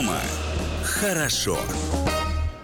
Дома 0.00 0.18
хорошо. 0.82 1.58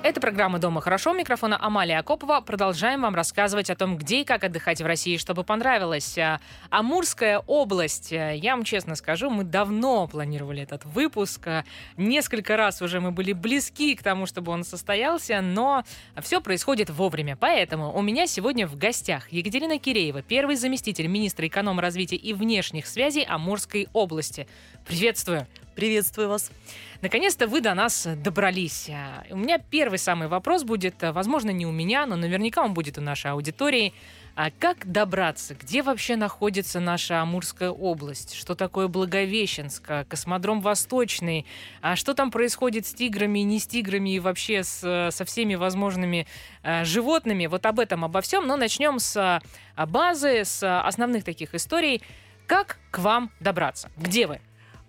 Это 0.03 0.23
программа 0.23 0.59
«Дома 0.59 0.81
хорошо». 0.81 1.13
Микрофона 1.13 1.63
Амалия 1.63 1.99
Акопова. 1.99 2.41
Продолжаем 2.41 3.03
вам 3.03 3.15
рассказывать 3.15 3.69
о 3.69 3.77
том, 3.77 3.99
где 3.99 4.23
и 4.23 4.25
как 4.25 4.43
отдыхать 4.43 4.81
в 4.81 4.87
России, 4.87 5.19
чтобы 5.19 5.45
понравилось. 5.45 6.17
А, 6.17 6.41
Амурская 6.71 7.41
область. 7.41 8.11
Я 8.11 8.57
вам 8.57 8.65
честно 8.65 8.95
скажу, 8.95 9.29
мы 9.29 9.45
давно 9.45 10.09
планировали 10.09 10.63
этот 10.63 10.87
выпуск. 10.87 11.47
Несколько 11.99 12.57
раз 12.57 12.81
уже 12.81 13.01
мы 13.01 13.11
были 13.11 13.35
близки 13.35 13.95
к 13.97 14.03
тому, 14.03 14.25
чтобы 14.25 14.51
он 14.51 14.65
состоялся, 14.65 15.43
но 15.43 15.85
все 16.23 16.41
происходит 16.41 16.89
вовремя. 16.89 17.37
Поэтому 17.37 17.95
у 17.95 18.01
меня 18.01 18.27
сегодня 18.27 18.67
в 18.67 18.79
гостях 18.79 19.31
Екатерина 19.31 19.79
Киреева, 19.79 20.23
первый 20.23 20.57
заместитель 20.57 21.09
министра 21.09 21.47
эконом-развития 21.47 22.17
и 22.17 22.33
внешних 22.33 22.87
связей 22.87 23.27
Амурской 23.29 23.89
области. 23.93 24.49
Приветствую. 24.87 25.47
Приветствую 25.77 26.31
вас. 26.31 26.51
Наконец-то 27.03 27.47
вы 27.47 27.61
до 27.61 27.75
нас 27.75 28.09
добрались. 28.25 28.89
У 29.29 29.37
меня 29.37 29.59
первый 29.59 29.99
самый 29.99 30.27
вопрос 30.27 30.65
будет, 30.65 30.95
возможно, 31.03 31.51
не 31.51 31.67
у 31.67 31.71
меня, 31.71 32.07
но 32.07 32.17
наверняка 32.17 32.65
он 32.65 32.73
будет 32.73 32.97
у 32.97 33.03
нашей 33.03 33.33
аудитории. 33.33 33.93
А 34.37 34.51
как 34.51 34.91
добраться? 34.91 35.55
Где 35.55 35.83
вообще 35.83 36.17
находится 36.17 36.81
наша 36.81 37.21
Амурская 37.21 37.69
область? 37.69 38.33
Что 38.33 38.55
такое 38.55 38.89
Благовещенск? 38.89 40.09
Космодром 40.09 40.63
Восточный? 40.63 41.45
А 41.83 41.95
что 41.95 42.15
там 42.15 42.31
происходит 42.31 42.87
с 42.87 42.95
тиграми, 42.95 43.41
не 43.41 43.59
с 43.59 43.67
тиграми 43.67 44.15
и 44.15 44.19
вообще 44.19 44.65
с, 44.65 45.11
со 45.11 45.25
всеми 45.27 45.57
возможными 45.57 46.27
э, 46.63 46.87
животными? 46.87 47.49
Вот 47.49 47.67
об 47.67 47.81
этом, 47.81 48.03
обо 48.03 48.23
всем. 48.23 48.47
Но 48.47 48.57
начнем 48.57 48.99
с 48.99 49.43
базы, 49.77 50.47
с 50.47 50.81
основных 50.81 51.25
таких 51.25 51.55
историй. 51.55 52.01
Как 52.47 52.79
к 52.91 52.99
вам 52.99 53.31
добраться? 53.41 53.91
Где 53.99 54.27
вы? 54.27 54.41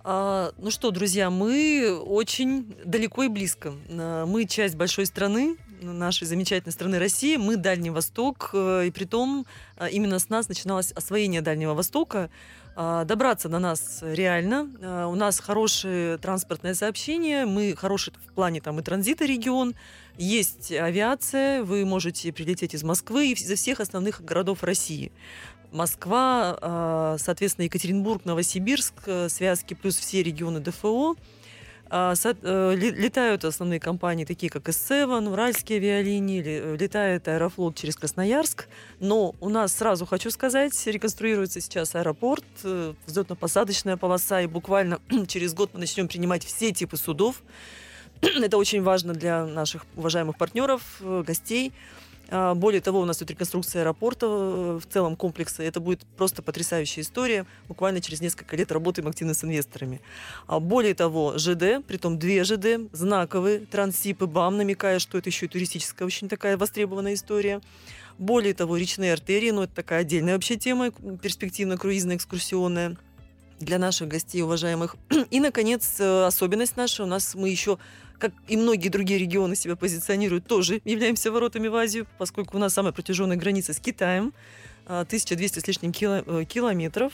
А, 0.09 0.53
ну 0.57 0.71
что, 0.71 0.91
друзья, 0.91 1.29
мы 1.29 1.99
очень 1.99 2.73
далеко 2.85 3.23
и 3.23 3.27
близко. 3.27 3.73
А, 3.89 4.25
мы 4.25 4.45
часть 4.45 4.77
большой 4.77 5.05
страны, 5.05 5.57
нашей 5.81 6.25
замечательной 6.25 6.71
страны 6.71 6.97
России. 6.97 7.35
Мы 7.35 7.57
Дальний 7.57 7.89
Восток, 7.89 8.51
э, 8.53 8.85
и 8.87 8.91
при 8.91 9.03
том 9.03 9.45
а, 9.75 9.87
именно 9.89 10.17
с 10.17 10.29
нас 10.29 10.47
начиналось 10.47 10.93
освоение 10.93 11.41
Дальнего 11.41 11.73
Востока. 11.73 12.29
Добраться 12.77 13.49
до 13.49 13.57
нас 13.57 14.03
реально. 14.03 15.07
У 15.09 15.15
нас 15.15 15.39
хорошее 15.39 16.19
транспортное 16.19 16.75
сообщение, 16.75 17.47
мы 17.47 17.75
хороший 17.75 18.13
в 18.27 18.33
плане 18.33 18.61
там 18.61 18.79
и 18.79 18.83
транзита 18.83 19.25
регион. 19.25 19.73
Есть 20.19 20.71
авиация, 20.71 21.63
вы 21.63 21.85
можете 21.85 22.31
прилететь 22.31 22.75
из 22.75 22.83
Москвы 22.83 23.29
и 23.29 23.31
из 23.31 23.59
всех 23.59 23.79
основных 23.79 24.23
городов 24.23 24.63
России. 24.63 25.11
Москва, 25.71 26.57
а, 26.61 27.17
соответственно, 27.19 27.65
Екатеринбург, 27.65 28.25
Новосибирск, 28.25 28.93
э, 29.05 29.29
связки 29.29 29.73
плюс 29.73 29.97
все 29.97 30.23
регионы 30.23 30.59
ДФО. 30.59 31.15
А, 31.89 32.13
э, 32.15 32.75
летают 32.75 33.45
основные 33.45 33.79
компании, 33.79 34.25
такие 34.25 34.49
как 34.49 34.67
S7, 34.67 35.29
Уральские 35.29 35.77
авиалинии, 35.77 36.43
э, 36.43 36.75
летает 36.77 37.27
Аэрофлот 37.27 37.75
через 37.75 37.95
Красноярск. 37.95 38.67
Но 38.99 39.35
у 39.39 39.49
нас, 39.49 39.73
сразу 39.73 40.05
хочу 40.05 40.29
сказать, 40.31 40.73
реконструируется 40.85 41.61
сейчас 41.61 41.95
аэропорт, 41.95 42.45
взлетно-посадочная 42.63 43.97
полоса, 43.97 44.41
и 44.41 44.47
буквально 44.47 44.99
через 45.27 45.53
год 45.53 45.71
мы 45.73 45.81
начнем 45.81 46.07
принимать 46.07 46.43
все 46.43 46.71
типы 46.71 46.97
судов. 46.97 47.41
Это 48.21 48.57
очень 48.57 48.81
важно 48.81 49.13
для 49.13 49.45
наших 49.45 49.85
уважаемых 49.95 50.37
партнеров, 50.37 51.01
гостей. 51.01 51.71
А, 52.29 52.55
более 52.55 52.81
того, 52.81 52.99
у 52.99 53.05
нас 53.05 53.17
тут 53.17 53.29
реконструкция 53.31 53.81
аэропорта 53.81 54.25
э, 54.25 54.79
в 54.81 54.91
целом 54.91 55.15
комплекса. 55.15 55.63
Это 55.63 55.79
будет 55.79 56.05
просто 56.17 56.41
потрясающая 56.41 57.03
история. 57.03 57.45
Буквально 57.67 58.01
через 58.01 58.21
несколько 58.21 58.55
лет 58.55 58.71
работаем 58.71 59.07
активно 59.07 59.33
с 59.33 59.43
инвесторами. 59.43 60.01
А 60.45 60.59
более 60.59 60.93
того, 60.93 61.37
ЖД, 61.37 61.85
притом 61.87 62.19
две 62.19 62.43
ЖД, 62.43 62.91
знаковые, 62.91 63.59
Транссиб 63.59 64.23
БАМ, 64.23 64.57
намекая, 64.57 64.99
что 64.99 65.17
это 65.17 65.29
еще 65.29 65.45
и 65.45 65.49
туристическая 65.49 66.05
очень 66.05 66.27
такая 66.27 66.57
востребованная 66.57 67.13
история. 67.13 67.61
Более 68.17 68.53
того, 68.53 68.77
речные 68.77 69.13
артерии, 69.13 69.51
ну 69.51 69.63
это 69.63 69.75
такая 69.75 70.01
отдельная 70.01 70.33
вообще 70.33 70.55
тема, 70.55 70.91
перспективно-круизная, 70.91 72.15
экскурсионная 72.15 72.97
для 73.59 73.79
наших 73.79 74.07
гостей, 74.07 74.41
уважаемых. 74.41 74.95
И, 75.31 75.39
наконец, 75.39 75.99
э, 75.99 76.25
особенность 76.25 76.77
наша, 76.77 77.03
у 77.03 77.07
нас 77.07 77.35
мы 77.35 77.49
еще 77.49 77.77
как 78.19 78.31
и 78.47 78.57
многие 78.57 78.89
другие 78.89 79.19
регионы 79.19 79.55
себя 79.55 79.75
позиционируют, 79.75 80.45
тоже 80.45 80.81
являемся 80.85 81.31
воротами 81.31 81.67
в 81.67 81.75
Азию, 81.75 82.07
поскольку 82.17 82.57
у 82.57 82.59
нас 82.59 82.73
самая 82.73 82.93
протяженная 82.93 83.37
граница 83.37 83.73
с 83.73 83.79
Китаем, 83.79 84.33
1200 84.85 85.59
а, 85.59 85.61
с 85.61 85.67
лишним 85.67 85.91
э, 85.91 86.45
километров. 86.45 87.13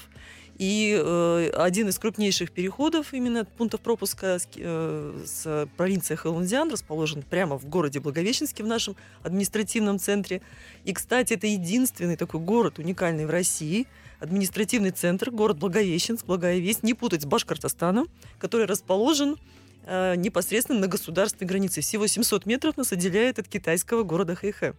И 0.59 0.95
э, 0.95 1.49
один 1.55 1.89
из 1.89 1.97
крупнейших 1.97 2.51
переходов 2.51 3.13
именно 3.13 3.43
пунктов 3.43 3.81
пропуска 3.81 4.37
с, 4.37 4.47
э, 4.55 5.23
с 5.25 5.67
провинции 5.77 6.13
Хэлунцзян 6.13 6.71
расположен 6.71 7.23
прямо 7.23 7.57
в 7.57 7.65
городе 7.65 7.99
Благовещенске, 7.99 8.63
в 8.63 8.67
нашем 8.67 8.95
административном 9.23 9.97
центре. 9.97 10.41
И, 10.85 10.93
кстати, 10.93 11.33
это 11.33 11.47
единственный 11.47 12.17
такой 12.17 12.39
город, 12.39 12.77
уникальный 12.77 13.25
в 13.25 13.31
России, 13.31 13.87
административный 14.19 14.91
центр, 14.91 15.31
город 15.31 15.57
Благовещенск, 15.57 16.25
Благая 16.27 16.59
Весть, 16.59 16.83
не 16.83 16.93
путать 16.93 17.23
с 17.23 17.25
Башкортостаном, 17.25 18.07
который 18.37 18.67
расположен 18.67 19.37
непосредственно 19.85 20.79
на 20.79 20.88
государственной 20.88 21.47
границе. 21.47 21.81
Всего 21.81 22.07
700 22.07 22.45
метров 22.45 22.77
нас 22.77 22.91
отделяет 22.91 23.39
от 23.39 23.47
китайского 23.47 24.03
города 24.03 24.35
Хэйхэ. 24.35 24.73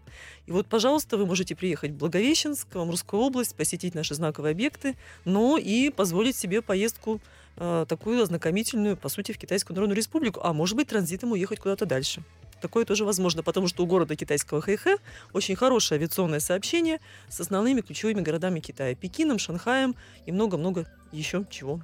И 0.47 0.50
вот, 0.50 0.66
пожалуйста, 0.66 1.16
вы 1.16 1.26
можете 1.26 1.54
приехать 1.54 1.92
в 1.92 1.97
Благовещенск, 1.97 2.75
в 2.75 2.78
Амурскую 2.78 3.22
область, 3.22 3.54
посетить 3.54 3.94
наши 3.94 4.15
знаковые 4.15 4.53
объекты, 4.53 4.97
но 5.25 5.59
и 5.59 5.91
позволить 5.91 6.37
себе 6.37 6.62
поездку 6.62 7.20
э, 7.56 7.87
такую 7.88 8.22
ознакомительную, 8.22 8.97
по 8.97 9.09
сути, 9.09 9.32
в 9.32 9.38
Китайскую 9.38 9.75
Народную 9.75 9.97
Республику, 9.97 10.41
а 10.42 10.53
может 10.53 10.76
быть, 10.76 10.88
транзитом 10.88 11.32
уехать 11.32 11.59
куда-то 11.60 11.86
дальше. 11.86 12.22
Такое 12.65 12.86
тоже 12.86 13.04
возможно, 13.04 13.42
потому 13.42 13.69
что 13.69 13.82
у 13.82 13.86
города 13.86 14.16
китайского 14.16 14.62
Хэйхэ 14.62 14.97
очень 15.34 15.54
хорошее 15.54 15.98
авиационное 15.98 16.41
сообщение 16.41 16.98
с 17.28 17.38
основными 17.38 17.82
ключевыми 17.82 18.22
городами 18.22 18.60
Китая. 18.60 18.94
Пекином, 18.94 19.38
Шанхаем 19.38 19.94
и 20.25 20.32
много-много 20.32 20.86
еще 21.12 21.44
чего. 21.50 21.82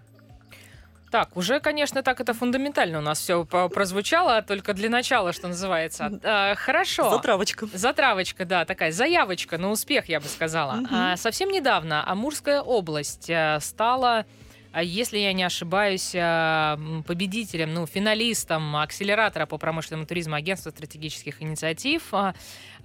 Так, 1.11 1.37
уже, 1.37 1.59
конечно, 1.59 2.03
так 2.03 2.21
это 2.21 2.35
фундаментально 2.35 2.99
у 2.99 3.03
нас 3.03 3.19
все 3.19 3.45
прозвучало, 3.45 4.43
только 4.43 4.75
для 4.75 4.89
начала, 4.89 5.33
что 5.33 5.49
называется. 5.49 6.21
А, 6.23 6.55
хорошо. 6.55 7.11
Затравочка. 7.11 7.67
Затравочка, 7.73 8.45
да, 8.45 8.65
такая 8.65 8.93
заявочка 8.93 9.59
на 9.59 9.71
успех, 9.71 10.09
я 10.09 10.21
бы 10.21 10.27
сказала. 10.27 10.81
Угу. 10.81 10.89
А, 10.93 11.17
совсем 11.17 11.51
недавно 11.51 12.09
Амурская 12.09 12.63
область 12.63 13.29
э, 13.29 13.59
стала 13.61 14.25
а 14.73 14.85
если 14.85 15.19
я 15.19 15.33
не 15.33 15.43
ошибаюсь, 15.43 16.13
э, 16.15 16.77
победителем, 17.05 17.75
ну, 17.75 17.87
финалистом 17.87 18.77
акселератора 18.77 19.47
по 19.47 19.59
промышленному 19.59 20.07
туризму 20.07 20.37
Агентства 20.37 20.71
стратегических 20.71 21.43
инициатив. 21.43 22.05
А, 22.13 22.35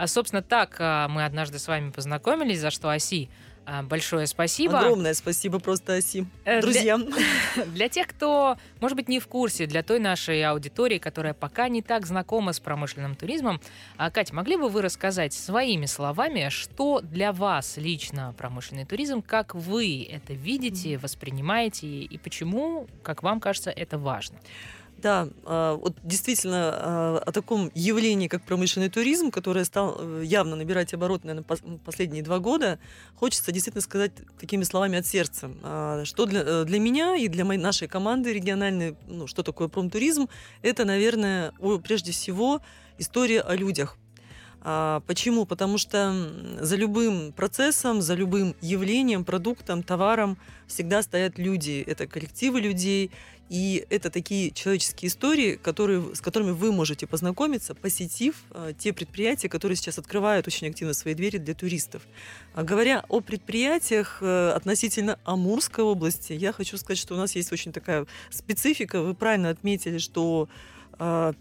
собственно, 0.08 0.42
так 0.42 0.80
мы 0.80 1.26
однажды 1.26 1.60
с 1.60 1.68
вами 1.68 1.92
познакомились, 1.92 2.60
за 2.60 2.72
что 2.72 2.90
ОСИ 2.90 3.30
а, 3.30 3.45
большое 3.84 4.28
спасибо. 4.28 4.80
Огромное 4.80 5.14
спасибо 5.14 5.60
просто 5.60 5.94
Асим, 5.96 6.30
э, 6.46 6.62
друзьям. 6.62 7.06
Для, 7.06 7.66
для 7.74 7.90
тех, 7.90 8.08
кто, 8.08 8.58
может 8.80 8.96
быть, 8.96 9.08
не 9.08 9.20
в 9.20 9.28
курсе, 9.28 9.66
для 9.66 9.84
той 9.84 10.00
нашей 10.00 10.44
аудитории, 10.44 10.98
которая 10.98 11.34
пока 11.34 11.68
не 11.68 11.82
так 11.82 12.06
знакома 12.06 12.54
с 12.54 12.60
промышленным 12.60 13.16
туризмом, 13.16 13.60
а, 13.98 14.12
Катя, 14.12 14.36
могли 14.36 14.58
бы 14.58 14.70
вы 14.70 14.82
рассказать 14.82 15.34
своими 15.34 15.86
словами, 15.86 16.50
что 16.50 17.02
для 17.02 17.32
вас 17.32 17.78
лично 17.78 18.34
промышленный 18.38 18.86
туризм, 18.86 19.22
как 19.22 19.56
вы 19.56 20.08
это 20.10 20.34
видите, 20.34 20.98
воспринимаете 20.98 21.88
и 21.88 22.18
почему, 22.18 22.88
как 23.04 23.24
вам 23.24 23.40
кажется, 23.40 23.72
это 23.72 23.98
важно? 23.98 24.38
Да, 25.06 25.30
а, 25.46 25.76
вот 25.76 25.98
действительно 26.02 26.72
а, 26.74 27.24
о 27.24 27.32
таком 27.32 27.70
явлении, 27.76 28.28
как 28.28 28.42
промышленный 28.42 28.90
туризм, 28.90 29.30
которое 29.30 29.64
стал 29.64 29.98
э, 30.00 30.24
явно 30.26 30.56
набирать 30.56 30.96
оборот, 30.96 31.24
наверное, 31.24 31.46
последние 31.86 32.24
два 32.24 32.40
года, 32.40 32.80
хочется 33.14 33.52
действительно 33.52 33.84
сказать 33.84 34.14
такими 34.40 34.64
словами 34.64 34.98
от 34.98 35.06
сердца. 35.06 35.52
А, 35.62 36.06
что 36.06 36.26
для, 36.26 36.42
э, 36.42 36.64
для 36.66 36.80
меня 36.80 37.16
и 37.18 37.28
для 37.28 37.46
моей, 37.46 37.62
нашей 37.62 37.88
команды 37.88 38.34
региональной, 38.34 38.98
ну, 39.06 39.28
что 39.28 39.44
такое 39.44 39.68
промтуризм, 39.68 40.28
это, 40.64 40.86
наверное, 40.86 41.54
прежде 41.84 42.12
всего 42.12 42.64
история 42.98 43.42
о 43.42 43.56
людях, 43.56 44.00
Почему? 45.06 45.46
Потому 45.46 45.78
что 45.78 46.12
за 46.60 46.76
любым 46.76 47.34
процессом, 47.34 48.02
за 48.02 48.16
любым 48.16 48.56
явлением, 48.62 49.24
продуктом, 49.24 49.84
товаром 49.84 50.40
всегда 50.66 51.04
стоят 51.04 51.38
люди. 51.38 51.84
Это 51.86 52.08
коллективы 52.08 52.62
людей, 52.62 53.12
и 53.50 53.86
это 53.90 54.10
такие 54.10 54.52
человеческие 54.52 55.10
истории, 55.10 55.56
которые, 55.56 56.16
с 56.16 56.22
которыми 56.22 56.52
вы 56.52 56.72
можете 56.72 57.06
познакомиться, 57.06 57.76
посетив 57.76 58.36
э, 58.52 58.74
те 58.78 58.92
предприятия, 58.92 59.50
которые 59.50 59.76
сейчас 59.76 60.00
открывают 60.00 60.48
очень 60.48 60.68
активно 60.68 60.94
свои 60.94 61.14
двери 61.14 61.38
для 61.38 61.54
туристов. 61.54 62.02
А 62.54 62.64
говоря 62.64 63.06
о 63.08 63.22
предприятиях 63.22 64.18
э, 64.22 64.50
относительно 64.50 65.20
Амурской 65.26 65.84
области, 65.84 66.34
я 66.34 66.54
хочу 66.54 66.78
сказать, 66.78 66.98
что 66.98 67.14
у 67.14 67.18
нас 67.18 67.36
есть 67.36 67.52
очень 67.52 67.72
такая 67.72 68.08
специфика. 68.32 69.02
Вы 69.02 69.14
правильно 69.14 69.50
отметили, 69.50 70.00
что 70.00 70.50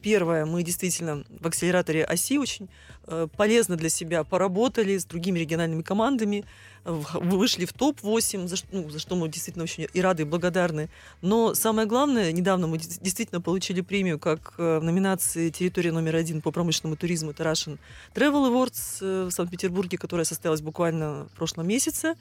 Первое, 0.02 0.46
мы 0.46 0.62
действительно 0.62 1.24
в 1.40 1.46
акселераторе 1.46 2.04
оси 2.04 2.38
очень 2.38 2.68
э, 3.06 3.28
полезно 3.36 3.76
для 3.76 3.88
себя 3.88 4.24
поработали 4.24 4.98
с 4.98 5.04
другими 5.04 5.38
региональными 5.38 5.82
командами, 5.82 6.44
вышли 6.84 7.64
в 7.64 7.72
топ-8, 7.72 8.46
за, 8.46 8.56
ш- 8.56 8.66
ну, 8.72 8.90
за 8.90 8.98
что 8.98 9.16
мы 9.16 9.28
действительно 9.28 9.64
очень 9.64 9.86
и 9.92 10.00
рады, 10.00 10.22
и 10.22 10.26
благодарны. 10.26 10.90
Но 11.22 11.54
самое 11.54 11.86
главное, 11.86 12.32
недавно 12.32 12.66
мы 12.66 12.78
действительно 12.78 13.40
получили 13.40 13.80
премию 13.80 14.18
как 14.18 14.54
э, 14.58 14.78
в 14.80 14.84
номинации 14.84 15.50
«Территория 15.50 15.92
номер 15.92 16.16
один 16.16 16.40
по 16.42 16.50
промышленному 16.50 16.96
туризму» 16.96 17.30
это 17.30 17.44
Russian 17.44 17.78
Travel 18.14 18.50
Awards 18.50 18.98
э, 19.00 19.24
в 19.26 19.30
Санкт-Петербурге, 19.30 19.98
которая 19.98 20.24
состоялась 20.24 20.60
буквально 20.60 21.26
в 21.32 21.36
прошлом 21.36 21.68
месяце. 21.68 22.16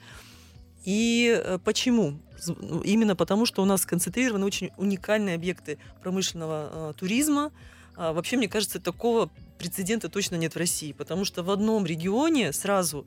И 0.84 1.40
э, 1.42 1.58
почему? 1.64 2.18
Ну, 2.46 2.80
Именно 2.80 3.16
потому, 3.16 3.46
что 3.46 3.62
у 3.62 3.64
нас 3.64 3.82
сконцентрированы 3.82 4.44
очень 4.44 4.70
уникальные 4.76 5.34
объекты 5.34 5.78
промышленного 6.02 6.70
э, 6.72 6.92
туризма. 6.96 7.52
А, 7.96 8.12
вообще, 8.12 8.36
мне 8.36 8.48
кажется, 8.48 8.80
такого 8.80 9.30
прецедента 9.58 10.08
точно 10.08 10.36
нет 10.36 10.54
в 10.54 10.58
России, 10.58 10.92
потому 10.92 11.24
что 11.24 11.42
в 11.42 11.50
одном 11.50 11.86
регионе 11.86 12.52
сразу 12.52 13.06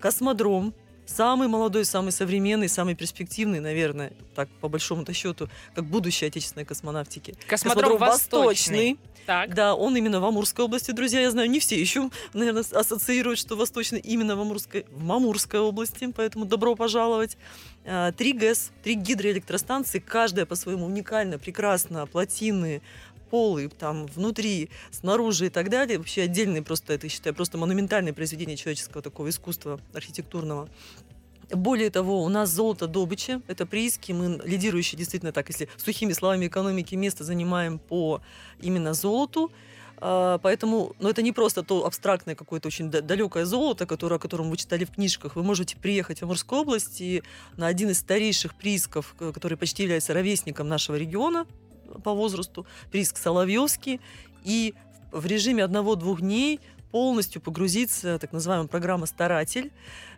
космодром, 0.00 0.74
самый 1.08 1.48
молодой, 1.48 1.84
самый 1.84 2.12
современный, 2.12 2.68
самый 2.68 2.94
перспективный, 2.94 3.60
наверное, 3.60 4.12
так 4.34 4.48
по 4.60 4.68
большому-то 4.68 5.12
счету, 5.12 5.48
как 5.74 5.84
будущее 5.84 6.28
отечественной 6.28 6.64
космонавтики. 6.64 7.34
Космодром 7.48 7.98
Восточный. 7.98 8.98
Так. 9.26 9.54
Да, 9.54 9.74
он 9.74 9.94
именно 9.94 10.20
в 10.20 10.24
Амурской 10.24 10.64
области, 10.64 10.90
друзья. 10.90 11.20
Я 11.20 11.30
знаю, 11.30 11.50
не 11.50 11.60
все 11.60 11.78
еще, 11.78 12.08
наверное, 12.32 12.64
ассоциируют, 12.72 13.38
что 13.38 13.56
Восточный 13.56 13.98
именно 14.00 14.36
в 14.36 14.40
Амурской, 14.40 14.86
в 14.90 15.12
Амурской 15.12 15.60
области, 15.60 16.10
поэтому 16.16 16.46
добро 16.46 16.74
пожаловать. 16.74 17.36
А, 17.84 18.12
Три 18.12 18.32
ГЭС, 18.32 18.70
три 18.82 18.94
гидроэлектростанции, 18.94 19.98
каждая 19.98 20.46
по-своему 20.46 20.86
уникально, 20.86 21.38
прекрасно, 21.38 22.06
плотины, 22.06 22.80
полы, 23.30 23.68
там, 23.68 24.06
внутри, 24.06 24.70
снаружи 24.90 25.46
и 25.46 25.50
так 25.50 25.70
далее. 25.70 25.98
Вообще 25.98 26.22
отдельные 26.22 26.62
просто, 26.62 26.94
это, 26.94 27.08
считаю, 27.08 27.34
просто 27.34 27.58
монументальное 27.58 28.12
произведение 28.12 28.56
человеческого 28.56 29.02
такого 29.02 29.28
искусства 29.28 29.80
архитектурного. 29.94 30.68
Более 31.50 31.90
того, 31.90 32.22
у 32.22 32.28
нас 32.28 32.50
золото 32.50 32.86
добыча, 32.86 33.40
это 33.46 33.64
прииски, 33.64 34.12
мы 34.12 34.40
лидирующие 34.44 34.98
действительно 34.98 35.32
так, 35.32 35.48
если 35.48 35.68
сухими 35.78 36.12
словами 36.12 36.46
экономики 36.46 36.94
место 36.94 37.24
занимаем 37.24 37.78
по 37.78 38.20
именно 38.60 38.92
золоту. 38.92 39.50
А, 40.00 40.38
Поэтому, 40.38 40.94
ну, 41.00 41.08
это 41.08 41.22
не 41.22 41.32
просто 41.32 41.62
то 41.62 41.86
абстрактное 41.86 42.34
какое-то 42.34 42.68
очень 42.68 42.90
да- 42.90 43.00
далекое 43.00 43.46
золото, 43.46 43.86
которое, 43.86 44.16
о 44.16 44.18
котором 44.18 44.50
вы 44.50 44.58
читали 44.58 44.84
в 44.84 44.90
книжках. 44.90 45.36
Вы 45.36 45.42
можете 45.42 45.76
приехать 45.76 46.20
в 46.20 46.24
Амурскую 46.24 46.62
область 46.62 47.00
и 47.00 47.22
на 47.56 47.66
один 47.66 47.90
из 47.90 47.98
старейших 47.98 48.54
приисков, 48.54 49.14
который 49.18 49.56
почти 49.56 49.84
является 49.84 50.12
ровесником 50.12 50.68
нашего 50.68 50.96
региона 50.96 51.46
по 52.02 52.12
возрасту, 52.12 52.66
прииск 52.90 53.16
Соловьевский, 53.16 54.00
и 54.44 54.74
в 55.12 55.26
режиме 55.26 55.64
одного-двух 55.64 56.20
дней 56.20 56.60
полностью 56.90 57.42
погрузиться, 57.42 58.18
так 58.18 58.32
называемая 58.32 58.66
программа 58.66 59.06
«Старатель». 59.06 59.70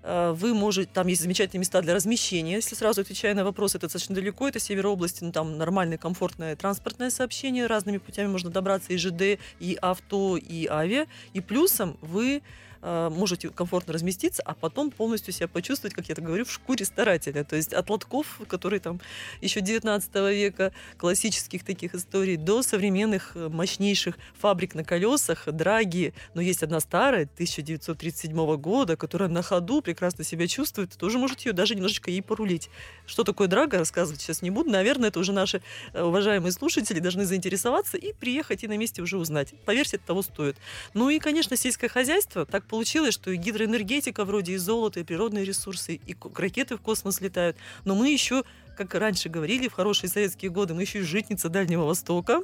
Э, 0.03 0.33
Вы 0.37 0.55
можете, 0.55 0.91
там 0.93 1.09
есть 1.09 1.23
замечательные 1.23 1.61
места 1.61 1.83
для 1.83 1.95
размещения, 1.95 2.55
если 2.55 2.75
сразу 2.75 3.01
отвечая 3.01 3.35
на 3.35 3.45
вопрос, 3.45 3.75
это 3.75 3.87
достаточно 3.87 4.15
далеко, 4.15 4.49
это 4.49 4.61
север 4.61 4.87
области, 4.87 5.25
ну, 5.25 5.33
там 5.33 5.59
нормальное, 5.59 5.99
комфортное 5.99 6.55
транспортное 6.57 7.11
сообщение, 7.11 7.67
разными 7.67 7.99
путями 7.99 8.29
можно 8.29 8.51
добраться 8.51 8.93
и 8.93 8.97
ЖД, 8.97 9.41
и 9.59 9.79
авто, 9.81 10.37
и 10.37 10.67
авиа, 10.67 11.07
и 11.33 11.41
плюсом 11.41 11.97
вы 12.01 12.43
можете 12.83 13.51
комфортно 13.51 13.93
разместиться, 13.93 14.43
а 14.45 14.55
потом 14.55 14.91
полностью 14.91 15.33
себя 15.33 15.49
почувствовать, 15.49 15.95
как 15.95 16.09
я 16.09 16.13
это 16.13 16.23
говорю, 16.23 16.45
в 16.45 16.53
шкуре 16.53 16.85
старателя. 16.85 17.45
То 17.45 17.57
есть 17.57 17.73
от 17.73 17.91
лотков, 17.91 18.41
которые 18.49 18.81
там 18.81 19.01
еще 19.41 19.61
19 19.61 20.15
века, 20.15 20.73
классических 20.97 21.65
таких 21.65 21.95
историй, 21.95 22.37
до 22.37 22.63
современных 22.63 23.33
э, 23.35 23.49
мощнейших 23.49 24.17
фабрик 24.39 24.75
на 24.75 24.85
колесах, 24.85 25.45
драги. 25.47 26.15
Но 26.35 26.41
есть 26.41 26.63
одна 26.63 26.81
старая, 26.81 27.25
1937 27.25 28.57
года, 28.57 28.97
которая 28.97 29.29
на 29.29 29.43
ходу 29.43 29.83
прекрасно 29.83 30.25
себя 30.25 30.47
чувствует. 30.47 30.97
Тоже 30.97 31.19
можете 31.19 31.51
ее 31.51 31.53
даже 31.53 31.75
немножечко 31.75 32.11
ей 32.11 32.23
порулить. 32.23 32.71
Что 33.07 33.25
такое 33.25 33.49
драга, 33.49 33.79
рассказывать 33.79 34.21
сейчас 34.21 34.43
не 34.43 34.51
буду. 34.51 34.71
Наверное, 34.71 35.09
это 35.09 35.21
уже 35.21 35.33
наши 35.33 35.63
э, 35.93 36.03
уважаемые 36.03 36.53
слушатели 36.53 36.99
должны 36.99 37.25
заинтересоваться 37.25 37.97
и 37.97 38.13
приехать 38.13 38.65
и 38.65 38.69
на 38.69 38.77
месте 38.77 39.03
уже 39.03 39.19
узнать. 39.19 39.55
Поверьте, 39.65 39.97
это 39.97 40.07
того 40.07 40.23
стоит. 40.23 40.57
Ну 40.95 41.11
и, 41.11 41.19
конечно, 41.19 41.57
сельское 41.57 41.89
хозяйство. 41.89 42.47
Так 42.47 42.65
получилось, 42.71 43.15
что 43.15 43.33
и 43.33 43.37
гидроэнергетика 43.37 44.25
вроде 44.25 44.53
и 44.53 44.57
золото, 44.57 45.01
и 45.01 45.03
природные 45.03 45.45
ресурсы, 45.45 46.01
и 46.07 46.17
ракеты 46.37 46.77
в 46.77 46.81
космос 46.81 47.21
летают. 47.21 47.57
Но 47.85 47.97
мы 47.97 48.11
еще, 48.11 48.45
как 48.77 48.95
раньше 48.95 49.29
говорили, 49.29 49.69
в 49.69 49.73
хорошие 49.73 50.09
советские 50.09 50.53
годы, 50.53 50.73
мы 50.73 50.83
еще 50.83 51.01
и 51.01 51.03
житница 51.03 51.49
Дальнего 51.49 51.85
Востока. 51.85 52.43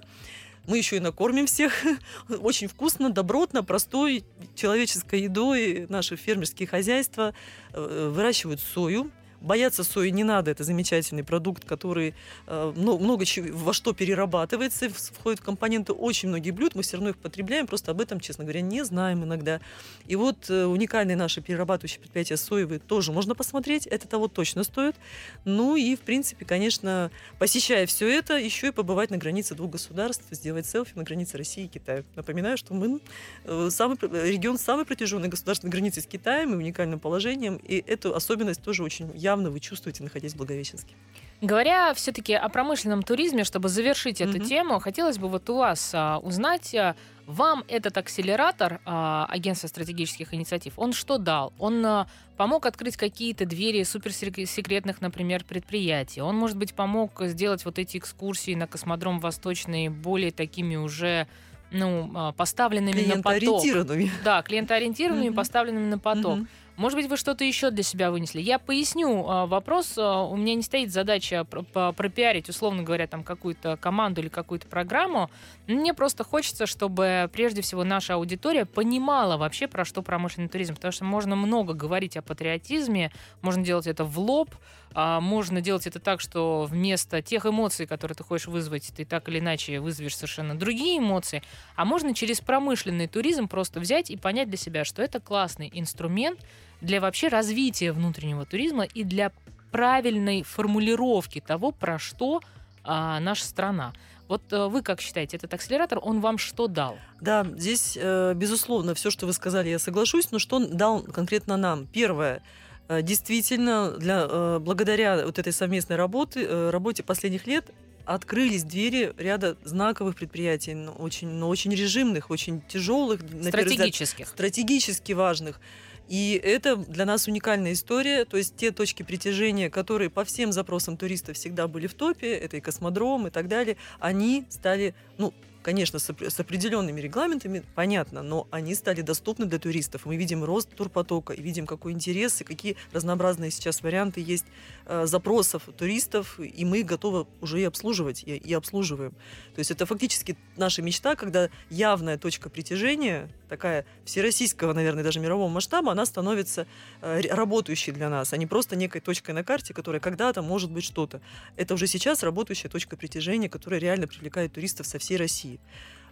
Мы 0.66 0.78
еще 0.78 0.96
и 0.96 1.00
накормим 1.00 1.46
всех 1.46 1.72
очень 2.28 2.66
вкусно, 2.66 3.10
добротно, 3.10 3.62
простой 3.62 4.24
человеческой 4.56 5.22
едой. 5.22 5.86
Наши 5.88 6.16
фермерские 6.16 6.66
хозяйства 6.66 7.32
э, 7.72 8.10
выращивают 8.12 8.60
сою. 8.60 9.12
Бояться 9.40 9.84
сои 9.84 10.10
не 10.10 10.24
надо, 10.24 10.50
это 10.50 10.64
замечательный 10.64 11.24
продукт, 11.24 11.64
который 11.64 12.14
э, 12.46 12.72
мно- 12.76 12.98
много 12.98 13.24
чего, 13.24 13.56
во 13.56 13.72
что 13.72 13.92
перерабатывается, 13.92 14.88
входит 14.90 15.40
в 15.40 15.42
компоненты 15.42 15.92
очень 15.92 16.28
многих 16.28 16.54
блюд, 16.54 16.74
мы 16.74 16.82
все 16.82 16.96
равно 16.96 17.10
их 17.10 17.16
потребляем, 17.16 17.66
просто 17.66 17.90
об 17.90 18.00
этом, 18.00 18.20
честно 18.20 18.44
говоря, 18.44 18.60
не 18.60 18.84
знаем 18.84 19.24
иногда. 19.24 19.60
И 20.06 20.16
вот 20.16 20.48
э, 20.48 20.64
уникальные 20.64 21.16
наши 21.16 21.40
перерабатывающие 21.40 22.00
предприятия 22.00 22.36
соевые 22.36 22.78
тоже 22.78 23.12
можно 23.12 23.34
посмотреть, 23.34 23.86
это 23.86 24.08
того 24.08 24.28
точно 24.28 24.64
стоит. 24.64 24.96
Ну 25.44 25.76
и, 25.76 25.96
в 25.96 26.00
принципе, 26.00 26.44
конечно, 26.44 27.10
посещая 27.38 27.86
все 27.86 28.08
это, 28.08 28.38
еще 28.38 28.68
и 28.68 28.70
побывать 28.70 29.10
на 29.10 29.18
границе 29.18 29.54
двух 29.54 29.72
государств, 29.72 30.24
сделать 30.30 30.66
селфи 30.66 30.92
на 30.94 31.02
границе 31.02 31.38
России 31.38 31.64
и 31.64 31.68
Китая. 31.68 32.04
Напоминаю, 32.14 32.56
что 32.56 32.74
мы 32.74 33.00
э, 33.44 33.68
самый, 33.70 33.98
регион 34.00 34.58
самой 34.58 34.84
протяженной 34.84 35.28
государственной 35.28 35.70
границей 35.70 36.02
с 36.02 36.06
Китаем 36.06 36.54
и 36.54 36.56
уникальным 36.56 37.00
положением, 37.00 37.56
и 37.56 37.82
эту 37.86 38.14
особенность 38.14 38.62
тоже 38.62 38.82
очень 38.82 39.10
явно 39.26 39.50
вы 39.50 39.58
чувствуете, 39.60 40.04
находясь 40.04 40.34
в 40.34 40.36
Благовещенске. 40.36 40.94
Говоря 41.42 41.92
все-таки 41.94 42.32
о 42.34 42.48
промышленном 42.48 43.02
туризме, 43.02 43.44
чтобы 43.44 43.68
завершить 43.68 44.20
эту 44.22 44.38
Мгм. 44.38 44.46
тему, 44.46 44.78
хотелось 44.80 45.18
бы 45.18 45.28
вот 45.28 45.50
у 45.50 45.56
вас 45.56 45.90
а, 45.94 46.18
узнать, 46.18 46.74
а, 46.74 46.94
вам 47.26 47.62
этот 47.68 47.98
акселератор 47.98 48.80
а, 48.86 49.26
Агентства 49.28 49.68
стратегических 49.68 50.32
инициатив, 50.32 50.72
он 50.78 50.92
что 50.94 51.18
дал? 51.18 51.52
Он 51.58 51.84
а, 51.84 52.06
помог 52.38 52.64
открыть 52.64 52.96
какие-то 52.96 53.44
двери 53.44 53.82
суперсекретных, 53.82 55.02
например, 55.02 55.44
предприятий. 55.44 56.22
Он, 56.22 56.36
может 56.36 56.56
быть, 56.56 56.72
помог 56.72 57.20
сделать 57.26 57.64
вот 57.66 57.78
эти 57.78 57.98
экскурсии 57.98 58.54
на 58.54 58.66
космодром 58.66 59.18
Восточный 59.20 59.88
более 59.88 60.30
такими 60.30 60.76
уже 60.76 61.26
ну, 61.70 62.10
а, 62.14 62.32
поставленными 62.32 63.02
на 63.02 63.16
поток. 63.22 63.40
Клиентоориентированными. 63.40 64.10
Да, 64.24 64.42
клиентоориентированными, 64.42 65.28
Мгм. 65.28 65.36
поставленными 65.36 65.86
на 65.90 65.98
поток. 65.98 66.36
Мгм. 66.38 66.48
Может 66.76 66.98
быть, 66.98 67.08
вы 67.08 67.16
что-то 67.16 67.42
еще 67.42 67.70
для 67.70 67.82
себя 67.82 68.10
вынесли? 68.10 68.40
Я 68.40 68.58
поясню 68.58 69.24
а, 69.26 69.46
вопрос. 69.46 69.94
А, 69.96 70.24
У 70.24 70.36
меня 70.36 70.54
не 70.54 70.62
стоит 70.62 70.92
задача 70.92 71.44
пропиарить, 71.44 72.50
условно 72.50 72.82
говоря, 72.82 73.06
там 73.06 73.24
какую-то 73.24 73.78
команду 73.78 74.20
или 74.20 74.28
какую-то 74.28 74.68
программу. 74.68 75.30
Мне 75.66 75.94
просто 75.94 76.22
хочется, 76.22 76.66
чтобы 76.66 77.30
прежде 77.32 77.62
всего 77.62 77.82
наша 77.82 78.14
аудитория 78.14 78.66
понимала 78.66 79.38
вообще, 79.38 79.68
про 79.68 79.86
что 79.86 80.02
промышленный 80.02 80.48
туризм. 80.48 80.74
Потому 80.74 80.92
что 80.92 81.04
можно 81.04 81.34
много 81.34 81.72
говорить 81.72 82.16
о 82.18 82.22
патриотизме, 82.22 83.10
можно 83.40 83.64
делать 83.64 83.86
это 83.86 84.04
в 84.04 84.18
лоб, 84.18 84.54
а, 84.92 85.20
можно 85.20 85.62
делать 85.62 85.86
это 85.86 85.98
так, 85.98 86.20
что 86.20 86.66
вместо 86.68 87.22
тех 87.22 87.46
эмоций, 87.46 87.86
которые 87.86 88.16
ты 88.16 88.24
хочешь 88.24 88.48
вызвать, 88.48 88.92
ты 88.94 89.06
так 89.06 89.28
или 89.30 89.38
иначе 89.38 89.80
вызовешь 89.80 90.16
совершенно 90.16 90.54
другие 90.54 90.98
эмоции. 90.98 91.42
А 91.74 91.86
можно 91.86 92.14
через 92.14 92.42
промышленный 92.42 93.06
туризм 93.06 93.48
просто 93.48 93.80
взять 93.80 94.10
и 94.10 94.16
понять 94.18 94.48
для 94.48 94.58
себя, 94.58 94.84
что 94.84 95.02
это 95.02 95.20
классный 95.20 95.70
инструмент 95.72 96.40
для 96.80 97.00
вообще 97.00 97.28
развития 97.28 97.92
внутреннего 97.92 98.44
туризма 98.44 98.84
и 98.84 99.04
для 99.04 99.32
правильной 99.70 100.42
формулировки 100.42 101.40
того, 101.40 101.72
про 101.72 101.98
что 101.98 102.40
а, 102.84 103.20
наша 103.20 103.44
страна. 103.44 103.92
Вот 104.28 104.42
э, 104.52 104.66
вы 104.66 104.82
как 104.82 105.00
считаете, 105.00 105.36
этот 105.36 105.54
акселератор, 105.54 105.98
он 106.02 106.20
вам 106.20 106.38
что 106.38 106.66
дал? 106.66 106.98
Да, 107.20 107.46
здесь, 107.56 107.96
э, 108.00 108.34
безусловно, 108.34 108.94
все, 108.94 109.10
что 109.10 109.26
вы 109.26 109.32
сказали, 109.32 109.68
я 109.68 109.78
соглашусь, 109.78 110.30
но 110.32 110.38
что 110.38 110.56
он 110.56 110.76
дал 110.76 111.02
конкретно 111.02 111.56
нам? 111.56 111.86
Первое, 111.86 112.42
э, 112.88 113.02
действительно, 113.02 113.92
для, 113.92 114.58
благодаря 114.58 115.26
вот 115.26 115.38
этой 115.38 115.52
совместной 115.52 115.96
работе, 115.96 116.70
работе 116.70 117.02
последних 117.02 117.46
лет 117.46 117.66
открылись 118.04 118.64
двери 118.64 119.12
ряда 119.18 119.56
знаковых 119.64 120.16
предприятий, 120.16 120.74
но 120.74 120.92
очень, 120.92 121.28
но 121.28 121.48
очень 121.48 121.72
режимных, 121.72 122.30
очень 122.30 122.62
тяжелых, 122.62 123.20
первый 123.20 123.40
взгляд, 123.40 123.64
Стратегических. 123.64 124.28
стратегически 124.28 125.12
важных. 125.12 125.60
И 126.08 126.40
это 126.42 126.76
для 126.76 127.04
нас 127.04 127.26
уникальная 127.26 127.72
история. 127.72 128.24
То 128.24 128.36
есть 128.36 128.56
те 128.56 128.70
точки 128.70 129.02
притяжения, 129.02 129.70
которые 129.70 130.10
по 130.10 130.24
всем 130.24 130.52
запросам 130.52 130.96
туристов 130.96 131.36
всегда 131.36 131.66
были 131.68 131.86
в 131.86 131.94
топе, 131.94 132.32
это 132.32 132.56
и 132.56 132.60
космодром 132.60 133.26
и 133.26 133.30
так 133.30 133.48
далее, 133.48 133.76
они 133.98 134.44
стали, 134.50 134.94
ну, 135.18 135.34
конечно, 135.66 135.98
с, 135.98 136.40
определенными 136.40 137.00
регламентами, 137.00 137.64
понятно, 137.74 138.22
но 138.22 138.46
они 138.52 138.72
стали 138.76 139.00
доступны 139.00 139.46
для 139.46 139.58
туристов. 139.58 140.06
Мы 140.06 140.14
видим 140.14 140.44
рост 140.44 140.70
турпотока, 140.72 141.32
и 141.32 141.42
видим, 141.42 141.66
какой 141.66 141.90
интерес, 141.90 142.40
и 142.40 142.44
какие 142.44 142.76
разнообразные 142.92 143.50
сейчас 143.50 143.82
варианты 143.82 144.20
есть 144.20 144.44
э, 144.84 145.06
запросов 145.06 145.64
туристов, 145.76 146.38
и 146.38 146.64
мы 146.64 146.84
готовы 146.84 147.26
уже 147.40 147.60
и 147.60 147.64
обслуживать, 147.64 148.22
и, 148.22 148.36
и 148.36 148.54
обслуживаем. 148.54 149.10
То 149.56 149.58
есть 149.58 149.72
это 149.72 149.86
фактически 149.86 150.36
наша 150.56 150.82
мечта, 150.82 151.16
когда 151.16 151.50
явная 151.68 152.16
точка 152.16 152.48
притяжения, 152.48 153.28
такая 153.48 153.86
всероссийского, 154.04 154.72
наверное, 154.72 155.02
даже 155.02 155.18
мирового 155.18 155.48
масштаба, 155.48 155.90
она 155.90 156.06
становится 156.06 156.68
э, 157.02 157.22
работающей 157.28 157.90
для 157.90 158.08
нас, 158.08 158.32
а 158.32 158.36
не 158.36 158.46
просто 158.46 158.76
некой 158.76 159.00
точкой 159.00 159.32
на 159.32 159.42
карте, 159.42 159.74
которая 159.74 159.98
когда-то 159.98 160.42
может 160.42 160.70
быть 160.70 160.84
что-то. 160.84 161.20
Это 161.56 161.74
уже 161.74 161.88
сейчас 161.88 162.22
работающая 162.22 162.70
точка 162.70 162.96
притяжения, 162.96 163.48
которая 163.48 163.80
реально 163.80 164.06
привлекает 164.06 164.52
туристов 164.52 164.86
со 164.86 165.00
всей 165.00 165.16
России 165.16 165.55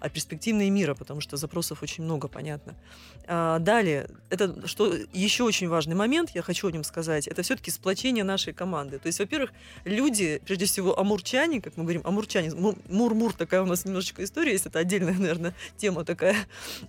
а 0.05 0.11
в 0.11 0.15
перспективе 0.15 0.64
и 0.64 0.69
мира, 0.69 0.95
потому 0.95 1.23
что 1.23 1.39
запросов 1.39 1.83
очень 1.83 2.05
много, 2.05 2.29
понятно. 2.29 2.75
А, 3.27 3.59
далее, 3.59 4.07
это 4.29 4.69
что 4.69 4.93
еще 5.15 5.45
очень 5.45 5.67
важный 5.67 5.95
момент, 5.95 6.33
я 6.35 6.43
хочу 6.43 6.69
о 6.69 6.73
нем 6.73 6.85
сказать, 6.85 7.27
это 7.27 7.41
все-таки 7.41 7.71
сплочение 7.71 8.23
нашей 8.23 8.53
команды. 8.53 8.99
То 8.99 9.07
есть, 9.07 9.19
во-первых, 9.19 9.53
люди, 9.87 10.43
прежде 10.45 10.67
всего, 10.67 10.99
амурчане, 10.99 11.63
как 11.63 11.79
мы 11.79 11.85
говорим, 11.85 12.03
амурчане, 12.05 12.53
мур-мур 12.55 13.33
такая 13.33 13.63
у 13.63 13.65
нас 13.67 13.87
немножечко 13.87 14.23
история 14.23 14.53
есть, 14.53 14.67
это 14.67 14.79
отдельная, 14.79 15.15
наверное, 15.19 15.55
тема 15.79 16.05
такая. 16.05 16.37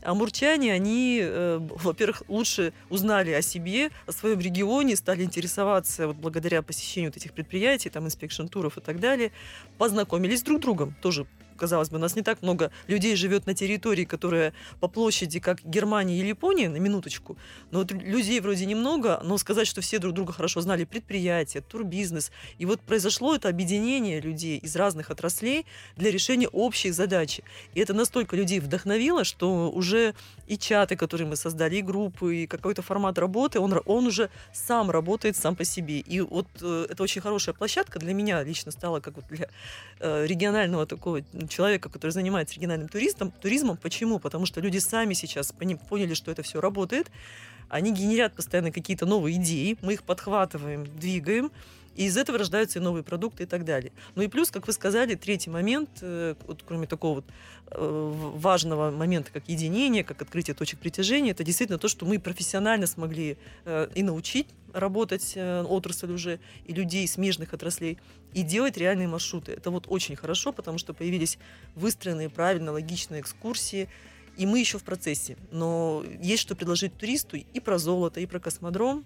Амурчане, 0.02 0.74
они, 0.74 1.22
э, 1.24 1.60
во-первых, 1.62 2.24
лучше 2.28 2.74
узнали 2.90 3.32
о 3.32 3.42
себе, 3.42 3.92
о 4.08 4.12
своем 4.12 4.42
регионе, 4.42 4.98
стали 4.98 5.24
интересоваться 5.24 6.08
вот 6.08 6.18
благодаря 6.18 6.62
посещению 6.62 7.12
вот 7.12 7.18
этих 7.18 7.32
предприятий, 7.32 7.90
там, 7.90 8.08
inspection-туров 8.08 8.78
и 8.78 8.82
так 8.82 9.00
далее, 9.00 9.32
познакомились 9.78 10.44
друг 10.44 10.60
с 10.60 10.62
другом, 10.64 10.96
тоже 11.02 11.26
казалось 11.56 11.90
бы, 11.90 11.98
у 11.98 12.00
нас 12.00 12.16
не 12.16 12.22
так 12.22 12.42
много 12.42 12.72
людей 12.88 13.16
живет 13.16 13.46
на 13.46 13.54
территории, 13.54 14.06
которая 14.06 14.54
по 14.80 14.88
площади, 14.88 15.40
как 15.40 15.64
Германия 15.64 16.20
или 16.20 16.28
Япония, 16.28 16.70
на 16.70 16.78
минуточку. 16.78 17.38
Но 17.72 17.80
вот 17.80 17.92
людей 17.92 18.40
вроде 18.40 18.66
немного, 18.66 19.20
но 19.24 19.38
сказать, 19.38 19.68
что 19.68 19.82
все 19.82 20.00
друг 20.00 20.14
друга 20.14 20.34
хорошо 20.34 20.62
знали, 20.62 20.84
предприятия, 20.84 21.62
турбизнес. 21.62 22.32
И 22.58 22.66
вот 22.66 22.82
произошло 22.82 23.36
это 23.36 23.50
объединение 23.50 24.22
людей 24.22 24.58
из 24.58 24.76
разных 24.76 25.12
отраслей 25.12 25.66
для 25.96 26.12
решения 26.12 26.48
общей 26.48 26.92
задачи. 26.92 27.44
И 27.74 27.80
это 27.80 27.94
настолько 27.94 28.36
людей 28.36 28.60
вдохновило, 28.60 29.24
что 29.24 29.72
уже 29.72 30.14
и 30.48 30.58
чаты, 30.58 30.96
которые 30.96 31.28
мы 31.28 31.36
создали, 31.36 31.78
и 31.78 31.82
группы, 31.82 32.44
и 32.44 32.48
какой-то 32.48 32.82
формат 32.82 33.18
работы, 33.18 33.60
он, 33.60 33.82
он 33.86 34.08
уже 34.08 34.30
сам 34.54 34.92
работает 34.92 35.36
сам 35.36 35.56
по 35.56 35.64
себе. 35.64 36.00
И 36.00 36.22
вот 36.22 36.48
э, 36.62 36.88
это 36.90 37.04
очень 37.04 37.22
хорошая 37.22 37.56
площадка 37.56 38.00
для 38.00 38.14
меня 38.14 38.44
лично 38.44 38.72
стала, 38.72 39.00
как 39.00 39.16
вот 39.16 39.26
для 39.30 39.48
э, 40.00 40.26
регионального 40.26 40.86
такого 40.86 41.22
человека, 41.48 41.90
который 41.90 42.12
занимается 42.12 42.56
региональным 42.56 42.90
туристом, 42.90 43.32
туризмом. 43.32 43.78
Почему? 43.78 44.20
Потому 44.20 44.46
что 44.46 44.62
люди 44.62 44.78
сами 44.78 45.14
сейчас 45.14 45.54
поняли, 45.90 46.14
что 46.14 46.32
это 46.32 46.44
все 46.44 46.62
работает. 46.62 47.12
Они 47.70 47.92
генерят 47.92 48.34
постоянно 48.34 48.72
какие-то 48.72 49.06
новые 49.06 49.38
идеи, 49.38 49.78
мы 49.82 49.94
их 49.94 50.04
подхватываем, 50.04 50.86
двигаем, 50.86 51.52
и 51.96 52.06
из 52.06 52.18
этого 52.18 52.38
рождаются 52.38 52.80
и 52.80 52.82
новые 52.82 53.04
продукты 53.04 53.44
и 53.44 53.46
так 53.46 53.66
далее. 53.66 53.92
Ну 54.16 54.22
и 54.22 54.28
плюс, 54.28 54.52
как 54.52 54.68
вы 54.68 54.74
сказали, 54.74 55.16
третий 55.16 55.50
момент, 55.50 55.90
э, 56.02 56.36
вот, 56.46 56.64
кроме 56.66 56.88
такого 56.88 57.16
вот, 57.16 57.26
э, 57.72 58.14
важного 58.36 58.92
момента, 58.92 59.32
как 59.32 59.48
единение, 59.48 60.04
как 60.04 60.22
открытие 60.22 60.56
точек 60.56 60.80
притяжения, 60.80 61.32
это 61.32 61.44
действительно 61.44 61.80
то, 61.80 61.88
что 61.88 62.06
мы 62.06 62.20
профессионально 62.20 62.88
смогли 62.88 63.38
э, 63.66 63.88
и 63.96 64.04
научить 64.04 64.48
работать 64.74 65.38
отрасль 65.38 66.12
уже, 66.12 66.40
и 66.66 66.74
людей 66.74 67.08
смежных 67.08 67.54
отраслей, 67.54 67.98
и 68.34 68.44
делать 68.44 68.76
реальные 68.76 69.08
маршруты. 69.08 69.54
Это 69.54 69.72
вот 69.72 69.86
очень 69.88 70.18
хорошо, 70.18 70.52
потому 70.52 70.80
что 70.80 70.94
появились 70.94 71.38
выстроенные 71.76 72.30
правильно, 72.30 72.74
логичные 72.74 73.22
экскурсии, 73.22 73.88
и 74.36 74.46
мы 74.46 74.60
еще 74.60 74.78
в 74.78 74.84
процессе. 74.84 75.38
Но 75.52 76.04
есть 76.22 76.42
что 76.42 76.56
предложить 76.56 76.98
туристу 76.98 77.38
и 77.38 77.60
про 77.62 77.78
золото, 77.78 78.20
и 78.20 78.26
про 78.26 78.42
космодром, 78.42 79.06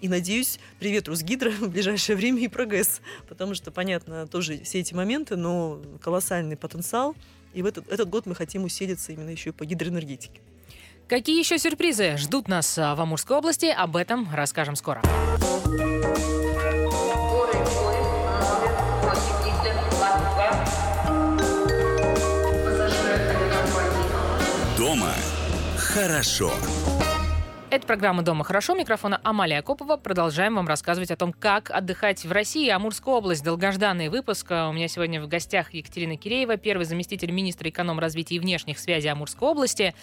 и 0.00 0.08
надеюсь, 0.08 0.58
привет 0.78 1.08
Русгидро 1.08 1.50
в 1.60 1.68
ближайшее 1.68 2.16
время 2.16 2.42
и 2.42 2.48
прогресс. 2.48 3.00
Потому 3.28 3.54
что, 3.54 3.70
понятно, 3.70 4.26
тоже 4.26 4.60
все 4.64 4.80
эти 4.80 4.94
моменты, 4.94 5.36
но 5.36 5.80
колоссальный 6.02 6.56
потенциал. 6.56 7.14
И 7.54 7.62
в 7.62 7.66
этот, 7.66 7.90
этот 7.90 8.08
год 8.08 8.26
мы 8.26 8.34
хотим 8.34 8.64
усилиться 8.64 9.12
именно 9.12 9.30
еще 9.30 9.50
и 9.50 9.52
по 9.52 9.64
гидроэнергетике. 9.64 10.40
Какие 11.08 11.38
еще 11.38 11.56
сюрпризы 11.56 12.16
ждут 12.16 12.48
нас 12.48 12.76
а, 12.78 12.94
в 12.94 13.00
Амурской 13.00 13.36
области? 13.36 13.66
Об 13.66 13.96
этом 13.96 14.28
расскажем 14.34 14.74
скоро. 14.74 15.02
Дома 24.76 25.14
хорошо. 25.78 26.52
Это 27.68 27.84
программа 27.84 28.22
«Дома 28.22 28.44
хорошо». 28.44 28.76
Микрофона 28.76 29.20
Амалия 29.24 29.60
Копова. 29.60 29.96
Продолжаем 29.96 30.54
вам 30.54 30.68
рассказывать 30.68 31.10
о 31.10 31.16
том, 31.16 31.32
как 31.32 31.72
отдыхать 31.72 32.24
в 32.24 32.30
России. 32.30 32.68
Амурская 32.68 33.16
область. 33.16 33.42
Долгожданный 33.42 34.08
выпуск. 34.08 34.48
У 34.52 34.72
меня 34.72 34.86
сегодня 34.86 35.20
в 35.20 35.26
гостях 35.26 35.74
Екатерина 35.74 36.16
Киреева, 36.16 36.58
первый 36.58 36.84
заместитель 36.84 37.32
министра 37.32 37.68
эконом-развития 37.68 38.36
и 38.36 38.38
внешних 38.38 38.78
связей 38.78 39.08
Амурской 39.08 39.48
области. 39.48 39.94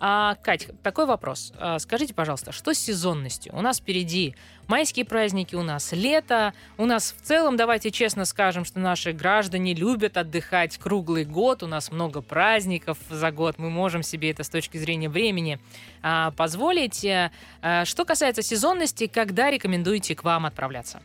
А, 0.00 0.36
Кать, 0.42 0.68
такой 0.82 1.06
вопрос. 1.06 1.52
А, 1.58 1.78
скажите, 1.80 2.14
пожалуйста, 2.14 2.52
что 2.52 2.72
с 2.72 2.78
сезонностью? 2.78 3.54
У 3.56 3.60
нас 3.60 3.78
впереди 3.78 4.36
майские 4.68 5.04
праздники, 5.04 5.56
у 5.56 5.62
нас 5.62 5.90
лето, 5.92 6.54
у 6.76 6.84
нас 6.84 7.14
в 7.18 7.24
целом, 7.24 7.56
давайте 7.56 7.90
честно 7.90 8.24
скажем, 8.24 8.64
что 8.64 8.78
наши 8.78 9.12
граждане 9.12 9.74
любят 9.74 10.16
отдыхать 10.16 10.78
круглый 10.78 11.24
год, 11.24 11.64
у 11.64 11.66
нас 11.66 11.90
много 11.90 12.22
праздников 12.22 12.98
за 13.10 13.32
год, 13.32 13.58
мы 13.58 13.70
можем 13.70 14.04
себе 14.04 14.30
это 14.30 14.44
с 14.44 14.48
точки 14.48 14.76
зрения 14.76 15.08
времени 15.08 15.58
а, 16.02 16.30
позволить. 16.30 17.04
А, 17.04 17.84
что 17.84 18.04
касается 18.04 18.42
сезонности, 18.42 19.08
когда 19.08 19.50
рекомендуете 19.50 20.14
к 20.14 20.22
вам 20.22 20.46
отправляться? 20.46 21.02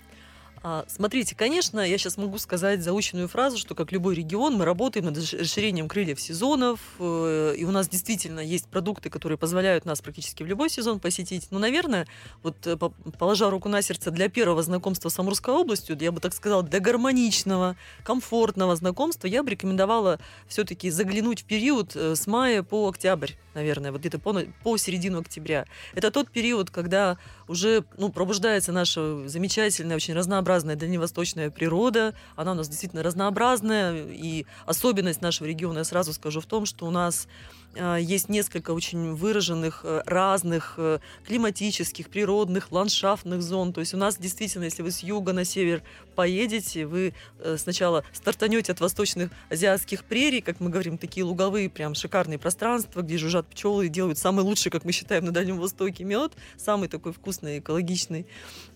А, 0.65 0.85
смотрите, 0.87 1.35
конечно, 1.35 1.81
я 1.81 1.97
сейчас 1.97 2.15
могу 2.15 2.37
сказать 2.37 2.81
заученную 2.81 3.27
фразу, 3.27 3.57
что 3.57 3.75
как 3.75 3.91
любой 3.91 4.15
регион 4.15 4.55
мы 4.55 4.63
работаем 4.63 5.07
над 5.07 5.17
расширением 5.17 5.89
крыльев 5.89 6.21
сезонов, 6.21 6.79
э, 6.99 7.55
и 7.57 7.65
у 7.65 7.71
нас 7.71 7.89
действительно 7.89 8.39
есть 8.39 8.69
продукты, 8.69 9.09
которые 9.09 9.37
позволяют 9.37 9.83
нас 9.83 10.01
практически 10.01 10.41
в 10.41 10.45
любой 10.47 10.69
сезон 10.69 11.01
посетить. 11.01 11.47
Но, 11.51 11.59
наверное, 11.59 12.07
вот 12.43 12.65
э, 12.65 12.77
положа 13.19 13.49
руку 13.49 13.67
на 13.67 13.81
сердце 13.81 14.09
для 14.09 14.29
первого 14.29 14.63
знакомства 14.63 15.09
с 15.09 15.19
Амурской 15.19 15.53
областью, 15.53 15.97
я 15.99 16.13
бы 16.13 16.21
так 16.21 16.33
сказала, 16.33 16.63
для 16.63 16.79
гармоничного, 16.79 17.75
комфортного 18.05 18.77
знакомства, 18.77 19.27
я 19.27 19.43
бы 19.43 19.49
рекомендовала 19.49 20.17
все-таки 20.47 20.89
заглянуть 20.89 21.41
в 21.41 21.45
период 21.45 21.93
э, 21.97 22.15
с 22.15 22.25
мая 22.25 22.63
по 22.63 22.87
октябрь, 22.87 23.31
наверное, 23.53 23.91
вот 23.91 23.99
где-то 23.99 24.17
по, 24.17 24.33
по 24.63 24.77
середину 24.77 25.19
октября. 25.19 25.65
Это 25.93 26.09
тот 26.09 26.31
период, 26.31 26.69
когда 26.69 27.17
уже 27.47 27.83
ну, 27.97 28.09
пробуждается 28.09 28.71
наша 28.71 29.27
замечательная, 29.27 29.95
очень 29.95 30.13
разнообразная 30.13 30.75
дальневосточная 30.75 31.49
природа. 31.49 32.13
Она 32.35 32.51
у 32.51 32.55
нас 32.55 32.69
действительно 32.69 33.03
разнообразная. 33.03 34.05
И 34.07 34.45
особенность 34.65 35.21
нашего 35.21 35.47
региона, 35.47 35.79
я 35.79 35.83
сразу 35.83 36.13
скажу, 36.13 36.41
в 36.41 36.45
том, 36.45 36.65
что 36.65 36.85
у 36.85 36.91
нас 36.91 37.27
есть 37.75 38.29
несколько 38.29 38.71
очень 38.71 39.13
выраженных 39.15 39.81
э, 39.83 40.01
разных 40.05 40.75
э, 40.77 40.99
климатических, 41.25 42.09
природных, 42.09 42.71
ландшафтных 42.71 43.41
зон. 43.41 43.73
То 43.73 43.79
есть 43.79 43.93
у 43.93 43.97
нас 43.97 44.17
действительно, 44.17 44.65
если 44.65 44.83
вы 44.83 44.91
с 44.91 44.99
юга 44.99 45.33
на 45.33 45.43
север 45.43 45.81
поедете, 46.15 46.85
вы 46.85 47.13
э, 47.39 47.57
сначала 47.57 48.03
стартанете 48.13 48.71
от 48.71 48.79
восточных 48.79 49.31
азиатских 49.49 50.03
прерий, 50.03 50.41
как 50.41 50.59
мы 50.59 50.69
говорим, 50.69 50.97
такие 50.97 51.23
луговые, 51.23 51.69
прям 51.69 51.95
шикарные 51.95 52.37
пространства, 52.37 53.01
где 53.01 53.17
жужжат 53.17 53.47
пчелы 53.47 53.87
и 53.87 53.89
делают 53.89 54.19
самый 54.19 54.41
лучший, 54.41 54.71
как 54.71 54.85
мы 54.85 54.91
считаем, 54.91 55.25
на 55.25 55.31
Дальнем 55.31 55.57
Востоке 55.57 56.03
мед, 56.03 56.33
самый 56.57 56.89
такой 56.89 57.13
вкусный, 57.13 57.59
экологичный. 57.59 58.27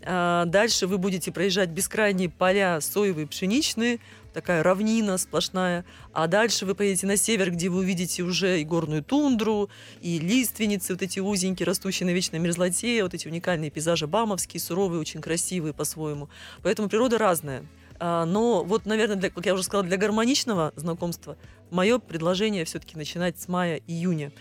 А 0.03 0.45
дальше 0.45 0.87
вы 0.87 0.97
будете 0.97 1.31
проезжать 1.31 1.69
бескрайние 1.69 2.29
поля 2.29 2.81
соевые, 2.81 3.27
пшеничные, 3.27 3.99
такая 4.37 4.61
равнина 4.61 5.17
сплошная. 5.17 5.83
А 6.13 6.27
дальше 6.27 6.67
вы 6.67 6.75
поедете 6.75 7.07
на 7.07 7.17
север, 7.17 7.49
где 7.49 7.69
вы 7.69 7.79
увидите 7.79 8.21
уже 8.21 8.61
и 8.61 8.63
горную 8.63 9.03
тундру, 9.03 9.67
и 9.99 10.19
лиственницы, 10.19 10.93
вот 10.93 11.01
эти 11.01 11.19
узенькие, 11.19 11.65
растущие 11.65 12.05
на 12.05 12.11
вечной 12.11 12.37
мерзлоте, 12.37 13.01
вот 13.01 13.15
эти 13.15 13.27
уникальные 13.27 13.71
пейзажи 13.71 14.05
бамовские, 14.05 14.61
суровые, 14.61 14.99
очень 14.99 15.21
красивые 15.21 15.73
по-своему. 15.73 16.29
Поэтому 16.61 16.87
природа 16.87 17.17
разная. 17.17 17.65
А, 17.99 18.25
но 18.25 18.63
вот, 18.63 18.85
наверное, 18.85 19.15
для, 19.15 19.31
как 19.31 19.43
я 19.47 19.55
уже 19.55 19.63
сказала, 19.63 19.83
для 19.87 19.97
гармоничного 19.97 20.71
знакомства 20.75 21.35
мое 21.71 21.97
предложение 21.97 22.63
все-таки 22.65 22.95
начинать 22.95 23.41
с 23.41 23.47
мая-июня. 23.47 24.31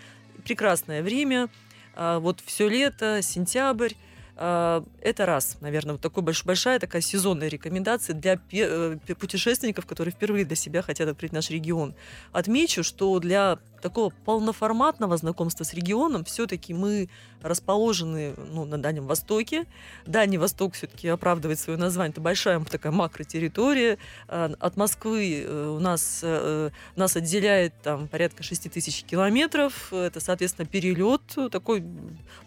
Прекрасное 0.45 1.03
время, 1.03 1.49
а, 1.95 2.19
вот 2.19 2.43
все 2.45 2.69
лето, 2.69 3.21
сентябрь, 3.23 3.95
это 4.37 5.25
раз, 5.25 5.57
наверное, 5.61 5.93
вот 5.93 6.03
больш, 6.23 6.45
большая 6.45 6.79
такая 6.79 7.01
сезонная 7.01 7.49
рекомендация 7.49 8.15
для 8.15 8.39
э, 8.53 8.97
путешественников, 9.19 9.87
которые 9.87 10.13
впервые 10.13 10.45
для 10.45 10.57
себя 10.57 10.83
хотят 10.83 11.09
открыть 11.09 11.33
наш 11.33 11.49
регион. 11.49 11.95
Отмечу, 12.33 12.85
что 12.85 13.19
для 13.19 13.59
такого 13.87 14.13
полноформатного 14.25 15.17
знакомства 15.17 15.63
с 15.63 15.73
регионом 15.73 16.25
все-таки 16.25 16.75
мы 16.75 17.09
расположены 17.41 18.35
ну, 18.53 18.65
на 18.65 18.79
Дальнем 18.79 19.07
Востоке. 19.07 19.67
Дальний 20.07 20.39
Восток 20.39 20.75
все-таки 20.75 21.07
оправдывает 21.09 21.61
свое 21.61 21.79
название. 21.79 22.11
Это 22.11 22.21
большая 22.21 22.59
такая 22.65 22.93
макротерритория. 22.93 23.99
А, 24.27 24.53
от 24.59 24.77
Москвы 24.77 25.45
э, 25.47 25.69
у 25.69 25.79
нас, 25.79 26.21
э, 26.23 26.71
нас 26.97 27.17
отделяет 27.17 27.75
там 27.83 28.09
порядка 28.09 28.43
6 28.43 28.73
тысяч 28.73 29.05
километров. 29.05 29.93
Это, 29.93 30.19
соответственно, 30.19 30.67
перелет 30.67 31.23
такой 31.53 31.85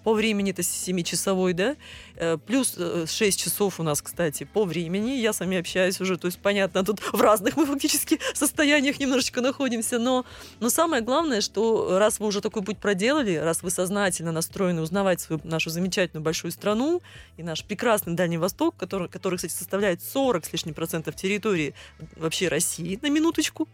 по 0.04 0.14
времени, 0.14 0.52
это 0.52 0.62
7-часовой, 0.62 1.54
да. 1.54 1.76
Э, 2.16 2.38
плюс 2.38 2.78
6 3.06 3.40
часов 3.40 3.80
у 3.80 3.84
нас, 3.84 4.02
кстати, 4.02 4.44
по 4.44 4.66
времени. 4.66 5.12
Я 5.12 5.32
с 5.32 5.40
вами 5.40 5.58
общаюсь 5.58 6.02
уже, 6.02 6.18
то 6.18 6.26
есть, 6.26 6.40
понятно, 6.40 6.84
тут 6.84 7.00
в 7.00 7.22
разных 7.22 7.56
мы 7.56 7.66
фактически 7.66 8.20
состояниях 8.34 9.00
немножечко 9.00 9.42
находимся. 9.42 10.00
Но, 10.00 10.26
но 10.60 10.70
самое 10.70 11.02
главное, 11.02 11.29
что 11.42 11.98
раз 11.98 12.20
вы 12.20 12.28
уже 12.28 12.42
такой 12.42 12.64
путь 12.64 12.78
проделали, 12.78 13.36
раз 13.36 13.64
вы 13.64 13.70
сознательно 13.70 14.32
настроены 14.32 14.82
узнавать 14.82 15.22
свою, 15.22 15.42
нашу 15.44 15.70
замечательную 15.70 16.24
большую 16.24 16.52
страну 16.52 17.02
и 17.38 17.44
наш 17.44 17.64
прекрасный 17.64 18.14
Дальний 18.14 18.38
Восток, 18.38 18.76
который, 18.78 19.08
который, 19.08 19.36
кстати, 19.36 19.54
составляет 19.54 20.02
40 20.04 20.46
с 20.46 20.52
лишним 20.52 20.74
процентов 20.74 21.16
территории 21.16 21.74
вообще 22.16 22.48
России, 22.48 23.00
на 23.02 23.10
минуточку, 23.10 23.68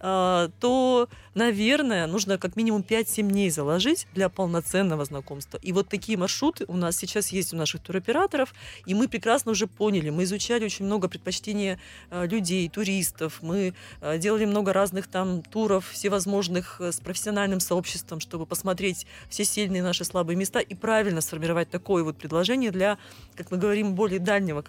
то, 0.00 1.08
наверное, 1.34 2.06
нужно 2.06 2.38
как 2.38 2.56
минимум 2.56 2.84
5-7 2.88 3.28
дней 3.28 3.50
заложить 3.50 4.06
для 4.14 4.28
полноценного 4.28 5.04
знакомства. 5.04 5.58
И 5.62 5.72
вот 5.72 5.88
такие 5.88 6.16
маршруты 6.16 6.64
у 6.68 6.76
нас 6.76 6.96
сейчас 6.96 7.28
есть 7.28 7.52
у 7.52 7.56
наших 7.56 7.82
туроператоров, 7.82 8.54
и 8.86 8.94
мы 8.94 9.08
прекрасно 9.08 9.52
уже 9.52 9.66
поняли, 9.66 10.10
мы 10.10 10.24
изучали 10.24 10.64
очень 10.64 10.84
много 10.84 11.08
предпочтений 11.08 11.78
а, 12.10 12.26
людей, 12.26 12.68
туристов, 12.68 13.38
мы 13.42 13.74
а, 14.00 14.18
делали 14.18 14.44
много 14.44 14.72
разных 14.72 15.06
там 15.08 15.42
туров 15.42 15.88
всевозможных 15.90 16.80
э, 16.80 16.92
с 16.92 17.00
профессиональным 17.00 17.60
сообществом, 17.60 18.20
чтобы 18.20 18.46
посмотреть 18.46 19.06
все 19.28 19.44
сильные 19.44 19.82
наши 19.82 20.04
слабые 20.04 20.36
места 20.36 20.60
и 20.60 20.74
правильно 20.74 21.20
сформировать 21.20 21.70
такое 21.70 22.04
вот 22.04 22.16
предложение 22.16 22.70
для, 22.70 22.98
как 23.36 23.50
мы 23.50 23.58
говорим, 23.58 23.94
более 23.94 24.20
дальнего, 24.20 24.64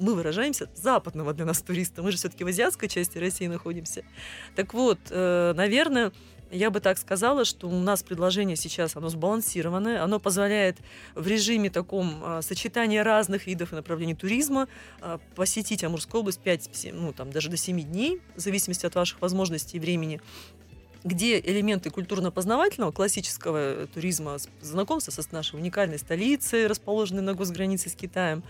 мы 0.00 0.14
выражаемся, 0.14 0.68
западного 0.74 1.32
для 1.32 1.44
нас 1.44 1.62
туриста. 1.62 2.02
Мы 2.02 2.10
же 2.10 2.16
все-таки 2.16 2.44
в 2.44 2.48
азиатской 2.48 2.88
части 2.88 3.18
России 3.18 3.46
находимся. 3.46 4.04
Так 4.56 4.74
вот, 4.74 4.98
э, 5.10 5.52
наверное, 5.54 6.12
я 6.50 6.70
бы 6.70 6.80
так 6.80 6.98
сказала, 6.98 7.44
что 7.44 7.68
у 7.68 7.78
нас 7.78 8.02
предложение 8.02 8.56
сейчас, 8.56 8.96
оно 8.96 9.08
сбалансированное, 9.08 10.02
оно 10.02 10.18
позволяет 10.18 10.78
в 11.14 11.26
режиме 11.26 11.70
таком 11.70 12.20
а, 12.24 12.42
сочетания 12.42 13.04
разных 13.04 13.46
видов 13.46 13.72
и 13.72 13.76
направлений 13.76 14.16
туризма 14.16 14.66
а, 15.00 15.20
посетить 15.36 15.84
Амурскую 15.84 16.22
область 16.22 16.40
5, 16.40 16.90
ну 16.92 17.12
там 17.12 17.30
даже 17.30 17.50
до 17.50 17.56
7 17.56 17.80
дней, 17.82 18.20
в 18.34 18.40
зависимости 18.40 18.84
от 18.84 18.94
ваших 18.96 19.20
возможностей 19.20 19.76
и 19.76 19.80
времени 19.80 20.20
где 21.02 21.40
элементы 21.40 21.88
культурно-познавательного, 21.88 22.92
классического 22.92 23.86
туризма, 23.86 24.36
знакомства 24.60 25.10
с 25.10 25.32
нашей 25.32 25.58
уникальной 25.58 25.98
столицей, 25.98 26.66
расположенной 26.66 27.22
на 27.22 27.32
госгранице 27.32 27.88
с 27.88 27.94
Китаем, 27.94 28.42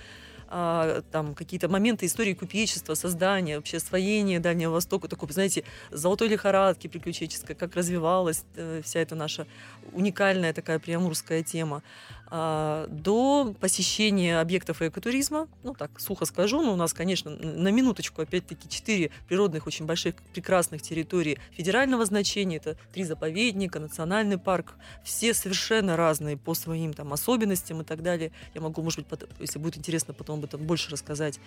а, 0.53 1.03
там 1.13 1.35
какие-то 1.35 1.69
моменты 1.69 2.07
истории 2.07 2.35
купечества, 2.35 2.95
создания, 2.95 3.57
вообще 3.57 3.77
освоения 3.77 4.41
Дальнего 4.41 4.73
Востока, 4.73 5.07
такой, 5.07 5.31
знаете, 5.31 5.63
золотой 5.93 6.27
лихорадки 6.27 6.89
приключенческой, 6.89 7.55
как 7.55 7.77
развивалась 7.77 8.45
э, 8.57 8.83
вся 8.85 8.99
эта 8.99 9.15
наша 9.15 9.47
уникальная 9.93 10.53
такая 10.53 10.81
приамурская 10.81 11.45
тема. 11.45 11.85
А, 12.33 12.87
до 12.89 13.57
посещения 13.59 14.39
объектов 14.39 14.83
экотуризма, 14.83 15.49
ну 15.65 15.75
так, 15.75 15.99
сухо 15.99 16.25
скажу, 16.27 16.63
но 16.63 16.73
у 16.73 16.77
нас, 16.77 16.93
конечно, 16.93 17.33
на 17.33 17.73
минуточку, 17.73 18.23
опять-таки, 18.23 18.69
четыре 18.69 19.11
природных 19.29 19.67
очень 19.67 19.85
больших 19.85 20.15
прекрасных 20.33 20.81
территории 20.81 21.41
федерального 21.51 22.05
значения, 22.05 22.59
это 22.59 22.77
три 22.93 23.03
заповедника, 23.03 23.81
национальный 23.81 24.39
парк, 24.39 24.75
все 25.03 25.35
совершенно 25.35 25.97
разные 25.97 26.37
по 26.37 26.55
своим 26.55 26.93
там 26.93 27.13
особенностям 27.13 27.81
и 27.81 27.85
так 27.85 28.01
далее. 28.01 28.31
Я 28.55 28.61
могу, 28.61 28.81
может 28.81 29.09
быть, 29.09 29.21
если 29.41 29.59
будет 29.59 29.77
интересно, 29.77 30.15
потом 30.15 30.39
об 30.39 30.45
этом 30.45 30.63
больше 30.63 30.93
рассказать. 30.93 31.41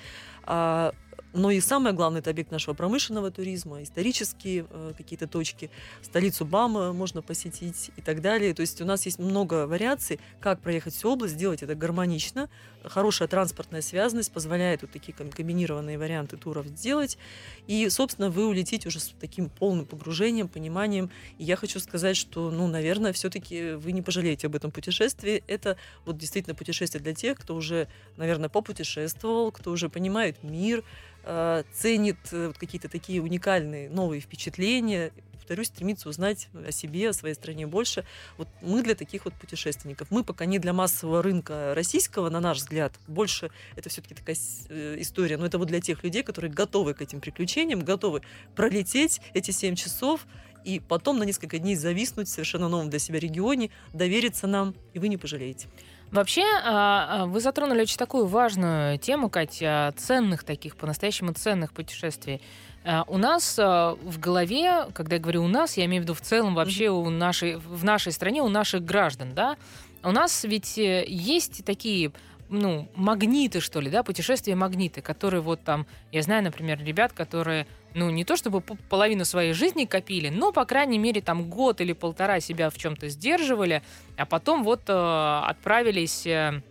А, 0.44 0.94
но 1.34 1.50
и 1.50 1.60
самое 1.62 1.96
главное, 1.96 2.20
это 2.20 2.30
объект 2.30 2.52
нашего 2.52 2.75
промышленного 2.75 3.32
туризма, 3.32 3.82
исторические 3.82 4.68
э, 4.70 4.94
какие-то 4.96 5.28
точки, 5.28 5.72
столицу 6.02 6.46
Бама 6.46 6.94
можно 6.94 7.22
посетить 7.22 7.90
и 7.96 8.02
так 8.02 8.22
далее. 8.22 8.54
То 8.54 8.62
есть 8.62 8.82
у 8.82 8.86
нас 8.86 9.06
есть 9.06 9.18
много 9.18 9.66
вариаций, 9.66 10.20
как 10.40 10.62
проехать 10.74 10.96
всю 10.96 11.12
область, 11.12 11.36
сделать 11.36 11.62
это 11.62 11.75
гармонично. 11.75 12.50
Хорошая 12.84 13.27
транспортная 13.27 13.82
связанность 13.82 14.32
позволяет 14.32 14.82
вот 14.82 14.92
такие 14.92 15.13
комбинированные 15.13 16.00
варианты 16.00 16.36
туров 16.36 16.65
сделать. 16.65 17.20
И, 17.68 17.88
собственно, 17.89 18.32
вы 18.32 18.48
улетите 18.48 18.88
уже 18.88 19.00
с 19.00 19.13
таким 19.20 19.50
полным 19.50 19.86
погружением, 19.86 20.48
пониманием. 20.48 21.12
И 21.38 21.44
я 21.44 21.58
хочу 21.58 21.80
сказать, 21.80 22.18
что, 22.18 22.50
ну, 22.50 22.68
наверное, 22.68 23.13
все-таки 23.13 23.74
вы 23.74 23.92
не 23.92 24.01
пожалеете 24.01 24.48
об 24.48 24.56
этом 24.56 24.72
путешествии. 24.72 25.44
Это 25.46 25.77
вот 26.06 26.18
действительно 26.18 26.56
путешествие 26.56 27.03
для 27.03 27.13
тех, 27.13 27.38
кто 27.38 27.56
уже, 27.56 27.88
наверное, 28.18 28.50
попутешествовал, 28.50 29.51
кто 29.51 29.70
уже 29.70 29.89
понимает 29.89 30.42
мир, 30.42 30.84
Э, 31.26 31.63
ценит 31.71 32.17
э, 32.34 32.52
какие-то 32.58 32.89
такие 32.89 33.21
уникальные 33.21 33.89
новые 33.89 34.19
впечатления, 34.19 35.13
повторюсь, 35.43 35.67
стремится 35.67 36.08
узнать 36.08 36.47
о 36.53 36.71
себе, 36.71 37.10
о 37.10 37.13
своей 37.13 37.36
стране 37.36 37.67
больше. 37.67 38.06
Вот 38.38 38.47
мы 38.62 38.82
для 38.82 38.95
таких 38.95 39.25
вот 39.25 39.34
путешественников. 39.34 40.10
Мы 40.10 40.23
пока 40.23 40.45
не 40.45 40.58
для 40.58 40.71
массового 40.71 41.21
рынка 41.21 41.73
российского, 41.75 42.29
на 42.29 42.39
наш 42.39 42.60
взгляд. 42.60 42.93
Больше 43.08 43.51
это 43.75 43.89
все-таки 43.89 44.15
такая 44.15 44.38
э, 44.69 44.95
история. 44.99 45.38
Но 45.38 45.45
это 45.45 45.58
вот 45.58 45.67
для 45.67 45.82
тех 45.82 46.01
людей, 46.03 46.23
которые 46.23 46.51
готовы 46.51 46.93
к 46.93 47.01
этим 47.01 47.19
приключениям, 47.19 47.82
готовы 47.82 48.21
пролететь 48.56 49.19
эти 49.34 49.51
7 49.51 49.75
часов 49.75 50.25
и 50.63 50.79
потом 50.79 51.19
на 51.19 51.23
несколько 51.23 51.60
дней 51.60 51.75
зависнуть 51.75 52.29
в 52.29 52.32
совершенно 52.32 52.69
новом 52.69 52.89
для 52.89 52.99
себя 52.99 53.19
регионе, 53.19 53.69
довериться 53.91 54.47
нам, 54.47 54.75
и 54.93 54.99
вы 54.99 55.10
не 55.10 55.17
пожалеете. 55.17 55.67
Вообще, 56.12 56.43
а, 56.63 57.23
а, 57.23 57.25
вы 57.25 57.41
затронули 57.41 57.82
очень 57.82 57.97
такую 57.97 58.27
важную 58.27 58.97
тему, 58.97 59.29
Катя, 59.29 59.93
ценных 59.97 60.43
таких, 60.43 60.77
по-настоящему 60.77 61.34
ценных 61.34 61.73
путешествий. 61.73 62.39
А, 62.86 63.04
у 63.08 63.17
нас 63.17 63.58
в 63.58 64.19
голове, 64.19 64.88
когда 64.93 65.15
я 65.15 65.22
говорю 65.22 65.43
у 65.43 65.48
нас, 65.48 65.78
я 65.78 65.86
имею 65.86 66.02
в 66.02 66.06
виду 66.06 66.13
в 66.13 66.22
целом 66.22 66.56
вообще 66.56 66.89
у 66.89 67.10
нашей, 67.10 67.58
в 67.58 67.84
нашей 67.84 68.12
стране, 68.12 68.41
у 68.41 68.50
наших 68.50 68.84
граждан, 68.84 69.34
да, 69.34 69.58
у 70.04 70.12
нас 70.12 70.43
ведь 70.43 70.78
э, 70.78 71.06
есть 71.08 71.63
такие 71.63 72.12
ну, 72.50 72.88
магниты, 72.96 73.62
что 73.62 73.80
ли, 73.80 73.89
да, 73.89 74.04
путешествия 74.04 74.56
магниты, 74.56 75.02
которые 75.02 75.41
вот 75.41 75.63
там, 75.63 75.88
я 76.12 76.22
знаю, 76.22 76.43
например, 76.43 76.84
ребят, 76.84 77.13
которые, 77.13 77.65
ну, 77.93 78.10
не 78.10 78.26
то 78.26 78.36
чтобы 78.36 78.62
половину 78.62 79.26
своей 79.26 79.54
жизни 79.54 79.86
копили, 79.86 80.30
но, 80.30 80.52
по 80.52 80.65
крайней 80.65 81.00
мере, 81.00 81.22
там 81.22 81.50
год 81.50 81.82
или 81.82 81.93
полтора 81.93 82.39
себя 82.41 82.69
в 82.69 82.78
чем-то 82.78 83.10
сдерживали, 83.10 83.82
а 84.17 84.26
потом 84.26 84.63
вот 84.63 84.82
э, 84.88 85.41
отправились... 85.46 86.28
Э, 86.28 86.62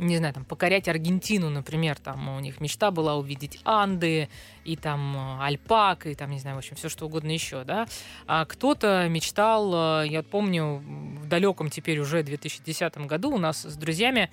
не 0.00 0.16
знаю, 0.18 0.34
там, 0.34 0.44
покорять 0.44 0.88
Аргентину, 0.88 1.50
например, 1.50 1.98
там 1.98 2.28
у 2.28 2.40
них 2.40 2.60
мечта 2.60 2.90
была 2.90 3.16
увидеть 3.16 3.60
Анды 3.64 4.28
и 4.64 4.76
там 4.76 5.16
э, 5.16 5.44
альпак, 5.44 6.06
и 6.06 6.14
там, 6.14 6.30
не 6.30 6.38
знаю, 6.38 6.56
в 6.56 6.58
общем, 6.58 6.76
все 6.76 6.88
что 6.88 7.06
угодно 7.06 7.30
еще, 7.30 7.64
да. 7.64 7.86
А 8.26 8.44
кто-то 8.44 9.08
мечтал, 9.08 10.02
э, 10.02 10.08
я 10.08 10.22
помню, 10.22 10.82
в 11.22 11.26
далеком 11.26 11.70
теперь 11.70 11.98
уже 11.98 12.22
2010 12.22 12.98
году 12.98 13.30
у 13.32 13.38
нас 13.38 13.62
с 13.62 13.76
друзьями 13.76 14.30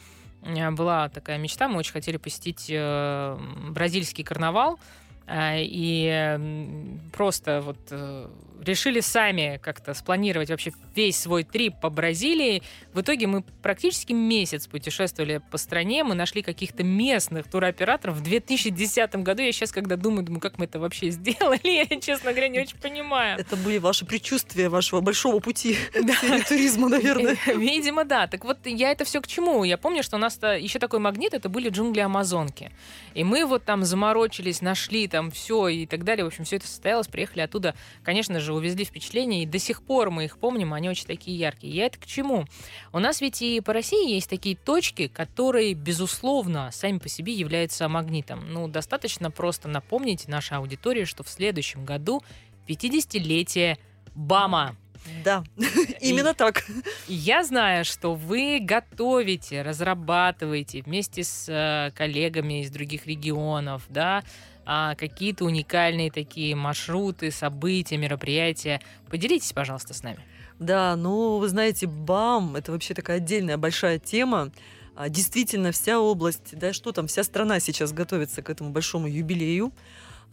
была 0.72 1.10
такая 1.10 1.38
мечта, 1.38 1.68
мы 1.68 1.78
очень 1.78 1.94
хотели 1.94 2.18
посетить 2.18 2.68
э, 2.70 3.38
бразильский 3.70 4.24
карнавал, 4.24 4.80
э, 5.26 5.62
и 5.62 7.00
просто 7.14 7.62
вот 7.62 7.78
э, 7.92 8.28
решили 8.62 9.00
сами 9.00 9.60
как-то 9.62 9.94
спланировать 9.94 10.50
вообще 10.50 10.72
весь 10.96 11.18
свой 11.18 11.44
трип 11.44 11.76
по 11.82 11.90
Бразилии. 11.90 12.62
В 12.94 13.02
итоге 13.02 13.28
мы 13.28 13.42
практически 13.62 14.14
месяц 14.14 14.68
путешествовали 14.68 15.42
по 15.52 15.58
стране, 15.58 16.04
мы 16.04 16.16
нашли 16.16 16.42
каких-то 16.42 16.84
местных 16.84 17.50
туроператоров. 17.50 18.16
В 18.18 18.24
2010 18.24 19.16
году, 19.18 19.42
я 19.42 19.52
сейчас, 19.52 19.72
когда 19.72 19.96
думаю, 19.96 20.24
думаю, 20.24 20.42
как 20.42 20.58
мы 20.58 20.66
это 20.66 20.80
вообще 20.80 21.10
сделали, 21.10 21.88
я, 21.90 22.00
честно 22.00 22.32
говоря, 22.32 22.48
не 22.48 22.60
очень 22.60 22.78
понимаю. 22.78 23.40
Это 23.40 23.56
были 23.56 23.78
ваши 23.78 24.06
предчувствия 24.06 24.70
вашего 24.70 25.02
большого 25.02 25.40
пути 25.40 25.78
да. 25.94 26.14
туризма, 26.48 26.90
наверное. 26.90 27.38
Видимо, 27.48 28.06
да. 28.06 28.28
Так 28.28 28.46
вот, 28.46 28.60
я 28.66 28.92
это 28.92 29.06
все 29.06 29.22
к 29.22 29.28
чему? 29.28 29.64
Я 29.64 29.78
помню, 29.78 30.04
что 30.04 30.18
у 30.18 30.20
нас 30.20 30.38
еще 30.38 30.80
такой 30.80 31.00
магнит, 31.00 31.34
это 31.34 31.50
были 31.50 31.70
джунгли 31.70 32.02
Амазонки. 32.02 32.72
И 33.14 33.24
мы 33.24 33.46
вот 33.46 33.66
там 33.66 33.84
заморочились, 33.84 34.62
нашли 34.62 35.08
там 35.08 35.32
все 35.32 35.68
и 35.68 35.86
так 35.86 36.04
далее. 36.04 36.24
В 36.24 36.28
общем, 36.28 36.44
все 36.44 36.58
это 36.58 36.68
состоялось, 36.68 37.08
приехали 37.08 37.42
оттуда, 37.42 37.76
конечно 38.04 38.40
же, 38.44 38.54
увезли 38.54 38.86
впечатления, 38.86 39.44
и 39.44 39.48
до 39.48 39.58
сих 39.58 39.82
пор 39.82 40.12
мы 40.12 40.26
их 40.26 40.38
помним, 40.38 40.74
они 40.74 40.90
очень 40.90 41.08
такие 41.08 41.38
яркие. 41.38 41.74
Я 41.74 41.86
это 41.88 41.98
к 41.98 42.06
чему? 42.06 42.46
У 42.92 43.00
нас 43.00 43.22
ведь 43.22 43.42
и 43.42 43.60
по 43.62 43.74
России 43.74 44.14
есть 44.14 44.30
такие 44.30 44.56
точки, 44.56 45.08
которые, 45.08 45.74
безусловно, 45.74 46.70
сами 46.72 47.00
по 47.00 47.10
себе 47.10 47.34
являются 47.34 47.88
магнитом. 47.88 48.52
Ну, 48.52 48.68
достаточно 48.68 49.32
просто 49.32 49.68
напомнить 49.68 50.28
нашей 50.28 50.58
аудитории, 50.58 51.06
что 51.06 51.24
в 51.24 51.30
следующем 51.30 51.86
году 51.86 52.22
50-летие 52.68 53.78
БАМа. 54.16 54.76
Да, 55.24 55.44
именно 56.02 56.34
так. 56.34 56.66
Я 57.08 57.44
знаю, 57.44 57.84
что 57.86 58.16
вы 58.16 58.60
готовите, 58.62 59.62
разрабатываете 59.62 60.82
вместе 60.82 61.24
с 61.24 61.50
э, 61.50 61.92
коллегами 61.96 62.62
из 62.62 62.72
других 62.72 63.06
регионов, 63.06 63.84
да, 63.90 64.24
а, 64.66 64.96
какие-то 64.96 65.46
уникальные 65.46 66.12
такие 66.12 66.56
маршруты, 66.56 67.32
события, 67.32 67.98
мероприятия. 67.98 68.82
Поделитесь, 69.10 69.54
пожалуйста, 69.54 69.94
с 69.94 70.04
нами. 70.04 70.20
Да, 70.60 70.96
ну, 70.96 71.38
вы 71.40 71.50
знаете, 71.50 71.88
БАМ— 71.88 72.56
это 72.58 72.72
вообще 72.72 72.94
такая 72.94 73.18
отдельная 73.18 73.58
большая 73.58 74.00
тема. 74.00 74.52
А, 74.96 75.10
действительно, 75.10 75.72
вся 75.72 76.00
область, 76.00 76.58
да 76.58 76.72
что 76.72 76.92
там, 76.92 77.08
вся 77.08 77.24
страна 77.24 77.60
сейчас 77.60 77.92
готовится 77.92 78.42
к 78.42 78.50
этому 78.50 78.70
большому 78.70 79.08
юбилею. 79.08 79.72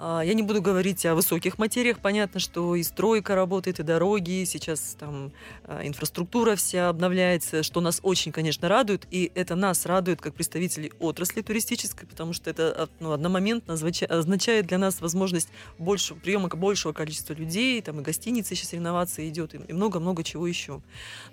А, 0.03 0.23
я 0.23 0.33
не 0.33 0.43
буду 0.43 0.63
говорить 0.63 1.05
о 1.05 1.15
высоких 1.15 1.59
материях. 1.59 1.99
Понятно, 1.99 2.41
что 2.41 2.75
и 2.75 2.83
стройка 2.83 3.35
работает, 3.35 3.81
и 3.81 3.83
дороги, 3.83 4.45
сейчас 4.47 4.97
там 4.99 5.31
а, 5.65 5.87
инфраструктура 5.87 6.57
вся 6.57 6.89
обновляется, 6.89 7.63
что 7.63 7.83
нас 7.83 8.01
очень, 8.03 8.33
конечно, 8.33 8.67
радует. 8.67 9.07
И 9.11 9.31
это 9.35 9.57
нас 9.57 9.85
радует 9.85 10.23
как 10.23 10.33
представителей 10.33 10.91
отрасли 11.01 11.43
туристической, 11.43 12.09
потому 12.09 12.33
что 12.33 12.49
это 12.49 12.75
а, 12.75 12.89
ну, 12.99 13.13
одномоментно 13.13 13.75
означает 13.75 14.67
для 14.67 14.79
нас 14.79 15.03
возможность 15.03 15.51
больше, 15.77 16.15
приема 16.15 16.49
большего 16.49 16.95
количества 16.95 17.35
людей, 17.35 17.83
там 17.83 18.01
и 18.01 18.03
гостиницы 18.03 18.55
сейчас 18.55 18.73
реновация 18.73 19.29
идет, 19.29 19.55
и 19.55 19.73
много-много 19.73 20.25
чего 20.25 20.47
еще. 20.47 20.81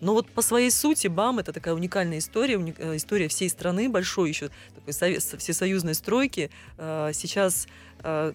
Но 0.02 0.12
вот 0.12 0.30
по 0.30 0.42
своей 0.42 0.72
сути 0.72 1.08
БАМ 1.08 1.40
это 1.40 1.54
такая 1.54 1.74
уникальная 1.74 2.18
история, 2.18 2.58
уник, 2.58 2.76
э, 2.80 2.98
история 2.98 3.30
всей 3.30 3.50
страны, 3.50 3.88
большой 3.88 4.28
еще 4.28 4.50
такой 4.76 4.92
совет, 4.92 5.24
всесоюзной 5.24 5.96
стройки. 5.96 6.50
Сейчас 6.78 7.68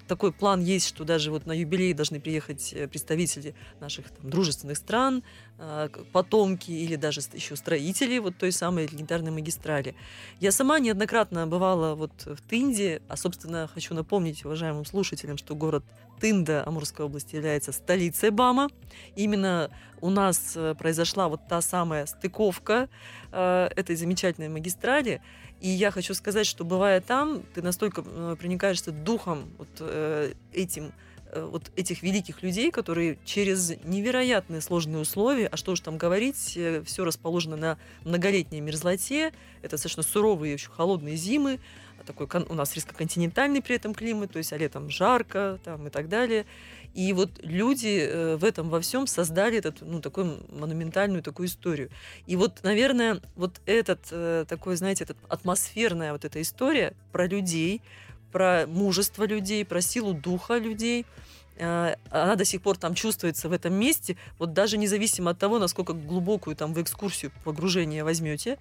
такой 0.09 0.33
план 0.33 0.61
есть, 0.61 0.88
что 0.88 1.05
даже 1.05 1.31
вот 1.31 1.46
на 1.46 1.53
юбилей 1.53 1.92
должны 1.92 2.20
приехать 2.20 2.72
э, 2.72 2.88
представители 2.88 3.55
наших 3.81 4.11
там, 4.11 4.31
дружественных 4.31 4.77
стран, 4.77 5.22
э, 5.52 5.52
потомки 6.12 6.70
или 6.70 6.96
даже 6.96 7.20
еще 7.33 7.57
строители 7.57 8.18
вот 8.18 8.37
той 8.37 8.53
самой 8.53 8.87
легендарной 8.87 9.31
магистрали. 9.31 9.94
Я 10.40 10.53
сама 10.53 10.79
неоднократно 10.79 11.46
бывала 11.46 11.94
вот 11.94 12.12
в 12.27 12.40
Тынде, 12.42 13.01
а, 13.09 13.16
собственно, 13.16 13.68
хочу 13.72 13.94
напомнить 13.94 14.44
уважаемым 14.44 14.85
слушателям, 14.85 15.37
что 15.37 15.55
город 15.55 15.85
Тында 16.20 16.64
Амурской 16.66 17.07
области 17.07 17.37
является 17.37 17.72
столицей 17.72 18.31
БАМа. 18.31 18.70
Именно 19.16 19.70
у 20.01 20.11
нас 20.11 20.57
произошла 20.79 21.29
вот 21.29 21.40
та 21.48 21.61
самая 21.61 22.07
стыковка 22.07 22.88
этой 23.31 23.96
замечательной 23.96 24.48
магистрали. 24.48 25.20
И 25.62 25.68
я 25.68 25.92
хочу 25.92 26.12
сказать, 26.14 26.46
что 26.46 26.64
бывая 26.64 27.01
там, 27.01 27.44
ты 27.55 27.62
настолько 27.62 28.03
э, 28.05 28.37
проникаешься 28.38 28.90
духом 28.90 29.44
вот 29.59 29.68
э, 29.79 30.33
этим 30.53 30.87
э, 30.87 30.90
вот 31.35 31.71
этих 31.77 32.03
великих 32.03 32.42
людей, 32.42 32.71
которые 32.71 33.18
через 33.25 33.73
невероятные 33.85 34.61
сложные 34.61 35.01
условия, 35.01 35.47
а 35.47 35.57
что 35.57 35.73
уж 35.73 35.81
там 35.81 35.99
говорить, 35.99 36.59
все 36.85 37.05
расположено 37.05 37.57
на 37.57 37.79
многолетней 38.05 38.61
мерзлоте, 38.61 39.33
это 39.62 39.73
достаточно 39.73 40.03
суровые, 40.03 40.53
еще 40.53 40.71
холодные 40.71 41.16
зимы, 41.16 41.59
такой 42.05 42.27
у 42.49 42.55
нас 42.55 42.75
резко-континентальный 42.75 43.62
при 43.62 43.77
этом 43.77 43.95
климат, 43.95 44.33
то 44.33 44.38
есть 44.38 44.53
а 44.53 44.57
летом 44.57 44.90
жарко 44.90 45.59
там, 45.64 45.87
и 45.87 45.90
так 45.90 46.09
далее. 46.09 46.47
И 46.95 47.12
вот 47.12 47.31
люди 47.42 48.07
э, 48.07 48.37
в 48.37 48.45
этом 48.45 48.68
во 48.68 48.81
всем 48.81 49.07
создали 49.07 49.59
этот, 49.59 49.81
ну, 49.81 50.01
такую 50.01 50.38
монументальную 50.51 51.23
такую 51.23 51.47
историю. 51.49 51.90
И 52.27 52.37
вот, 52.37 52.62
наверное, 52.62 53.21
вот 53.35 53.61
этот 53.64 54.01
э, 54.11 54.45
такой, 54.47 54.77
знаете, 54.77 55.05
этот 55.05 55.16
атмосферная 55.29 56.12
вот 56.12 56.25
эта 56.25 56.42
история 56.42 56.95
про 57.11 57.27
людей, 57.27 57.81
про 58.33 58.66
мужество 58.66 59.25
людей, 59.25 59.64
про 59.64 59.81
силу 59.81 60.14
духа 60.14 60.59
людей, 60.59 61.07
э, 61.57 61.95
она 62.11 62.35
до 62.37 62.45
сих 62.45 62.62
пор 62.62 62.77
там 62.77 62.95
чувствуется 62.95 63.49
в 63.49 63.53
этом 63.53 63.75
месте, 63.75 64.16
вот 64.38 64.53
даже 64.53 64.79
независимо 64.79 65.31
от 65.31 65.38
того, 65.38 65.59
насколько 65.59 65.92
глубокую 65.92 66.57
там 66.57 66.73
в 66.75 66.81
экскурсию 66.81 67.31
погружение 67.45 68.05
возьмете, 68.05 68.59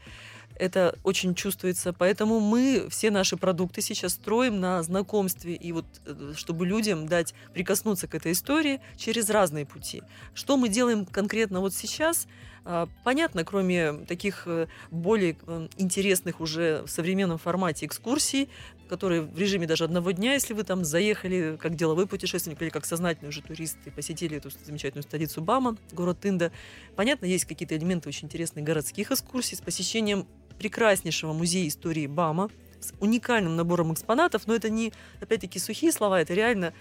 это 0.55 0.95
очень 1.03 1.34
чувствуется. 1.34 1.93
Поэтому 1.93 2.39
мы 2.39 2.88
все 2.89 3.10
наши 3.10 3.38
продукты 3.38 3.81
сейчас 3.81 4.13
строим 4.13 4.60
на 4.60 4.84
знакомстве 4.84 5.55
и 5.55 5.71
вот 5.71 5.86
э, 6.05 6.34
чтобы 6.36 6.65
людям 6.65 7.07
дать 7.07 7.34
прикоснуться 7.53 8.07
к 8.07 8.15
этой 8.15 8.34
истории 8.34 8.81
через 8.97 9.29
разные 9.29 9.65
пути. 9.65 10.03
Что 10.34 10.57
мы 10.57 10.69
делаем 10.69 11.05
конкретно 11.05 11.62
вот 11.62 11.73
сейчас? 11.73 12.27
А, 12.63 12.88
понятно, 13.03 13.43
кроме 13.43 13.93
таких 14.07 14.43
э, 14.45 14.67
более 14.91 15.36
э, 15.47 15.67
интересных 15.77 16.39
уже 16.39 16.84
в 16.86 16.91
современном 16.91 17.39
формате 17.39 17.88
экскурсий, 17.88 18.49
которые 18.91 19.21
в 19.21 19.39
режиме 19.39 19.67
даже 19.67 19.86
одного 19.86 20.12
дня, 20.12 20.34
если 20.34 20.54
вы 20.54 20.65
там 20.65 20.84
заехали 20.84 21.58
как 21.58 21.77
деловой 21.77 22.08
путешественник 22.08 22.62
или 22.62 22.67
как 22.67 22.86
сознательный 22.86 23.30
уже 23.30 23.41
турист 23.41 23.77
и 23.86 23.89
посетили 23.89 24.36
эту 24.36 24.49
замечательную 24.65 25.04
столицу 25.04 25.41
Бама, 25.41 25.77
город 25.93 26.19
Тында. 26.19 26.51
Понятно, 26.97 27.25
есть 27.25 27.45
какие-то 27.45 27.77
элементы 27.77 28.10
очень 28.10 28.25
интересных 28.25 28.65
городских 28.65 29.13
экскурсий 29.13 29.56
с 29.56 29.62
посещением 29.62 30.27
прекраснейшего 30.60 31.32
музея 31.32 31.69
истории 31.69 32.06
БАМа 32.06 32.49
с 32.82 32.91
уникальным 32.99 33.56
набором 33.56 33.93
экспонатов, 33.93 34.45
но 34.45 34.56
это 34.56 34.69
не, 34.69 34.91
опять-таки, 35.21 35.58
сухие 35.58 35.93
слова, 35.93 36.19
это 36.19 36.34
реально 36.34 36.73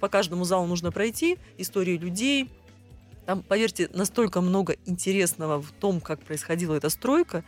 по 0.00 0.08
каждому 0.08 0.42
залу 0.42 0.66
нужно 0.66 0.90
пройти, 0.90 1.38
истории 1.56 1.96
людей. 1.96 2.50
Там, 3.26 3.44
поверьте, 3.44 3.88
настолько 3.92 4.40
много 4.40 4.74
интересного 4.86 5.62
в 5.62 5.70
том, 5.70 6.00
как 6.00 6.20
происходила 6.20 6.74
эта 6.74 6.88
стройка, 6.88 7.44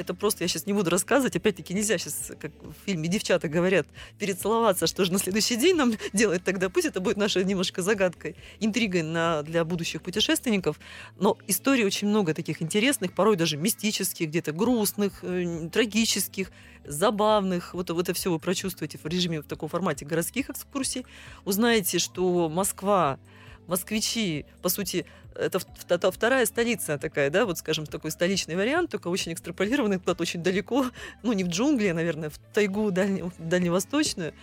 это 0.00 0.14
просто, 0.14 0.44
я 0.44 0.48
сейчас 0.48 0.66
не 0.66 0.72
буду 0.72 0.90
рассказывать, 0.90 1.36
опять-таки 1.36 1.74
нельзя 1.74 1.98
сейчас, 1.98 2.32
как 2.38 2.52
в 2.62 2.74
фильме 2.86 3.08
девчата 3.08 3.48
говорят, 3.48 3.86
перецеловаться, 4.18 4.86
что 4.86 5.04
же 5.04 5.12
на 5.12 5.18
следующий 5.18 5.56
день 5.56 5.76
нам 5.76 5.92
делать 6.12 6.42
тогда, 6.44 6.68
пусть 6.68 6.86
это 6.86 7.00
будет 7.00 7.16
нашей 7.16 7.44
немножко 7.44 7.82
загадкой, 7.82 8.36
интригой 8.60 9.02
на, 9.02 9.42
для 9.42 9.64
будущих 9.64 10.02
путешественников, 10.02 10.80
но 11.18 11.36
историй 11.46 11.84
очень 11.84 12.08
много 12.08 12.34
таких 12.34 12.62
интересных, 12.62 13.14
порой 13.14 13.36
даже 13.36 13.56
мистических, 13.56 14.28
где-то 14.28 14.52
грустных, 14.52 15.22
э, 15.22 15.68
трагических, 15.72 16.50
забавных, 16.84 17.74
вот, 17.74 17.90
вот 17.90 18.02
это 18.08 18.14
все 18.14 18.30
вы 18.30 18.38
прочувствуете 18.38 18.98
в 18.98 19.06
режиме 19.06 19.42
в 19.42 19.46
таком 19.46 19.68
формате 19.68 20.04
городских 20.04 20.50
экскурсий, 20.50 21.04
узнаете, 21.44 21.98
что 21.98 22.48
Москва 22.48 23.18
москвичи, 23.66 24.46
по 24.62 24.68
сути, 24.68 25.06
это, 25.34 25.60
это 25.88 26.10
вторая 26.10 26.46
столица 26.46 26.98
такая, 26.98 27.30
да, 27.30 27.46
вот, 27.46 27.58
скажем, 27.58 27.86
такой 27.86 28.10
столичный 28.10 28.56
вариант, 28.56 28.90
только 28.90 29.08
очень 29.08 29.32
экстраполированный 29.32 29.98
куда-то 29.98 30.22
очень 30.22 30.42
далеко, 30.42 30.86
ну, 31.22 31.32
не 31.32 31.44
в 31.44 31.48
джунгли, 31.48 31.88
а, 31.88 31.94
наверное, 31.94 32.30
в 32.30 32.38
тайгу 32.52 32.90
дальне, 32.90 33.30
дальневосточную, 33.38 34.34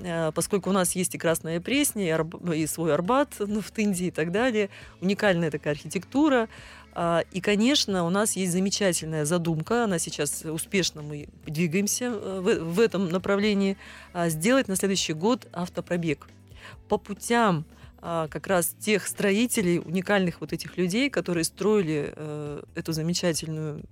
э, 0.00 0.32
поскольку 0.32 0.70
у 0.70 0.72
нас 0.72 0.92
есть 0.92 1.14
и 1.14 1.18
Красная 1.18 1.60
Пресня, 1.60 2.06
и, 2.06 2.10
Арб... 2.10 2.50
и 2.50 2.66
свой 2.66 2.94
Арбат 2.94 3.34
ну, 3.38 3.60
в 3.60 3.70
Индии 3.78 4.06
и 4.06 4.10
так 4.10 4.32
далее, 4.32 4.70
уникальная 5.00 5.50
такая 5.50 5.74
архитектура, 5.74 6.48
а, 6.94 7.24
и, 7.32 7.40
конечно, 7.40 8.04
у 8.04 8.10
нас 8.10 8.36
есть 8.36 8.52
замечательная 8.52 9.24
задумка, 9.24 9.84
она 9.84 9.98
сейчас 9.98 10.44
успешно 10.44 11.02
мы 11.02 11.28
двигаемся 11.46 12.06
э, 12.06 12.40
в, 12.40 12.74
в 12.74 12.80
этом 12.80 13.08
направлении, 13.08 13.76
а, 14.12 14.28
сделать 14.28 14.68
на 14.68 14.76
следующий 14.76 15.14
год 15.14 15.46
автопробег. 15.52 16.28
По 16.88 16.98
путям, 16.98 17.64
а, 17.68 17.81
как 18.02 18.48
раз 18.48 18.74
тех 18.80 19.06
строителей, 19.06 19.78
уникальных 19.78 20.40
вот 20.40 20.52
этих 20.52 20.76
людей, 20.76 21.08
которые 21.08 21.44
строили 21.44 22.12
э, 22.16 22.62
эту 22.74 22.92
замечательную 22.92 23.82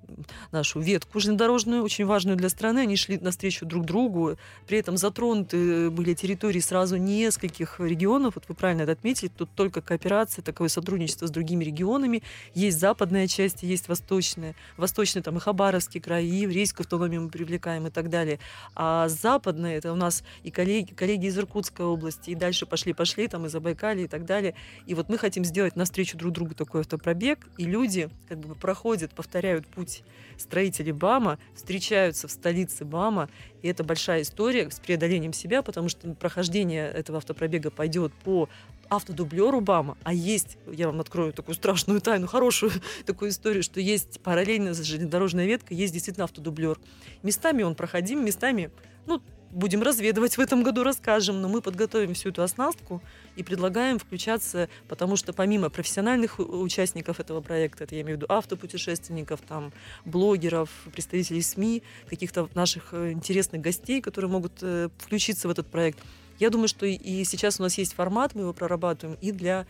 нашу 0.50 0.80
ветку 0.80 1.20
железнодорожную, 1.20 1.84
очень 1.84 2.04
важную 2.04 2.36
для 2.36 2.48
страны. 2.48 2.80
Они 2.80 2.96
шли 2.96 3.18
навстречу 3.18 3.66
друг 3.66 3.86
другу. 3.86 4.36
При 4.66 4.78
этом 4.78 4.96
затронуты 4.96 5.90
были 5.90 6.14
территории 6.14 6.58
сразу 6.58 6.96
нескольких 6.96 7.78
регионов. 7.78 8.34
Вот 8.34 8.44
вы 8.48 8.54
правильно 8.56 8.82
это 8.82 8.92
отметили. 8.92 9.28
Тут 9.28 9.50
только 9.54 9.80
кооперация, 9.80 10.42
такое 10.42 10.68
сотрудничество 10.68 11.26
с 11.26 11.30
другими 11.30 11.64
регионами. 11.64 12.24
Есть 12.52 12.80
западная 12.80 13.28
часть, 13.28 13.62
есть 13.62 13.86
восточная. 13.86 14.56
Восточная 14.76 15.22
там 15.22 15.36
и 15.36 15.40
Хабаровский 15.40 16.00
край, 16.00 16.26
и 16.26 16.40
еврейскую 16.40 16.84
автономию 16.84 17.22
мы 17.22 17.28
привлекаем 17.28 17.86
и 17.86 17.90
так 17.90 18.10
далее. 18.10 18.40
А 18.74 19.08
западная, 19.08 19.76
это 19.76 19.92
у 19.92 19.96
нас 19.96 20.24
и 20.42 20.50
коллеги, 20.50 20.94
коллеги 20.94 21.26
из 21.26 21.38
Иркутской 21.38 21.86
области, 21.86 22.30
и 22.30 22.34
дальше 22.34 22.66
пошли-пошли, 22.66 23.28
там 23.28 23.46
из 23.46 23.52
Забайкалья, 23.52 23.99
Италии 24.00 24.04
и 24.04 24.08
так 24.08 24.24
далее. 24.24 24.54
И 24.86 24.94
вот 24.94 25.08
мы 25.08 25.18
хотим 25.18 25.44
сделать 25.44 25.76
навстречу 25.76 26.16
друг 26.16 26.32
другу 26.32 26.54
такой 26.54 26.80
автопробег, 26.80 27.46
и 27.58 27.64
люди 27.64 28.08
как 28.28 28.38
бы 28.38 28.54
проходят, 28.54 29.12
повторяют 29.12 29.66
путь 29.66 30.02
строителей 30.38 30.92
БАМа, 30.92 31.38
встречаются 31.54 32.28
в 32.28 32.30
столице 32.30 32.84
БАМа, 32.84 33.28
и 33.62 33.68
это 33.68 33.84
большая 33.84 34.22
история 34.22 34.70
с 34.70 34.80
преодолением 34.80 35.32
себя, 35.32 35.62
потому 35.62 35.88
что 35.88 36.12
прохождение 36.14 36.90
этого 36.90 37.18
автопробега 37.18 37.70
пойдет 37.70 38.12
по 38.24 38.48
автодублеру 38.88 39.60
БАМа, 39.60 39.96
а 40.02 40.12
есть, 40.12 40.58
я 40.66 40.86
вам 40.88 41.00
открою 41.00 41.32
такую 41.32 41.54
страшную 41.54 42.00
тайну, 42.00 42.26
хорошую 42.26 42.72
такую 43.06 43.30
историю, 43.30 43.62
что 43.62 43.80
есть 43.80 44.20
параллельно 44.20 44.74
с 44.74 44.82
железнодорожной 44.82 45.46
веткой, 45.46 45.76
есть 45.76 45.92
действительно 45.92 46.24
автодублер. 46.24 46.78
Местами 47.22 47.62
он 47.62 47.76
проходим, 47.76 48.24
местами, 48.24 48.70
ну, 49.06 49.22
будем 49.50 49.82
разведывать 49.82 50.36
в 50.36 50.40
этом 50.40 50.62
году, 50.62 50.82
расскажем, 50.82 51.40
но 51.40 51.48
мы 51.48 51.60
подготовим 51.60 52.14
всю 52.14 52.30
эту 52.30 52.42
оснастку 52.42 53.02
и 53.36 53.42
предлагаем 53.42 53.98
включаться, 53.98 54.68
потому 54.88 55.16
что 55.16 55.32
помимо 55.32 55.70
профессиональных 55.70 56.38
участников 56.38 57.20
этого 57.20 57.40
проекта, 57.40 57.84
это 57.84 57.94
я 57.94 58.02
имею 58.02 58.16
в 58.16 58.22
виду 58.22 58.26
автопутешественников, 58.28 59.40
там, 59.40 59.72
блогеров, 60.04 60.70
представителей 60.92 61.42
СМИ, 61.42 61.82
каких-то 62.08 62.48
наших 62.54 62.92
э, 62.92 63.12
интересных 63.12 63.60
гостей, 63.60 64.00
которые 64.00 64.30
могут 64.30 64.52
э, 64.62 64.88
включиться 64.98 65.48
в 65.48 65.50
этот 65.50 65.68
проект, 65.68 65.98
я 66.38 66.48
думаю, 66.48 66.68
что 66.68 66.86
и 66.86 67.24
сейчас 67.24 67.60
у 67.60 67.62
нас 67.62 67.76
есть 67.76 67.92
формат, 67.92 68.34
мы 68.34 68.42
его 68.42 68.54
прорабатываем 68.54 69.18
и 69.20 69.30
для 69.30 69.66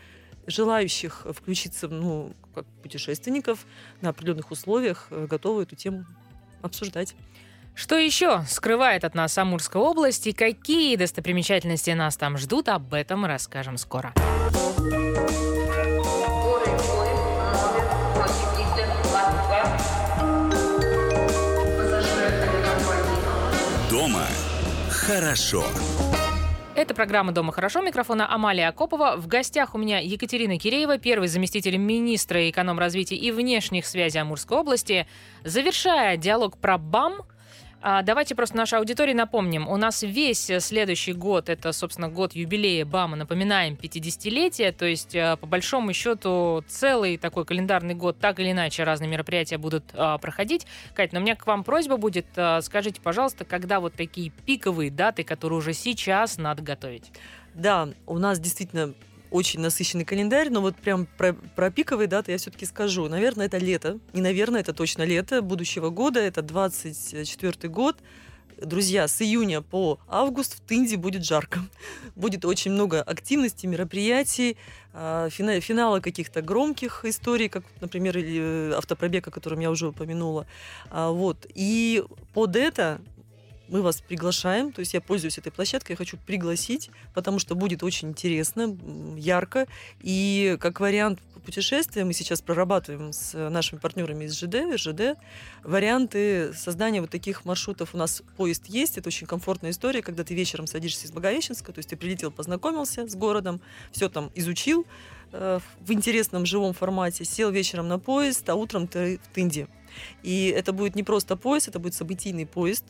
желающих 0.47 1.27
включиться, 1.33 1.87
ну, 1.87 2.33
как 2.55 2.65
путешественников 2.81 3.65
на 4.01 4.09
определенных 4.09 4.51
условиях, 4.51 5.07
э, 5.09 5.27
готовы 5.27 5.63
эту 5.63 5.75
тему 5.75 6.05
обсуждать. 6.61 7.15
Что 7.73 7.97
еще 7.97 8.43
скрывает 8.47 9.03
от 9.03 9.15
нас 9.15 9.37
Амурская 9.37 9.81
область 9.81 10.27
и 10.27 10.33
какие 10.33 10.95
достопримечательности 10.95 11.91
нас 11.91 12.17
там 12.17 12.37
ждут, 12.37 12.69
об 12.69 12.93
этом 12.93 13.25
расскажем 13.25 13.77
скоро. 13.77 14.13
Дома 23.89 24.25
хорошо. 24.89 25.65
Это 26.73 26.95
программа 26.95 27.33
«Дома 27.33 27.51
хорошо». 27.51 27.81
Микрофона 27.81 28.33
Амалия 28.33 28.69
Акопова. 28.69 29.17
В 29.17 29.27
гостях 29.27 29.75
у 29.75 29.77
меня 29.77 29.99
Екатерина 29.99 30.57
Киреева, 30.57 30.97
первый 30.97 31.27
заместитель 31.27 31.75
министра 31.75 32.49
эконом-развития 32.49 33.17
и 33.17 33.31
внешних 33.31 33.85
связей 33.85 34.19
Амурской 34.19 34.57
области. 34.57 35.05
Завершая 35.43 36.15
диалог 36.15 36.57
про 36.57 36.77
БАМ, 36.77 37.23
а, 37.81 38.01
давайте 38.03 38.35
просто 38.35 38.57
нашей 38.57 38.79
аудитории 38.79 39.13
напомним. 39.13 39.67
У 39.67 39.75
нас 39.77 40.03
весь 40.03 40.51
следующий 40.59 41.13
год, 41.13 41.49
это, 41.49 41.71
собственно, 41.71 42.09
год 42.09 42.33
юбилея 42.33 42.85
БАМа, 42.85 43.17
напоминаем, 43.17 43.73
50-летие, 43.73 44.71
то 44.71 44.85
есть, 44.85 45.15
а, 45.15 45.35
по 45.35 45.47
большому 45.47 45.93
счету, 45.93 46.63
целый 46.67 47.17
такой 47.17 47.45
календарный 47.45 47.95
год, 47.95 48.19
так 48.19 48.39
или 48.39 48.51
иначе, 48.51 48.83
разные 48.83 49.09
мероприятия 49.09 49.57
будут 49.57 49.83
а, 49.93 50.17
проходить. 50.19 50.67
Катя, 50.93 51.15
но 51.15 51.21
у 51.21 51.23
меня 51.23 51.35
к 51.35 51.47
вам 51.47 51.63
просьба 51.63 51.97
будет, 51.97 52.27
скажите, 52.61 53.01
пожалуйста, 53.01 53.45
когда 53.45 53.79
вот 53.79 53.93
такие 53.93 54.29
пиковые 54.29 54.91
даты, 54.91 55.23
которые 55.23 55.57
уже 55.57 55.73
сейчас 55.73 56.37
надо 56.37 56.61
готовить? 56.61 57.11
Да, 57.53 57.89
у 58.05 58.17
нас 58.17 58.39
действительно 58.39 58.93
очень 59.31 59.61
насыщенный 59.61 60.05
календарь, 60.05 60.49
но 60.49 60.61
вот 60.61 60.75
прям 60.75 61.07
про, 61.17 61.33
про 61.33 61.71
пиковые 61.71 62.07
даты 62.07 62.33
я 62.33 62.37
все-таки 62.37 62.65
скажу. 62.65 63.07
Наверное, 63.07 63.47
это 63.47 63.57
лето. 63.57 63.97
Не 64.13 64.21
наверное, 64.21 64.61
это 64.61 64.73
точно 64.73 65.03
лето 65.03 65.41
будущего 65.41 65.89
года. 65.89 66.19
Это 66.19 66.41
24 66.41 67.69
год. 67.69 67.97
Друзья, 68.61 69.07
с 69.07 69.19
июня 69.23 69.61
по 69.61 69.99
август 70.07 70.57
в 70.57 70.59
Тынде 70.59 70.95
будет 70.95 71.25
жарко. 71.25 71.61
Будет 72.15 72.45
очень 72.45 72.71
много 72.71 73.01
активностей, 73.01 73.67
мероприятий, 73.67 74.55
а, 74.93 75.29
финала 75.31 75.99
каких-то 75.99 76.43
громких 76.43 77.03
историй, 77.05 77.49
как, 77.49 77.63
например, 77.79 78.17
э, 78.17 78.73
автопробег, 78.73 79.27
о 79.27 79.31
котором 79.31 79.61
я 79.61 79.71
уже 79.71 79.87
упомянула. 79.87 80.45
А, 80.91 81.09
вот. 81.09 81.47
И 81.55 82.03
под 82.33 82.55
это 82.55 83.01
мы 83.71 83.81
вас 83.81 84.01
приглашаем, 84.01 84.71
то 84.71 84.81
есть 84.81 84.93
я 84.93 85.01
пользуюсь 85.01 85.37
этой 85.37 85.51
площадкой, 85.51 85.93
я 85.93 85.97
хочу 85.97 86.17
пригласить, 86.17 86.91
потому 87.13 87.39
что 87.39 87.55
будет 87.55 87.83
очень 87.83 88.09
интересно, 88.09 88.77
ярко, 89.17 89.65
и 90.01 90.57
как 90.59 90.81
вариант 90.81 91.19
путешествия 91.45 92.03
мы 92.03 92.13
сейчас 92.13 92.41
прорабатываем 92.41 93.13
с 93.13 93.33
нашими 93.49 93.79
партнерами 93.79 94.25
из 94.25 94.37
ЖД, 94.37 94.77
ЖД, 94.77 95.17
варианты 95.63 96.53
создания 96.53 97.01
вот 97.01 97.09
таких 97.09 97.45
маршрутов. 97.45 97.95
У 97.95 97.97
нас 97.97 98.21
поезд 98.37 98.67
есть, 98.67 98.97
это 98.97 99.07
очень 99.07 99.25
комфортная 99.25 99.71
история, 99.71 100.01
когда 100.01 100.23
ты 100.23 100.35
вечером 100.35 100.67
садишься 100.67 101.07
из 101.07 101.11
Благовещенска, 101.11 101.71
то 101.71 101.79
есть 101.79 101.89
ты 101.89 101.95
прилетел, 101.95 102.29
познакомился 102.29 103.07
с 103.07 103.15
городом, 103.15 103.61
все 103.91 104.09
там 104.09 104.31
изучил, 104.35 104.85
э, 105.31 105.59
в 105.79 105.91
интересном 105.91 106.45
живом 106.45 106.73
формате, 106.73 107.25
сел 107.25 107.49
вечером 107.49 107.87
на 107.87 107.99
поезд, 107.99 108.47
а 108.49 108.55
утром 108.55 108.87
ты 108.87 109.19
в 109.23 109.33
Тынде. 109.33 109.67
И 110.23 110.53
это 110.55 110.73
будет 110.73 110.95
не 110.95 111.03
просто 111.03 111.35
поезд, 111.35 111.67
это 111.67 111.79
будет 111.79 111.95
событийный 111.95 112.45
поезд, 112.45 112.85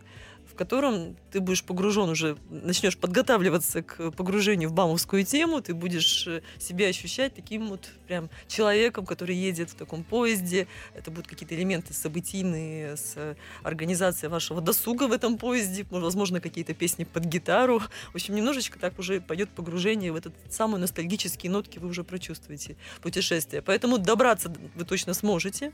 в 0.51 0.55
котором 0.55 1.15
ты 1.31 1.39
будешь 1.39 1.63
погружен 1.63 2.09
уже, 2.09 2.37
начнешь 2.49 2.97
подготавливаться 2.97 3.81
к 3.81 4.11
погружению 4.11 4.69
в 4.69 4.73
бамовскую 4.73 5.23
тему, 5.23 5.61
ты 5.61 5.73
будешь 5.73 6.27
э, 6.27 6.41
себя 6.59 6.87
ощущать 6.87 7.33
таким 7.33 7.69
вот 7.69 7.89
прям 8.07 8.29
человеком, 8.47 9.05
который 9.05 9.35
едет 9.35 9.69
в 9.69 9.75
таком 9.75 10.03
поезде. 10.03 10.67
Это 10.93 11.09
будут 11.09 11.27
какие-то 11.27 11.55
элементы 11.55 11.93
событийные 11.93 12.97
с 12.97 13.37
организацией 13.63 14.29
вашего 14.29 14.59
досуга 14.59 15.07
в 15.07 15.13
этом 15.13 15.37
поезде, 15.37 15.85
возможно, 15.89 16.41
какие-то 16.41 16.73
песни 16.73 17.05
под 17.05 17.25
гитару. 17.25 17.79
В 18.11 18.15
общем, 18.15 18.35
немножечко 18.35 18.77
так 18.77 18.99
уже 18.99 19.21
пойдет 19.21 19.49
погружение 19.49 20.11
в 20.11 20.15
этот 20.15 20.33
самый 20.49 20.79
ностальгические 20.79 21.51
нотки 21.51 21.79
вы 21.79 21.87
уже 21.87 22.03
прочувствуете 22.03 22.75
путешествие. 23.01 23.61
Поэтому 23.61 23.97
добраться 23.97 24.53
вы 24.75 24.85
точно 24.85 25.13
сможете. 25.13 25.71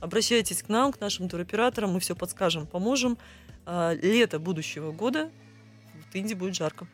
Обращайтесь 0.00 0.62
к 0.62 0.68
нам, 0.68 0.92
к 0.92 1.00
нашим 1.00 1.28
туроператорам, 1.28 1.92
мы 1.92 2.00
все 2.00 2.14
подскажем, 2.14 2.66
поможем. 2.66 3.18
А, 3.66 3.94
лето 3.94 4.38
будущего 4.38 4.92
года 4.92 5.30
в 6.10 6.14
Индии 6.14 6.34
будет 6.34 6.54
жарко. 6.54 6.86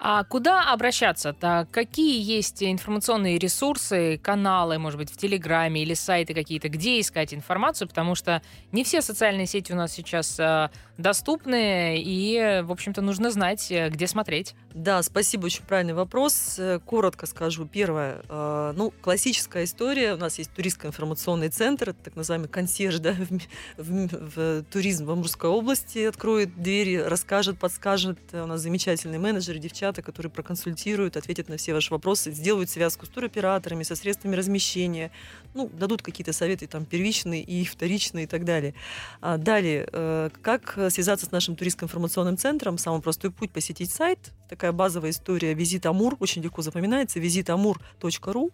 А 0.00 0.22
куда 0.22 0.72
обращаться? 0.72 1.32
Так, 1.32 1.72
какие 1.72 2.22
есть 2.22 2.62
информационные 2.62 3.36
ресурсы, 3.36 4.16
каналы, 4.22 4.78
может 4.78 4.96
быть, 4.96 5.10
в 5.10 5.16
Телеграме 5.16 5.82
или 5.82 5.94
сайты 5.94 6.34
какие-то, 6.34 6.68
где 6.68 7.00
искать 7.00 7.34
информацию? 7.34 7.88
Потому 7.88 8.14
что 8.14 8.40
не 8.70 8.84
все 8.84 9.02
социальные 9.02 9.46
сети 9.46 9.72
у 9.72 9.76
нас 9.76 9.92
сейчас 9.92 10.38
э, 10.38 10.70
доступны, 10.98 12.00
и, 12.00 12.60
в 12.62 12.70
общем-то, 12.70 13.02
нужно 13.02 13.32
знать, 13.32 13.72
э, 13.72 13.88
где 13.88 14.06
смотреть. 14.06 14.54
Да, 14.78 15.02
спасибо, 15.02 15.46
очень 15.46 15.64
правильный 15.64 15.92
вопрос. 15.92 16.54
Э, 16.56 16.78
коротко 16.78 17.26
скажу. 17.26 17.66
Первое, 17.66 18.22
э, 18.28 18.72
ну, 18.76 18.92
классическая 19.02 19.64
история. 19.64 20.14
У 20.14 20.18
нас 20.18 20.38
есть 20.38 20.52
туристско-информационный 20.52 21.48
центр, 21.48 21.94
так 21.94 22.14
называемый 22.14 22.48
консьерж, 22.48 22.98
да, 23.00 23.12
в, 23.12 23.82
в, 23.82 24.36
в 24.36 24.64
туризм 24.70 25.06
в 25.06 25.10
Амурской 25.10 25.50
области 25.50 26.04
откроет 26.04 26.62
двери, 26.62 26.94
расскажет, 26.94 27.58
подскажет. 27.58 28.20
У 28.32 28.46
нас 28.46 28.60
замечательные 28.60 29.18
менеджеры, 29.18 29.58
девчата, 29.58 30.00
которые 30.00 30.30
проконсультируют, 30.30 31.16
ответят 31.16 31.48
на 31.48 31.56
все 31.56 31.74
ваши 31.74 31.92
вопросы, 31.92 32.30
сделают 32.30 32.70
связку 32.70 33.04
с 33.04 33.08
туроператорами, 33.08 33.82
со 33.82 33.96
средствами 33.96 34.36
размещения, 34.36 35.10
ну, 35.54 35.68
дадут 35.68 36.02
какие-то 36.02 36.32
советы 36.32 36.68
там 36.68 36.84
первичные 36.84 37.42
и 37.42 37.64
вторичные 37.64 38.26
и 38.26 38.28
так 38.28 38.44
далее. 38.44 38.74
А 39.20 39.38
далее, 39.38 39.88
э, 39.90 40.30
как 40.40 40.78
связаться 40.90 41.26
с 41.26 41.32
нашим 41.32 41.56
туристско-информационным 41.56 42.38
центром? 42.38 42.78
Самый 42.78 43.02
простой 43.02 43.32
путь 43.32 43.50
посетить 43.50 43.90
сайт, 43.90 44.32
такая 44.48 44.72
базовая 44.72 45.10
история 45.10 45.54
«Визит 45.54 45.86
Амур», 45.86 46.16
очень 46.20 46.42
легко 46.42 46.62
запоминается, 46.62 47.20
визитамур.ру. 47.20 48.50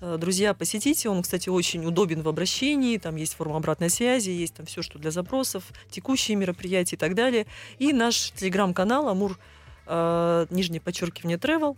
Э, 0.00 0.16
друзья, 0.18 0.54
посетите, 0.54 1.08
он, 1.08 1.22
кстати, 1.22 1.48
очень 1.48 1.84
удобен 1.86 2.22
в 2.22 2.28
обращении, 2.28 2.98
там 2.98 3.16
есть 3.16 3.34
форма 3.34 3.56
обратной 3.56 3.90
связи, 3.90 4.30
есть 4.30 4.54
там 4.54 4.66
все, 4.66 4.82
что 4.82 4.98
для 4.98 5.10
запросов, 5.10 5.64
текущие 5.90 6.36
мероприятия 6.36 6.96
и 6.96 6.98
так 6.98 7.14
далее. 7.14 7.46
И 7.78 7.92
наш 7.92 8.32
телеграм-канал 8.32 9.08
«Амур», 9.08 9.38
э, 9.86 10.46
нижнее 10.50 10.80
подчеркивание, 10.80 11.38
travel. 11.38 11.76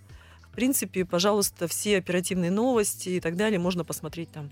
В 0.51 0.55
принципе, 0.55 1.05
пожалуйста, 1.05 1.67
все 1.67 1.99
оперативные 1.99 2.51
новости 2.51 3.09
и 3.11 3.21
так 3.21 3.37
далее 3.37 3.59
можно 3.59 3.85
посмотреть 3.85 4.31
там. 4.31 4.51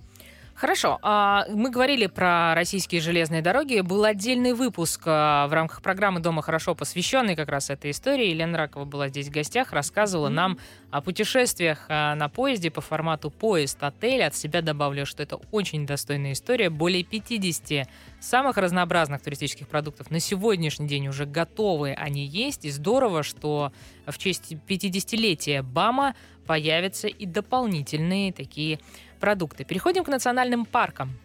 Хорошо. 0.62 1.00
А, 1.02 1.44
мы 1.48 1.70
говорили 1.70 2.06
про 2.06 2.54
российские 2.54 3.00
железные 3.00 3.42
дороги. 3.42 3.80
Был 3.80 4.04
отдельный 4.04 4.52
выпуск 4.52 5.02
а, 5.06 5.48
в 5.48 5.52
рамках 5.52 5.82
программы 5.82 6.20
«Дома 6.20 6.40
хорошо», 6.40 6.76
посвященный 6.76 7.34
как 7.34 7.48
раз 7.48 7.68
этой 7.68 7.90
истории. 7.90 8.28
Елена 8.28 8.56
Ракова 8.56 8.84
была 8.84 9.08
здесь 9.08 9.26
в 9.26 9.32
гостях, 9.32 9.72
рассказывала 9.72 10.28
нам 10.28 10.58
о 10.92 11.00
путешествиях 11.00 11.86
а, 11.88 12.14
на 12.14 12.28
поезде 12.28 12.70
по 12.70 12.80
формату 12.80 13.28
поезд-отель. 13.28 14.22
От 14.22 14.36
себя 14.36 14.62
добавлю, 14.62 15.04
что 15.04 15.24
это 15.24 15.40
очень 15.50 15.84
достойная 15.84 16.30
история. 16.30 16.70
Более 16.70 17.02
50 17.02 17.88
самых 18.20 18.56
разнообразных 18.56 19.20
туристических 19.20 19.66
продуктов 19.66 20.12
на 20.12 20.20
сегодняшний 20.20 20.86
день 20.86 21.08
уже 21.08 21.26
готовы 21.26 21.92
они 21.92 22.24
есть. 22.24 22.66
И 22.66 22.70
здорово, 22.70 23.24
что 23.24 23.72
в 24.06 24.16
честь 24.16 24.52
50-летия 24.68 25.64
БАМа 25.64 26.14
появятся 26.46 27.08
и 27.08 27.26
дополнительные 27.26 28.32
такие 28.32 28.78
продукты. 29.20 29.64
Переходим 29.64 30.04
к 30.04 30.08
национальным 30.08 30.64
паркам. 30.64 31.16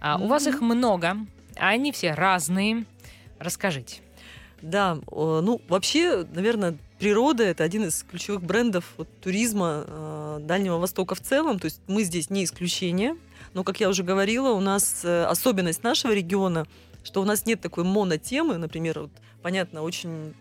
А, 0.00 0.16
mm-hmm. 0.16 0.24
У 0.24 0.26
вас 0.28 0.46
их 0.46 0.60
много, 0.60 1.16
а 1.56 1.68
они 1.68 1.92
все 1.92 2.14
разные. 2.14 2.84
Расскажите. 3.38 4.00
Да, 4.62 4.98
ну 5.10 5.60
вообще, 5.68 6.26
наверное, 6.32 6.76
природа 6.98 7.44
это 7.44 7.64
один 7.64 7.84
из 7.84 8.02
ключевых 8.02 8.42
брендов 8.42 8.92
вот, 8.98 9.08
туризма 9.20 9.84
э, 9.86 10.38
Дальнего 10.42 10.76
Востока 10.76 11.14
в 11.14 11.20
целом. 11.20 11.58
То 11.58 11.66
есть 11.66 11.80
мы 11.86 12.04
здесь 12.04 12.30
не 12.30 12.44
исключение. 12.44 13.16
Но, 13.54 13.64
как 13.64 13.80
я 13.80 13.88
уже 13.88 14.02
говорила, 14.02 14.50
у 14.50 14.60
нас 14.60 15.00
э, 15.04 15.24
особенность 15.24 15.82
нашего 15.82 16.12
региона, 16.12 16.66
что 17.02 17.22
у 17.22 17.24
нас 17.24 17.46
нет 17.46 17.60
такой 17.60 17.84
монотемы, 17.84 18.58
например, 18.58 19.00
вот 19.00 19.10
понятно, 19.42 19.82
очень 19.82 20.34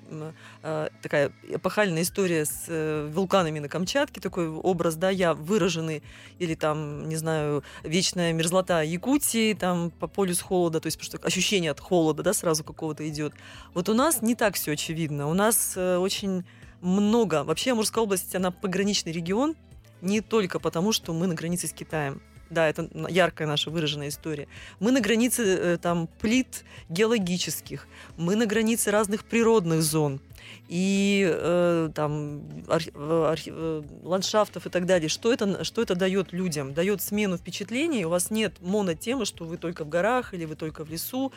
э, 0.63 0.89
такая 1.01 1.31
эпохальная 1.47 2.03
история 2.03 2.45
с 2.45 2.65
э, 2.67 3.09
вулканами 3.13 3.59
на 3.59 3.67
Камчатке, 3.67 4.21
такой 4.21 4.49
образ, 4.49 4.95
да, 4.95 5.09
я 5.09 5.33
выраженный, 5.33 6.03
или 6.37 6.55
там, 6.55 7.07
не 7.07 7.15
знаю, 7.15 7.63
вечная 7.83 8.33
мерзлота 8.33 8.81
Якутии, 8.81 9.53
там 9.53 9.91
по 9.91 10.07
полюс 10.07 10.41
холода, 10.41 10.79
то 10.79 10.87
есть 10.87 11.01
что 11.01 11.17
ощущение 11.23 11.71
от 11.71 11.79
холода, 11.79 12.23
да, 12.23 12.33
сразу 12.33 12.63
какого-то 12.63 13.07
идет. 13.07 13.33
Вот 13.73 13.89
у 13.89 13.93
нас 13.93 14.21
не 14.21 14.35
так 14.35 14.55
все 14.55 14.73
очевидно, 14.73 15.27
у 15.27 15.33
нас 15.33 15.73
э, 15.75 15.97
очень 15.97 16.43
много, 16.81 17.43
вообще 17.43 17.71
Амурская 17.71 18.03
область, 18.03 18.35
она 18.35 18.51
пограничный 18.51 19.11
регион, 19.11 19.55
не 20.01 20.21
только 20.21 20.59
потому, 20.59 20.91
что 20.91 21.13
мы 21.13 21.27
на 21.27 21.35
границе 21.35 21.67
с 21.67 21.73
Китаем. 21.73 22.21
Да, 22.49 22.67
это 22.67 22.89
яркая 23.09 23.47
наша 23.47 23.69
выраженная 23.69 24.09
история. 24.09 24.47
Мы 24.79 24.91
на 24.91 25.01
границе 25.01 25.43
э, 25.43 25.77
там 25.77 26.07
плит 26.19 26.63
геологических, 26.89 27.87
мы 28.17 28.35
на 28.35 28.45
границе 28.45 28.91
разных 28.91 29.23
природных 29.23 29.83
зон 29.83 30.19
и 30.67 31.27
э, 31.27 31.89
там 31.93 32.41
архи, 32.67 32.91
э, 32.93 33.25
архи, 33.31 33.51
э, 33.53 33.83
ландшафтов 34.03 34.65
и 34.65 34.69
так 34.69 34.85
далее. 34.85 35.09
Что 35.09 35.33
это, 35.33 35.63
что 35.63 35.81
это 35.81 35.95
дает 35.95 36.31
людям? 36.31 36.73
Дает 36.73 37.01
смену 37.01 37.37
впечатлений. 37.37 38.05
У 38.05 38.09
вас 38.09 38.29
нет 38.29 38.55
монотемы, 38.61 39.25
что 39.25 39.45
вы 39.45 39.57
только 39.57 39.83
в 39.83 39.89
горах 39.89 40.33
или 40.33 40.45
вы 40.45 40.55
только 40.55 40.85
в 40.85 40.89
лесу 40.89 41.31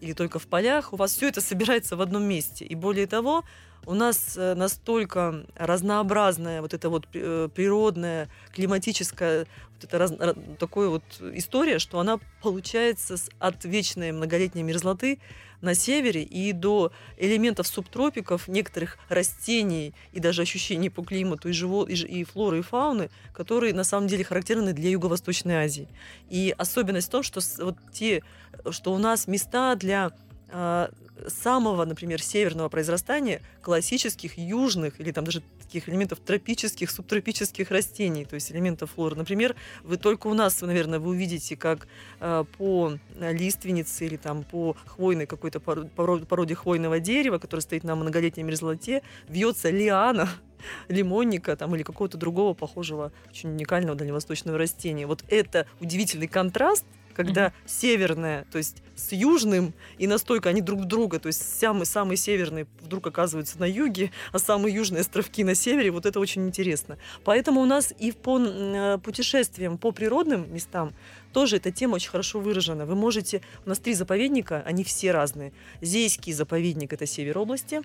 или 0.00 0.12
только 0.12 0.38
в 0.38 0.46
полях. 0.46 0.92
У 0.92 0.96
вас 0.96 1.12
все 1.12 1.28
это 1.28 1.40
собирается 1.40 1.96
в 1.96 2.00
одном 2.00 2.24
месте. 2.24 2.64
И 2.64 2.74
более 2.74 3.06
того, 3.06 3.44
у 3.86 3.94
нас 3.94 4.36
э, 4.36 4.54
настолько 4.54 5.46
разнообразная 5.56 6.60
вот 6.60 6.74
эта 6.74 6.90
вот 6.90 7.06
э, 7.14 7.48
природная, 7.54 8.28
климатическая 8.52 9.46
вот 9.74 9.84
это 9.84 9.98
раз, 9.98 10.12
такое 10.58 10.88
вот 10.88 11.02
история, 11.32 11.78
что 11.78 12.00
она 12.00 12.18
получается 12.42 13.16
от 13.38 13.64
вечной 13.64 14.12
многолетней 14.12 14.62
мерзлоты 14.62 15.20
на 15.60 15.74
севере 15.74 16.22
и 16.22 16.52
до 16.52 16.92
элементов 17.16 17.66
субтропиков, 17.66 18.48
некоторых 18.48 18.98
растений 19.08 19.94
и 20.12 20.20
даже 20.20 20.42
ощущений 20.42 20.90
по 20.90 21.02
климату 21.02 21.48
и, 21.48 21.52
живо, 21.52 21.86
и, 21.86 21.94
и 21.94 22.24
флоры 22.24 22.60
и 22.60 22.62
фауны, 22.62 23.10
которые 23.34 23.74
на 23.74 23.84
самом 23.84 24.06
деле 24.06 24.24
характерны 24.24 24.72
для 24.72 24.90
Юго-Восточной 24.90 25.64
Азии. 25.64 25.88
И 26.30 26.54
особенность 26.56 27.08
в 27.08 27.10
том, 27.10 27.22
что 27.22 27.40
вот 27.58 27.76
те, 27.92 28.22
что 28.70 28.92
у 28.92 28.98
нас 28.98 29.26
места 29.26 29.74
для 29.74 30.12
а, 30.50 30.90
самого, 31.26 31.84
например, 31.84 32.22
северного 32.22 32.68
произрастания 32.68 33.42
классических 33.62 34.38
южных 34.38 35.00
или 35.00 35.10
там 35.10 35.24
даже 35.24 35.42
таких 35.62 35.88
элементов 35.88 36.20
тропических, 36.20 36.90
субтропических 36.90 37.70
растений, 37.70 38.24
то 38.24 38.34
есть 38.34 38.50
элементов 38.52 38.92
флоры. 38.92 39.16
Например, 39.16 39.54
вы 39.82 39.96
только 39.96 40.28
у 40.28 40.34
нас, 40.34 40.60
наверное, 40.62 40.98
вы 40.98 41.10
увидите, 41.10 41.56
как 41.56 41.88
э, 42.20 42.44
по 42.56 42.94
лиственнице 43.18 44.06
или 44.06 44.16
там 44.16 44.44
по 44.44 44.76
хвойной 44.86 45.26
какой-то 45.26 45.60
породе, 45.60 46.54
хвойного 46.54 47.00
дерева, 47.00 47.38
которое 47.38 47.62
стоит 47.62 47.84
на 47.84 47.96
многолетней 47.96 48.44
мерзлоте, 48.44 49.02
вьется 49.28 49.70
лиана, 49.70 50.28
лимонника 50.88 51.56
там, 51.56 51.74
или 51.74 51.82
какого-то 51.82 52.16
другого 52.16 52.54
похожего, 52.54 53.12
очень 53.28 53.50
уникального 53.50 53.96
дальневосточного 53.96 54.58
растения. 54.58 55.06
Вот 55.06 55.24
это 55.28 55.66
удивительный 55.80 56.28
контраст 56.28 56.84
когда 57.18 57.46
mm-hmm. 57.46 57.52
северная, 57.66 58.46
то 58.52 58.58
есть 58.58 58.76
с 58.94 59.10
южным, 59.10 59.74
и 59.98 60.06
настолько 60.06 60.50
они 60.50 60.60
друг 60.60 60.84
друга, 60.84 61.18
то 61.18 61.26
есть 61.26 61.58
самый, 61.58 61.84
самый 61.84 62.16
северный 62.16 62.68
вдруг 62.80 63.08
оказывается 63.08 63.58
на 63.58 63.64
юге, 63.64 64.12
а 64.30 64.38
самые 64.38 64.72
южные 64.72 65.00
островки 65.00 65.42
на 65.42 65.56
севере, 65.56 65.90
вот 65.90 66.06
это 66.06 66.20
очень 66.20 66.46
интересно. 66.46 66.96
Поэтому 67.24 67.60
у 67.60 67.64
нас 67.64 67.92
и 67.98 68.12
по 68.12 68.38
э, 68.38 68.98
путешествиям 68.98 69.78
по 69.78 69.90
природным 69.90 70.54
местам 70.54 70.94
тоже 71.32 71.56
эта 71.56 71.72
тема 71.72 71.96
очень 71.96 72.10
хорошо 72.10 72.38
выражена. 72.38 72.86
Вы 72.86 72.94
можете, 72.94 73.42
у 73.66 73.68
нас 73.68 73.80
три 73.80 73.94
заповедника, 73.94 74.62
они 74.64 74.84
все 74.84 75.10
разные. 75.10 75.52
Зейский 75.80 76.32
заповедник– 76.32 76.92
это 76.94 77.04
север 77.04 77.38
области, 77.38 77.82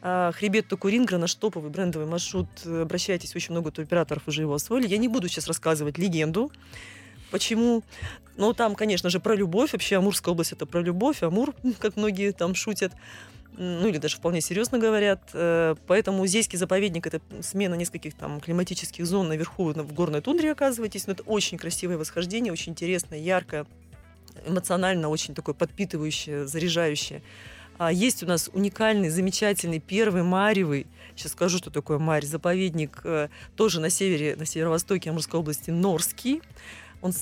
а, 0.00 0.32
Хребет 0.32 0.68
Токурин, 0.68 1.04
граноштоповый 1.04 1.70
брендовый 1.70 2.08
маршрут. 2.08 2.48
Обращайтесь, 2.64 3.36
очень 3.36 3.52
много 3.52 3.70
туроператоров 3.72 4.26
уже 4.26 4.40
его 4.40 4.54
освоили. 4.54 4.86
Я 4.86 4.96
не 4.96 5.08
буду 5.08 5.28
сейчас 5.28 5.48
рассказывать 5.48 5.98
легенду. 5.98 6.50
Почему? 7.30 7.82
Ну, 8.36 8.52
там, 8.52 8.74
конечно 8.74 9.10
же, 9.10 9.20
про 9.20 9.34
любовь. 9.34 9.72
Вообще 9.72 9.96
Амурская 9.96 10.32
область– 10.32 10.52
это 10.52 10.66
про 10.66 10.80
любовь. 10.80 11.22
Амур, 11.22 11.54
как 11.78 11.96
многие 11.96 12.32
там 12.32 12.54
шутят. 12.54 12.92
Ну, 13.56 13.88
или 13.88 13.98
даже 13.98 14.16
вполне 14.16 14.40
серьезно 14.40 14.78
говорят. 14.78 15.20
Э, 15.32 15.74
поэтому 15.86 16.18
музейский 16.18 16.56
заповедник– 16.56 17.06
это 17.08 17.20
смена 17.42 17.74
нескольких 17.74 18.14
там 18.14 18.40
климатических 18.40 19.04
зон 19.06 19.28
наверху, 19.28 19.72
в 19.72 19.92
горной 19.92 20.20
тундре 20.20 20.52
оказываетесь. 20.52 21.06
Но 21.06 21.12
это 21.12 21.22
очень 21.24 21.58
красивое 21.58 21.98
восхождение, 21.98 22.52
очень 22.52 22.72
интересное, 22.72 23.18
яркое, 23.18 23.66
эмоционально 24.46 25.08
очень 25.08 25.34
такое 25.34 25.54
подпитывающее, 25.54 26.46
заряжающее. 26.46 27.22
А 27.80 27.90
есть 27.90 28.22
у 28.22 28.26
нас 28.26 28.50
уникальный, 28.52 29.08
замечательный 29.08 29.80
первый 29.80 30.22
Маревый, 30.22 30.86
сейчас 31.16 31.32
скажу, 31.32 31.56
что 31.56 31.70
такое 31.70 31.98
Марь, 31.98 32.26
заповедник 32.26 33.00
э, 33.04 33.28
тоже 33.56 33.80
на 33.80 33.88
севере, 33.88 34.36
на 34.36 34.44
северо-востоке 34.44 35.08
Амурской 35.08 35.40
области, 35.40 35.70
Норский. 35.70 36.42
Он, 37.02 37.12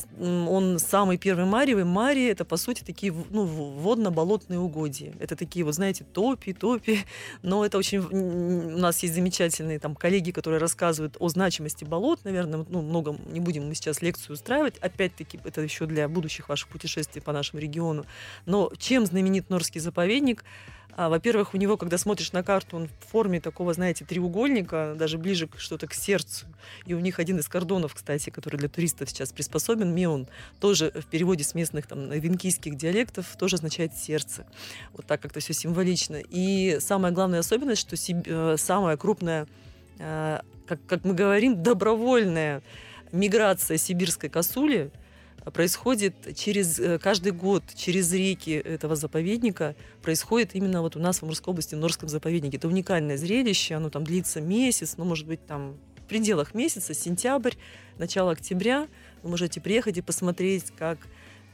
он 0.49 0.79
самый 0.79 1.19
первый 1.19 1.45
маревый. 1.45 1.85
Мари– 1.85 2.27
это, 2.31 2.45
по 2.45 2.57
сути, 2.57 2.83
такие 2.83 3.15
ну, 3.31 3.45
водно-болотные 3.45 4.59
угодья. 4.59 5.13
Это 5.21 5.37
такие, 5.37 5.65
вот 5.65 5.75
знаете, 5.75 6.05
топи, 6.05 6.53
топи. 6.53 7.05
Но 7.43 7.65
это 7.65 7.79
очень... 7.79 7.99
У 7.99 8.79
нас 8.79 9.03
есть 9.03 9.15
замечательные 9.15 9.79
там 9.79 9.95
коллеги, 9.95 10.31
которые 10.31 10.61
рассказывают 10.61 11.17
о 11.21 11.29
значимости 11.29 11.85
болот. 11.85 12.21
Наверное, 12.25 12.65
ну, 12.69 12.83
много 12.83 13.17
не 13.31 13.41
будем 13.41 13.69
мы 13.69 13.75
сейчас 13.75 14.03
лекцию 14.03 14.35
устраивать. 14.35 14.79
Опять-таки, 14.79 15.39
это 15.45 15.61
еще 15.61 15.87
для 15.87 16.09
будущих 16.09 16.49
ваших 16.49 16.69
путешествий 16.69 17.23
по 17.23 17.33
нашему 17.33 17.61
региону. 17.61 18.05
Но 18.47 18.73
чем 18.79 19.07
знаменит 19.07 19.51
Норский 19.51 19.81
заповедник– 19.81 20.45
а, 20.99 21.09
во-первых, 21.09 21.55
у 21.55 21.59
него, 21.59 21.77
когда 21.77 21.97
смотришь 21.97 22.33
на 22.33 22.43
карту, 22.43 22.77
он 22.77 22.89
в 22.89 23.13
форме 23.13 23.41
такого, 23.41 23.73
знаете, 23.73 24.05
треугольника, 24.05 24.97
даже 24.99 25.17
ближе 25.17 25.47
к 25.47 25.57
что-то 25.61 25.87
к 25.87 25.95
сердцу. 25.95 26.47
И 26.87 26.95
у 26.95 26.99
них 26.99 27.21
один 27.21 27.39
из 27.39 27.47
кордонов, 27.47 27.95
кстати, 27.95 28.31
который 28.31 28.57
для 28.57 28.69
туристов 28.69 29.09
сейчас 29.09 29.31
приспособен, 29.31 29.95
мион, 29.95 30.27
тоже 30.59 30.91
в 30.91 31.07
переводе 31.07 31.45
с 31.45 31.55
местных 31.55 31.87
там 31.87 32.11
венкийских 32.11 32.77
диалектов 32.77 33.27
тоже 33.39 33.55
означает 33.55 33.95
сердце. 33.95 34.45
Вот 34.93 35.07
так 35.07 35.21
как-то 35.21 35.39
все 35.39 35.53
символично. 35.53 36.17
И 36.17 36.79
самая 36.81 37.13
главная 37.13 37.39
особенность, 37.39 37.83
что 37.83 37.95
Сиб... 37.97 38.17
Э, 38.27 38.57
самая 38.59 38.97
крупная, 38.97 39.47
э, 40.01 40.41
как, 40.67 40.85
как 40.89 41.05
мы 41.05 41.15
говорим, 41.15 41.63
добровольная 41.63 42.61
миграция 43.13 43.77
сибирской 43.77 44.31
косули– 44.31 44.91
происходит 45.53 46.37
через 46.37 46.79
э, 46.79 46.99
каждый 46.99 47.33
год 47.33 47.63
через 47.75 48.13
реки 48.13 48.51
этого 48.51 48.97
заповедника 48.97 49.77
происходит 50.03 50.55
именно 50.55 50.83
вот 50.83 50.97
у 50.97 51.01
нас 51.01 51.19
в 51.19 51.23
Амурской 51.23 51.53
области 51.53 51.75
в 51.75 51.79
Норском 51.79 52.09
заповеднике. 52.09 52.57
Это 52.57 52.69
уникальное 52.69 53.17
зрелище, 53.17 53.75
оно 53.75 53.91
там 53.91 54.05
длится 54.05 54.41
месяц, 54.41 54.95
ну, 54.97 55.05
может 55.05 55.27
быть, 55.27 55.45
там 55.47 55.77
в 55.97 56.09
пределах 56.09 56.55
месяца, 56.55 56.95
сентябрь, 56.95 57.55
начало 57.99 58.33
октября. 58.33 58.89
Вы 59.23 59.31
можете 59.31 59.61
приехать 59.61 59.99
и 59.99 60.03
посмотреть, 60.03 60.73
как 60.77 60.99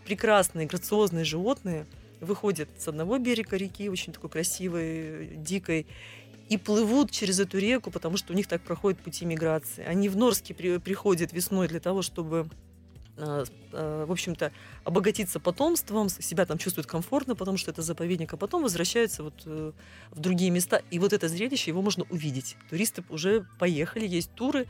прекрасные, 0.04 0.66
грациозные 0.66 1.24
животные 1.24 1.86
выходят 2.20 2.68
с 2.78 2.88
одного 2.88 3.18
берега 3.18 3.56
реки, 3.56 3.88
очень 3.88 4.12
такой 4.12 4.30
красивой, 4.30 5.36
дикой, 5.36 5.86
и 6.48 6.58
плывут 6.58 7.10
через 7.10 7.40
эту 7.40 7.58
реку, 7.58 7.90
потому 7.90 8.16
что 8.16 8.32
у 8.32 8.36
них 8.36 8.46
так 8.46 8.62
проходят 8.62 9.00
пути 9.00 9.24
миграции. 9.24 9.84
Они 9.84 10.08
в 10.08 10.16
Норске 10.16 10.54
при, 10.54 10.78
приходят 10.78 11.32
весной 11.32 11.68
для 11.68 11.80
того, 11.80 12.02
чтобы 12.02 12.48
в 13.16 14.10
общем-то, 14.10 14.52
обогатиться 14.84 15.38
потомством, 15.40 16.08
себя 16.08 16.46
там 16.46 16.58
чувствуют 16.58 16.86
комфортно, 16.86 17.36
потому 17.36 17.56
что 17.56 17.70
это 17.70 17.82
заповедник, 17.82 18.32
а 18.32 18.36
потом 18.36 18.62
возвращаются 18.62 19.22
вот 19.22 19.34
э, 19.46 19.72
в 20.10 20.20
другие 20.20 20.50
места. 20.50 20.82
И 20.90 20.98
вот 20.98 21.12
это 21.12 21.28
зрелище, 21.28 21.70
его 21.70 21.82
можно 21.82 22.04
увидеть. 22.10 22.56
Туристы 22.70 23.04
уже 23.08 23.46
поехали, 23.58 24.06
есть 24.06 24.30
туры, 24.34 24.66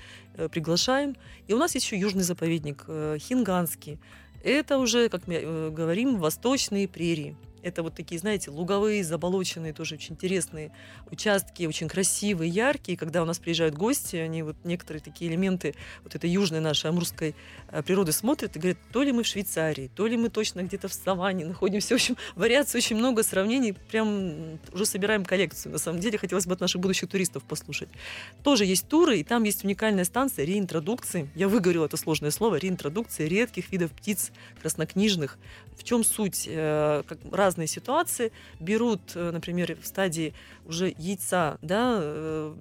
приглашаем. 0.50 1.16
И 1.46 1.54
у 1.54 1.58
нас 1.58 1.74
есть 1.74 1.86
еще 1.86 1.98
южный 1.98 2.22
заповедник, 2.22 2.84
Хинганский. 2.86 3.98
Это 4.42 4.78
уже, 4.78 5.08
как 5.08 5.26
мы 5.26 5.70
говорим, 5.70 6.18
восточные 6.18 6.86
прерии. 6.86 7.36
Это 7.64 7.82
вот 7.82 7.94
такие, 7.94 8.18
знаете, 8.18 8.50
луговые, 8.50 9.02
заболоченные, 9.02 9.72
тоже 9.72 9.94
очень 9.94 10.12
интересные 10.12 10.70
участки, 11.10 11.64
очень 11.64 11.88
красивые, 11.88 12.50
яркие. 12.50 12.98
Когда 12.98 13.22
у 13.22 13.24
нас 13.24 13.38
приезжают 13.38 13.74
гости, 13.74 14.16
они 14.16 14.42
вот 14.42 14.56
некоторые 14.64 15.00
такие 15.02 15.30
элементы 15.30 15.74
вот 16.02 16.14
этой 16.14 16.28
южной 16.28 16.60
нашей 16.60 16.90
амурской 16.90 17.34
э, 17.70 17.82
природы 17.82 18.12
смотрят 18.12 18.54
и 18.54 18.58
говорят, 18.58 18.78
то 18.92 19.02
ли 19.02 19.12
мы 19.12 19.22
в 19.22 19.26
Швейцарии, 19.26 19.90
то 19.96 20.06
ли 20.06 20.18
мы 20.18 20.28
точно 20.28 20.62
где-то 20.62 20.88
в 20.88 20.92
саванне 20.92 21.46
находимся. 21.46 21.94
В 21.94 21.96
общем, 21.96 22.18
вариаций 22.36 22.76
очень 22.76 22.96
много, 22.96 23.22
сравнений. 23.22 23.72
Прям 23.72 24.58
уже 24.70 24.84
собираем 24.84 25.24
коллекцию. 25.24 25.72
На 25.72 25.78
самом 25.78 26.00
деле, 26.00 26.18
хотелось 26.18 26.46
бы 26.46 26.52
от 26.52 26.60
наших 26.60 26.82
будущих 26.82 27.08
туристов 27.08 27.44
послушать. 27.44 27.88
Тоже 28.42 28.66
есть 28.66 28.88
туры, 28.88 29.20
и 29.20 29.24
там 29.24 29.44
есть 29.44 29.64
уникальная 29.64 30.04
станция 30.04 30.44
реинтродукции. 30.44 31.30
Я 31.34 31.48
выговорила 31.48 31.86
это 31.86 31.96
сложное 31.96 32.30
слово. 32.30 32.56
Реинтродукция 32.56 33.26
редких 33.26 33.72
видов 33.72 33.90
птиц 33.92 34.32
краснокнижных. 34.60 35.38
В 35.78 35.82
чем 35.82 36.04
суть? 36.04 36.44
Э, 36.46 37.02
как 37.06 37.18
раз 37.32 37.53
разные 37.54 37.68
ситуации, 37.68 38.32
берут, 38.58 39.00
э, 39.14 39.30
например, 39.30 39.76
в 39.80 39.86
стадии 39.86 40.34
уже 40.66 40.92
яйца, 40.98 41.58
да, 41.62 41.98
э, 42.00 42.54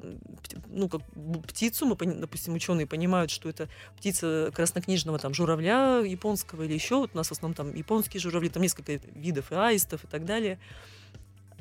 ну, 0.69 0.87
как 0.87 1.01
птицу, 1.47 1.85
мы, 1.87 1.95
допустим, 1.95 2.53
ученые 2.53 2.85
понимают, 2.85 3.31
что 3.31 3.49
это 3.49 3.67
птица 3.97 4.51
краснокнижного 4.53 5.17
там 5.17 5.33
журавля 5.33 6.01
японского 6.01 6.63
или 6.63 6.73
еще, 6.73 6.97
вот 6.97 7.11
у 7.13 7.17
нас 7.17 7.29
в 7.29 7.31
основном 7.31 7.55
там 7.55 7.73
японские 7.73 8.21
журавли, 8.21 8.49
там 8.49 8.61
несколько 8.61 8.99
видов 9.15 9.51
и 9.51 9.55
аистов 9.55 10.03
и 10.03 10.07
так 10.07 10.25
далее. 10.25 10.59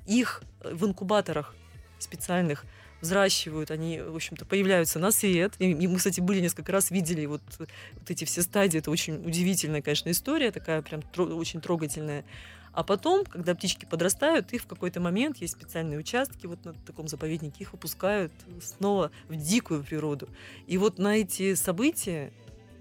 Их 0.06 0.42
в 0.62 0.84
инкубаторах 0.84 1.54
специальных 1.98 2.64
взращивают, 3.02 3.70
они, 3.70 4.00
в 4.00 4.14
общем-то, 4.14 4.44
появляются 4.44 4.98
на 4.98 5.10
свет. 5.10 5.54
И, 5.58 5.74
мы, 5.74 5.96
кстати, 5.96 6.20
были 6.20 6.40
несколько 6.40 6.72
раз, 6.72 6.90
видели 6.90 7.26
вот, 7.26 7.42
вот 7.58 7.68
эти 8.08 8.24
все 8.24 8.42
стадии. 8.42 8.78
Это 8.78 8.90
очень 8.90 9.16
удивительная, 9.26 9.82
конечно, 9.82 10.10
история, 10.10 10.52
такая 10.52 10.82
прям 10.82 11.00
тро- 11.00 11.34
очень 11.34 11.60
трогательная. 11.60 12.24
А 12.72 12.84
потом, 12.84 13.24
когда 13.24 13.54
птички 13.54 13.84
подрастают, 13.84 14.52
их 14.52 14.62
в 14.62 14.66
какой-то 14.66 15.00
момент 15.00 15.38
есть 15.38 15.54
специальные 15.54 15.98
участки 15.98 16.46
вот 16.46 16.64
на 16.64 16.72
таком 16.72 17.08
заповеднике, 17.08 17.64
их 17.64 17.72
выпускают 17.72 18.32
снова 18.62 19.10
в 19.28 19.36
дикую 19.36 19.84
природу. 19.84 20.28
И 20.66 20.78
вот 20.78 20.98
на 20.98 21.18
эти 21.18 21.54
события 21.54 22.32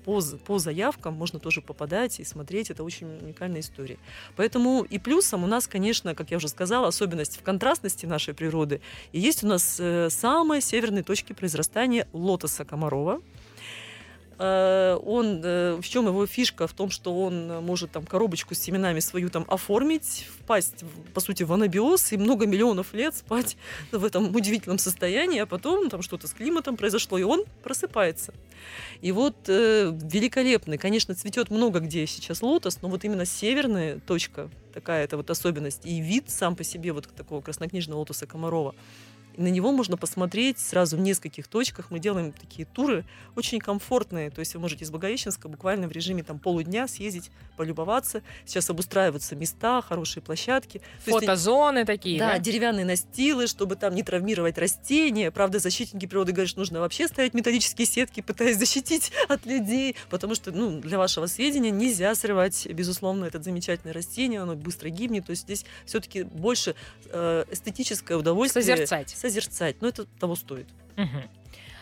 по, 0.05 0.21
по 0.45 0.59
заявкам 0.59 1.13
можно 1.13 1.39
тоже 1.39 1.61
попадать 1.61 2.19
и 2.19 2.23
смотреть. 2.23 2.71
Это 2.71 2.83
очень 2.83 3.07
уникальная 3.07 3.61
история. 3.61 3.97
Поэтому 4.35 4.83
и 4.83 4.97
плюсом 4.97 5.43
у 5.43 5.47
нас, 5.47 5.67
конечно, 5.67 6.15
как 6.15 6.31
я 6.31 6.37
уже 6.37 6.47
сказала, 6.47 6.87
особенность 6.87 7.37
в 7.37 7.43
контрастности 7.43 8.05
нашей 8.05 8.33
природы. 8.33 8.81
И 9.11 9.19
есть 9.19 9.43
у 9.43 9.47
нас 9.47 9.77
э, 9.79 10.09
самые 10.09 10.61
северные 10.61 11.03
точки 11.03 11.33
произрастания 11.33 12.07
лотоса 12.13 12.65
Комарова. 12.65 13.21
Э, 14.43 14.97
он, 15.05 15.41
э, 15.43 15.75
в 15.79 15.87
чем 15.87 16.07
его 16.07 16.25
фишка? 16.25 16.65
В 16.65 16.73
том, 16.73 16.89
что 16.89 17.15
он 17.15 17.63
может 17.63 17.91
там 17.91 18.07
коробочку 18.07 18.55
с 18.55 18.57
семенами 18.57 18.99
свою 18.99 19.29
там 19.29 19.45
оформить, 19.47 20.25
впасть, 20.39 20.83
по 21.13 21.19
сути, 21.19 21.43
в 21.43 21.53
анабиоз 21.53 22.11
и 22.11 22.17
много 22.17 22.47
миллионов 22.47 22.95
лет 22.95 23.15
спать 23.15 23.55
в 23.91 24.03
этом 24.03 24.35
удивительном 24.35 24.79
состоянии, 24.79 25.39
а 25.39 25.45
потом 25.45 25.89
там 25.89 26.01
что-то 26.01 26.27
с 26.27 26.33
климатом 26.33 26.75
произошло, 26.75 27.19
и 27.19 27.23
он 27.23 27.45
просыпается. 27.61 28.33
И 29.01 29.11
вот 29.11 29.35
э, 29.47 29.95
великолепный, 30.01 30.79
конечно, 30.79 31.13
цветет 31.13 31.51
много 31.51 31.79
где 31.79 32.07
сейчас 32.07 32.41
лотос, 32.41 32.79
но 32.81 32.89
вот 32.89 33.03
именно 33.03 33.25
северная 33.25 33.99
точка, 33.99 34.49
такая 34.73 35.03
это 35.03 35.17
вот 35.17 35.29
особенность, 35.29 35.85
и 35.85 36.01
вид 36.01 36.31
сам 36.31 36.55
по 36.55 36.63
себе 36.63 36.93
вот 36.93 37.07
такого 37.15 37.41
краснокнижного 37.41 37.99
лотоса 37.99 38.25
Комарова– 38.25 38.73
и 39.35 39.41
на 39.41 39.47
него 39.47 39.71
можно 39.71 39.97
посмотреть 39.97 40.59
сразу 40.59 40.97
в 40.97 40.99
нескольких 40.99 41.47
точках. 41.47 41.89
Мы 41.89 41.99
делаем 41.99 42.33
такие 42.33 42.65
туры 42.65 43.05
очень 43.35 43.59
комфортные. 43.59 44.29
То 44.29 44.39
есть 44.39 44.53
вы 44.53 44.59
можете 44.59 44.83
из 44.83 44.91
Благовещенска 44.91 45.47
буквально 45.47 45.87
в 45.87 45.91
режиме 45.91 46.23
там, 46.23 46.39
полудня 46.39 46.87
съездить, 46.87 47.31
полюбоваться. 47.55 48.21
Сейчас 48.45 48.69
обустраиваются 48.69 49.35
места, 49.35 49.81
хорошие 49.81 50.21
площадки. 50.21 50.81
Фотозоны 51.05 51.79
есть, 51.79 51.87
такие, 51.87 52.19
да? 52.19 52.33
Да, 52.33 52.39
деревянные 52.39 52.85
настилы, 52.85 53.47
чтобы 53.47 53.75
там 53.75 53.95
не 53.95 54.03
травмировать 54.03 54.57
растения. 54.57 55.31
Правда, 55.31 55.59
защитники 55.59 56.05
природы 56.05 56.33
говорят, 56.33 56.49
что 56.49 56.59
нужно 56.59 56.79
вообще 56.79 57.07
ставить 57.07 57.33
металлические 57.33 57.85
сетки, 57.85 58.21
пытаясь 58.21 58.57
защитить 58.57 59.11
от 59.29 59.45
людей. 59.45 59.95
Потому 60.09 60.35
что, 60.35 60.51
ну, 60.51 60.79
для 60.79 60.97
вашего 60.97 61.27
сведения, 61.27 61.71
нельзя 61.71 62.13
срывать, 62.15 62.67
безусловно, 62.67 63.25
этот 63.25 63.43
замечательное 63.43 63.93
растение. 63.93 64.41
Оно 64.41 64.55
быстро 64.55 64.89
гибнет. 64.89 65.25
То 65.25 65.31
есть 65.31 65.43
здесь 65.43 65.65
все-таки 65.85 66.23
больше 66.23 66.75
э, 67.11 67.45
эстетическое 67.49 68.17
удовольствие. 68.17 68.63
Созерцать 68.63 69.21
созерцать. 69.31 69.81
Но 69.81 69.87
это 69.87 70.05
того 70.19 70.35
стоит. 70.35 70.67
Угу. 70.97 71.07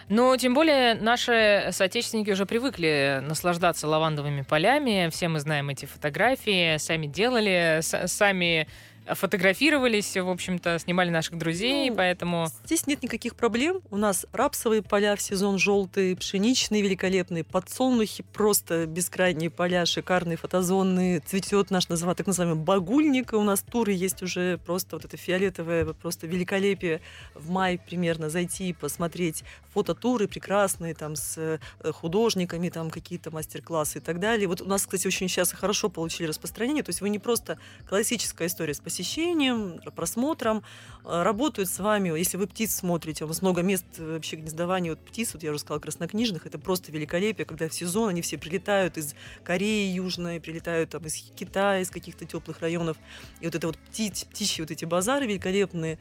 Но 0.09 0.35
тем 0.37 0.55
более 0.55 0.95
наши 0.95 1.69
соотечественники 1.71 2.31
уже 2.31 2.45
привыкли 2.45 3.19
наслаждаться 3.21 3.87
лавандовыми 3.87 4.41
полями. 4.41 5.09
Все 5.11 5.27
мы 5.27 5.39
знаем 5.39 5.69
эти 5.69 5.85
фотографии, 5.85 6.77
сами 6.77 7.05
делали, 7.05 7.79
сами 7.81 8.67
фотографировались, 9.15 10.15
в 10.15 10.29
общем-то, 10.29 10.79
снимали 10.79 11.09
наших 11.09 11.37
друзей, 11.37 11.89
ну, 11.89 11.95
поэтому... 11.97 12.47
Здесь 12.65 12.87
нет 12.87 13.03
никаких 13.03 13.35
проблем. 13.35 13.81
У 13.89 13.97
нас 13.97 14.25
рапсовые 14.31 14.81
поля 14.81 15.15
в 15.15 15.21
сезон 15.21 15.57
желтые, 15.57 16.15
пшеничные 16.15 16.81
великолепные, 16.81 17.43
подсолнухи, 17.43 18.23
просто 18.33 18.85
бескрайние 18.85 19.49
поля, 19.49 19.85
шикарные 19.85 20.37
фотозоны. 20.37 21.21
Цветет 21.25 21.71
наш 21.71 21.89
называемый, 21.89 22.15
так 22.15 22.27
называемый 22.27 22.63
багульник. 22.63 23.33
У 23.33 23.43
нас 23.43 23.61
туры 23.61 23.93
есть 23.93 24.21
уже 24.21 24.57
просто 24.57 24.95
вот 24.95 25.05
это 25.05 25.17
фиолетовое, 25.17 25.85
просто 25.93 26.27
великолепие. 26.27 27.01
В 27.33 27.49
мае 27.49 27.79
примерно 27.79 28.29
зайти 28.29 28.69
и 28.69 28.73
посмотреть 28.73 29.43
фототуры 29.73 30.27
прекрасные, 30.27 30.93
там, 30.93 31.15
с 31.15 31.37
э, 31.37 31.59
художниками, 31.91 32.69
там, 32.69 32.89
какие-то 32.89 33.31
мастер-классы 33.31 33.99
и 33.99 34.01
так 34.01 34.19
далее. 34.19 34.47
Вот 34.47 34.61
у 34.61 34.65
нас, 34.65 34.83
кстати, 34.83 35.07
очень 35.07 35.29
сейчас 35.29 35.51
хорошо 35.51 35.89
получили 35.89 36.27
распространение. 36.27 36.83
То 36.83 36.89
есть 36.89 37.01
вы 37.01 37.09
не 37.09 37.19
просто 37.19 37.59
классическая 37.87 38.47
история 38.47 38.73
с 38.73 38.79
посещением, 38.99 39.79
просмотром, 39.95 40.61
э, 41.05 41.23
работают 41.23 41.69
с 41.69 41.79
вами. 41.79 42.09
Если 42.17 42.35
вы 42.35 42.47
птиц 42.47 42.75
смотрите, 42.75 43.23
у 43.23 43.27
вас 43.27 43.41
много 43.41 43.61
мест 43.61 43.85
э, 43.97 44.13
вообще 44.13 44.35
гнездования 44.35 44.91
вот 44.91 44.99
птиц, 44.99 45.33
вот 45.33 45.43
я 45.43 45.51
уже 45.51 45.59
сказала, 45.59 45.79
краснокнижных, 45.79 46.45
это 46.45 46.59
просто 46.59 46.91
великолепие, 46.91 47.45
когда 47.45 47.69
в 47.69 47.73
сезон 47.73 48.09
они 48.09 48.21
все 48.21 48.37
прилетают 48.37 48.97
из 48.97 49.15
Кореи 49.45 49.89
Южной, 49.93 50.41
прилетают 50.41 50.89
там 50.89 51.05
из 51.05 51.15
Китая, 51.33 51.79
из 51.79 51.89
каких-то 51.89 52.25
теплых 52.25 52.59
районов. 52.59 52.97
И 53.39 53.45
вот 53.45 53.55
это 53.55 53.67
вот 53.67 53.77
птичьи, 53.77 54.27
птичьи 54.27 54.61
вот 54.61 54.71
эти 54.71 54.83
базары 54.83 55.27
великолепные, 55.27 55.97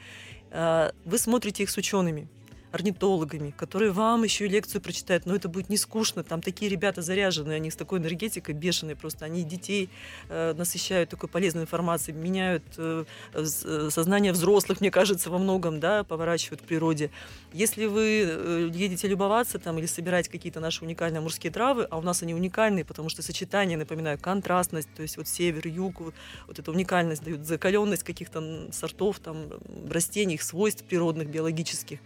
э, 0.51 0.91
вы 1.05 1.19
смотрите 1.19 1.63
их 1.63 1.71
с 1.71 1.77
учеными 1.77 2.27
орнитологами, 2.73 3.51
которые 3.57 3.93
вам 3.93 4.25
еще 4.25 4.47
и 4.47 4.49
лекцию 4.49 4.81
прочитают, 4.81 5.27
но 5.27 5.35
это 5.35 5.49
будет 5.49 5.69
не 5.69 5.77
скучно, 5.77 6.23
там 6.23 6.43
такие 6.43 6.71
ребята 6.71 7.03
заряженные, 7.03 7.57
они 7.57 7.71
с 7.71 7.77
такой 7.77 7.99
энергетикой 7.99 8.55
бешеные 8.55 8.97
просто, 8.97 9.25
они 9.25 9.43
детей 9.43 9.89
э, 10.29 10.55
насыщают 10.55 11.11
такой 11.11 11.29
полезной 11.29 11.63
информацией, 11.63 12.17
меняют 12.17 12.65
э, 12.77 13.05
э, 13.35 13.45
сознание 13.91 14.33
взрослых, 14.33 14.81
мне 14.81 14.91
кажется, 14.91 15.31
во 15.31 15.39
многом, 15.39 15.81
да, 15.81 16.05
поворачивают 16.05 16.63
к 16.63 16.65
природе. 16.65 17.11
Если 17.53 17.87
вы 17.87 18.25
э, 18.27 18.71
едете 18.73 19.09
любоваться 19.09 19.59
там 19.59 19.79
или 19.79 19.87
собирать 19.87 20.29
какие-то 20.29 20.61
наши 20.61 20.85
уникальные 20.85 21.21
морские 21.21 21.53
травы, 21.53 21.87
а 21.91 21.99
у 21.99 22.03
нас 22.03 22.23
они 22.23 22.35
уникальные, 22.35 22.85
потому 22.85 23.09
что 23.09 23.23
сочетание, 23.23 23.79
напоминаю, 23.79 24.19
контрастность, 24.19 24.89
то 24.95 25.03
есть 25.03 25.17
вот 25.17 25.29
север, 25.29 25.67
юг, 25.67 26.01
вот, 26.01 26.15
вот 26.47 26.59
эта 26.59 26.71
уникальность 26.71 27.23
дают, 27.23 27.47
закаленность 27.47 28.03
каких-то 28.03 28.69
сортов, 28.73 29.19
там, 29.21 29.49
растений, 29.91 30.35
их 30.35 30.43
свойств 30.43 30.85
природных, 30.85 31.29
биологических. 31.29 32.01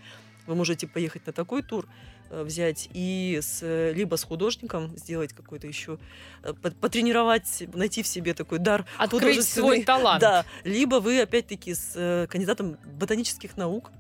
Вы 0.47 0.55
можете 0.55 0.86
поехать 0.86 1.26
на 1.26 1.32
такой 1.32 1.62
тур, 1.62 1.86
э, 2.30 2.43
взять 2.43 2.88
и 2.93 3.38
с, 3.40 3.93
либо 3.93 4.16
с 4.16 4.24
художником 4.24 4.97
сделать 4.97 5.32
какой-то 5.32 5.66
еще, 5.66 5.99
э, 6.43 6.53
потренировать, 6.53 7.64
найти 7.74 8.03
в 8.03 8.07
себе 8.07 8.34
такой 8.34 8.59
дар 8.59 8.84
Открыть 8.99 9.45
свой 9.47 9.82
талант. 9.84 10.20
Да, 10.20 10.45
либо 10.64 10.97
вы 10.97 11.20
опять-таки 11.20 11.74
с 11.74 11.93
э, 11.95 12.26
кандидатом 12.28 12.76
ботанических 12.99 13.57
наук 13.57 13.90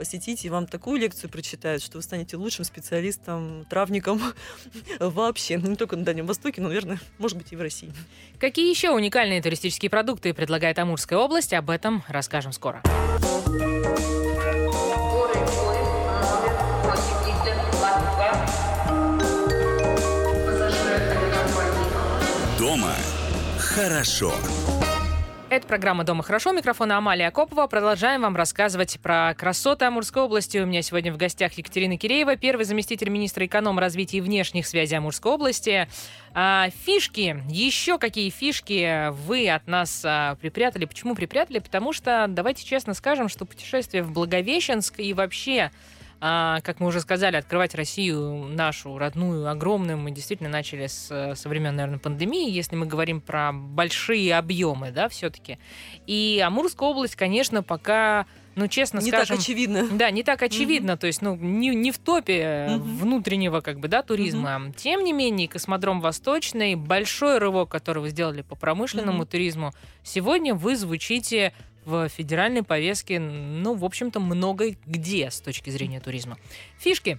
посетить, 0.00 0.46
и 0.46 0.48
вам 0.48 0.66
такую 0.66 0.98
лекцию 0.98 1.28
прочитают, 1.28 1.82
что 1.82 1.98
вы 1.98 2.02
станете 2.02 2.38
лучшим 2.38 2.64
специалистом, 2.64 3.66
травником 3.68 4.18
вообще, 4.98 5.58
ну, 5.58 5.68
не 5.68 5.76
только 5.76 5.94
на 5.94 6.04
Дальнем 6.04 6.24
Востоке, 6.24 6.62
но, 6.62 6.68
наверное, 6.68 6.98
может 7.18 7.36
быть, 7.36 7.52
и 7.52 7.56
в 7.56 7.60
России. 7.60 7.92
Какие 8.38 8.70
еще 8.70 8.92
уникальные 8.92 9.42
туристические 9.42 9.90
продукты 9.90 10.32
предлагает 10.32 10.78
Амурская 10.78 11.18
область, 11.18 11.52
об 11.52 11.68
этом 11.68 12.02
расскажем 12.08 12.52
скоро. 12.52 12.82
Дома 22.70 22.94
хорошо. 23.58 24.32
Это 25.48 25.66
программа 25.66 26.04
«Дома 26.04 26.22
хорошо». 26.22 26.52
Микрофон 26.52 26.92
Амалия 26.92 27.26
Акопова. 27.26 27.66
Продолжаем 27.66 28.22
вам 28.22 28.36
рассказывать 28.36 29.00
про 29.00 29.34
красоты 29.34 29.86
Амурской 29.86 30.22
области. 30.22 30.58
У 30.58 30.66
меня 30.66 30.80
сегодня 30.82 31.12
в 31.12 31.16
гостях 31.16 31.54
Екатерина 31.54 31.98
Киреева, 31.98 32.36
первый 32.36 32.64
заместитель 32.64 33.08
министра 33.08 33.44
эконом 33.44 33.80
развития 33.80 34.18
и 34.18 34.20
внешних 34.20 34.68
связей 34.68 34.94
Амурской 34.94 35.32
области. 35.32 35.88
А, 36.32 36.68
фишки. 36.84 37.42
Еще 37.48 37.98
какие 37.98 38.30
фишки 38.30 39.10
вы 39.26 39.50
от 39.50 39.66
нас 39.66 40.02
а, 40.04 40.36
припрятали? 40.36 40.84
Почему 40.84 41.16
припрятали? 41.16 41.58
Потому 41.58 41.92
что, 41.92 42.26
давайте 42.28 42.64
честно 42.64 42.94
скажем, 42.94 43.28
что 43.28 43.46
путешествие 43.46 44.04
в 44.04 44.12
Благовещенск 44.12 45.00
и 45.00 45.12
вообще 45.12 45.72
а, 46.20 46.60
как 46.60 46.80
мы 46.80 46.88
уже 46.88 47.00
сказали, 47.00 47.36
открывать 47.36 47.74
Россию 47.74 48.46
нашу 48.50 48.98
родную, 48.98 49.48
огромную, 49.48 49.96
мы 49.96 50.10
действительно 50.10 50.50
начали 50.50 50.86
с, 50.86 51.34
со 51.34 51.48
времен, 51.48 51.74
наверное, 51.74 51.98
пандемии, 51.98 52.50
если 52.50 52.76
мы 52.76 52.86
говорим 52.86 53.20
про 53.20 53.52
большие 53.52 54.36
объемы, 54.36 54.90
да, 54.90 55.08
все-таки. 55.08 55.58
И 56.06 56.42
Амурская 56.44 56.90
область, 56.90 57.16
конечно, 57.16 57.62
пока 57.62 58.26
ну, 58.56 58.68
честно 58.68 58.98
не 58.98 59.10
скажем... 59.10 59.36
Не 59.36 59.38
так 59.38 59.44
очевидно. 59.44 59.88
Да, 59.92 60.10
не 60.10 60.22
так 60.22 60.42
очевидно, 60.42 60.92
mm-hmm. 60.92 60.98
то 60.98 61.06
есть, 61.06 61.22
ну, 61.22 61.36
не, 61.36 61.68
не 61.74 61.92
в 61.92 61.98
топе 61.98 62.42
mm-hmm. 62.42 62.78
внутреннего, 62.78 63.60
как 63.60 63.78
бы, 63.78 63.88
да, 63.88 64.02
туризма. 64.02 64.50
Mm-hmm. 64.50 64.74
Тем 64.76 65.04
не 65.04 65.12
менее, 65.12 65.48
космодром 65.48 66.00
Восточный, 66.00 66.74
большой 66.74 67.38
рывок, 67.38 67.70
который 67.70 68.00
вы 68.00 68.10
сделали 68.10 68.42
по 68.42 68.56
промышленному 68.56 69.22
mm-hmm. 69.22 69.30
туризму, 69.30 69.72
сегодня 70.02 70.54
вы 70.54 70.76
звучите 70.76 71.54
в 71.84 72.08
федеральной 72.08 72.62
повестке, 72.62 73.18
ну, 73.18 73.74
в 73.74 73.84
общем-то, 73.84 74.20
много 74.20 74.76
где 74.86 75.30
с 75.30 75.40
точки 75.40 75.70
зрения 75.70 76.00
туризма. 76.00 76.38
Фишки. 76.78 77.18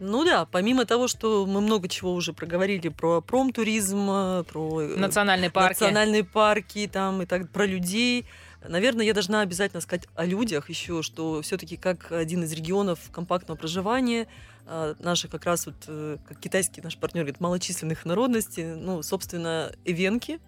Ну 0.00 0.24
да, 0.24 0.44
помимо 0.44 0.86
того, 0.86 1.06
что 1.06 1.46
мы 1.46 1.60
много 1.60 1.88
чего 1.88 2.12
уже 2.14 2.32
проговорили 2.32 2.88
про 2.88 3.20
промтуризм, 3.20 4.44
про 4.44 4.80
э, 4.82 4.96
национальные 4.96 5.50
парки, 5.50 5.74
национальные 5.74 6.24
парки 6.24 6.90
там 6.92 7.22
и 7.22 7.26
так 7.26 7.48
про 7.50 7.64
людей, 7.64 8.26
Наверное, 8.66 9.04
я 9.04 9.12
должна 9.12 9.42
обязательно 9.42 9.80
сказать 9.80 10.08
о 10.14 10.24
людях 10.24 10.70
еще, 10.70 11.02
что 11.02 11.42
все-таки 11.42 11.76
как 11.76 12.10
один 12.12 12.44
из 12.44 12.52
регионов 12.52 12.98
компактного 13.12 13.58
проживания, 13.58 14.26
э, 14.66 14.94
наши 15.00 15.28
как 15.28 15.44
раз 15.44 15.66
вот, 15.66 15.74
э, 15.86 16.16
как 16.26 16.38
китайский 16.40 16.80
наш 16.80 16.96
партнер 16.96 17.24
говорит, 17.24 17.40
малочисленных 17.40 18.06
народностей, 18.06 18.64
ну, 18.64 19.02
собственно, 19.02 19.70
эвенки, 19.84 20.40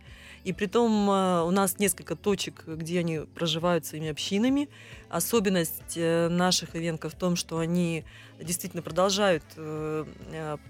и 0.47 0.53
при 0.53 0.67
том 0.67 1.11
э, 1.11 1.43
у 1.43 1.51
нас 1.51 1.81
несколько 1.81 2.15
точек, 2.15 2.63
где 2.69 3.01
они 3.01 3.19
проживают 3.35 3.85
своими 3.85 4.11
общинами. 4.11 4.69
Особенность 5.09 5.97
э, 5.97 6.29
наших 6.29 6.77
ивенков 6.77 7.15
в 7.15 7.19
том, 7.19 7.35
что 7.35 7.59
они 7.59 8.05
действительно 8.41 8.81
продолжают, 8.81 9.43
э, 9.57 10.07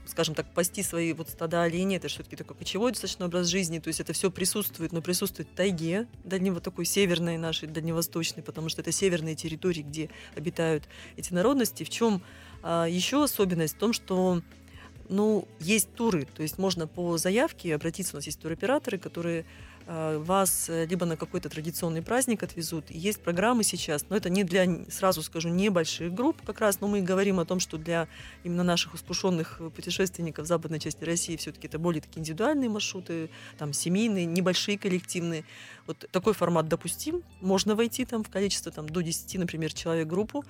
скажем 0.07 0.35
так, 0.35 0.55
пасти 0.55 0.83
свои 0.83 1.13
вот 1.13 1.29
стада 1.29 1.63
оленей. 1.63 1.99
Это 1.99 2.09
все-таки 2.09 2.37
такой 2.37 2.57
кочевой 2.57 2.93
достаточно 2.93 3.27
образ 3.27 3.49
жизни. 3.49 3.79
То 3.79 3.89
есть 3.89 4.01
это 4.01 4.15
все 4.15 4.31
присутствует, 4.31 4.93
но 4.93 5.03
присутствует 5.03 5.51
в 5.51 5.55
тайге, 5.55 6.07
дальнего 6.25 6.59
такой 6.61 6.87
северной 6.87 7.37
нашей, 7.37 7.69
дальневосточной, 7.69 8.43
потому 8.43 8.71
что 8.71 8.81
это 8.81 8.93
северные 8.93 9.35
территории, 9.35 9.83
где 9.83 10.09
обитают 10.35 10.85
эти 11.19 11.35
народности. 11.35 11.85
В 11.85 11.91
чем 11.91 12.23
еще 12.65 13.23
особенность? 13.23 13.75
В 13.75 13.79
том, 13.79 13.93
что 13.93 14.41
Ну, 15.09 15.47
есть 15.61 15.93
туры, 15.95 16.27
то 16.35 16.43
есть 16.43 16.59
можно 16.59 16.87
по 16.87 17.17
заявке 17.17 17.75
обратиться, 17.75 18.17
у 18.17 18.19
нас 18.19 18.27
есть 18.27 18.41
туроператоры, 18.41 18.99
которые 18.99 19.45
э, 19.87 20.19
вас 20.19 20.69
э, 20.69 20.87
либо 20.87 21.07
на 21.07 21.17
какой-то 21.17 21.49
традиционный 21.49 22.03
праздник 22.03 22.43
отвезут. 22.43 22.91
Есть 22.91 23.21
программы 23.21 23.63
сейчас, 23.63 24.07
но 24.09 24.17
это 24.17 24.31
не 24.31 24.43
для, 24.43 24.67
сразу 24.89 25.23
скажу, 25.23 25.49
небольших 25.49 26.13
групп 26.13 26.37
как 26.45 26.61
раз, 26.61 26.81
но 26.81 26.89
мы 26.89 27.03
говорим 27.03 27.39
о 27.39 27.45
том, 27.45 27.61
что 27.61 27.79
для 27.79 28.09
именно 28.43 28.65
наших 28.65 28.95
искушенных 28.95 29.61
путешественников 29.75 30.47
западной 30.47 30.81
части 30.81 31.05
России 31.05 31.37
все-таки 31.37 31.69
это 31.69 31.79
более 31.79 32.01
такие 32.01 32.21
индивидуальные 32.21 32.69
маршруты, 32.69 33.31
там 33.59 33.73
семейные, 33.73 34.27
небольшие 34.27 34.79
коллективные. 34.79 35.45
Вот 35.87 36.05
такой 36.11 36.35
формат 36.35 36.69
допустим, 36.69 37.23
можно 37.41 37.77
войти 37.77 38.05
там 38.05 38.25
в 38.25 38.29
количество 38.29 38.73
там, 38.73 38.89
до 38.89 39.03
10, 39.03 39.39
например, 39.39 39.73
человек 39.73 40.09
группу, 40.09 40.45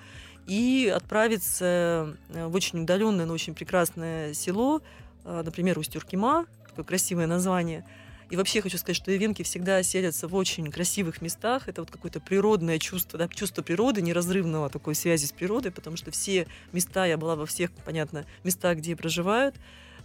и 0.46 0.92
отправиться 0.94 2.16
э, 2.28 2.46
в 2.46 2.54
очень 2.54 2.82
удаленное, 2.82 3.26
но 3.26 3.34
очень 3.34 3.54
прекрасное 3.54 4.34
село, 4.34 4.80
э, 5.24 5.42
например, 5.44 5.78
Устюркима, 5.78 6.46
такое 6.68 6.84
красивое 6.84 7.26
название. 7.26 7.84
И 8.28 8.36
вообще 8.36 8.60
хочу 8.60 8.76
сказать, 8.76 8.96
что 8.96 9.14
ивенки 9.16 9.42
всегда 9.44 9.82
селятся 9.84 10.26
в 10.26 10.34
очень 10.34 10.70
красивых 10.72 11.22
местах. 11.22 11.68
Это 11.68 11.82
вот 11.82 11.90
какое-то 11.92 12.18
природное 12.18 12.78
чувство, 12.78 13.18
да, 13.18 13.28
чувство 13.28 13.62
природы, 13.62 14.02
неразрывного 14.02 14.68
такой 14.68 14.96
связи 14.96 15.26
с 15.26 15.32
природой, 15.32 15.70
потому 15.70 15.96
что 15.96 16.10
все 16.10 16.48
места, 16.72 17.06
я 17.06 17.18
была 17.18 17.36
во 17.36 17.46
всех, 17.46 17.70
понятно, 17.84 18.24
местах, 18.42 18.78
где 18.78 18.96
проживают, 18.96 19.54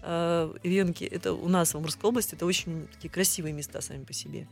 Венки, 0.03 1.03
это 1.03 1.33
у 1.33 1.47
нас 1.47 1.73
в 1.73 1.77
Амурской 1.77 2.09
области, 2.09 2.35
это 2.35 2.45
очень 2.45 2.87
такие 2.93 3.09
красивые 3.09 3.53
места 3.53 3.81
сами 3.81 4.03
по 4.03 4.13
себе. 4.13 4.47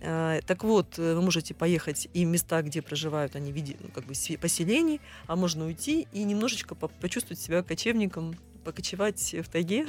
Э, 0.00 0.40
так 0.46 0.64
вот, 0.64 0.98
э, 0.98 1.14
вы 1.14 1.22
можете 1.22 1.54
поехать 1.54 2.08
и 2.14 2.24
места, 2.24 2.62
где 2.62 2.82
проживают 2.82 3.36
они 3.36 3.50
в 3.52 3.54
виде 3.54 3.76
ну, 3.80 3.88
как 3.88 4.04
бы 4.04 4.14
поселений, 4.40 5.00
а 5.26 5.36
можно 5.36 5.66
уйти 5.66 6.06
и 6.12 6.22
немножечко 6.24 6.74
почувствовать 6.74 7.40
себя 7.40 7.62
кочевником, 7.62 8.36
покочевать 8.64 9.34
в 9.34 9.48
тайге 9.48 9.86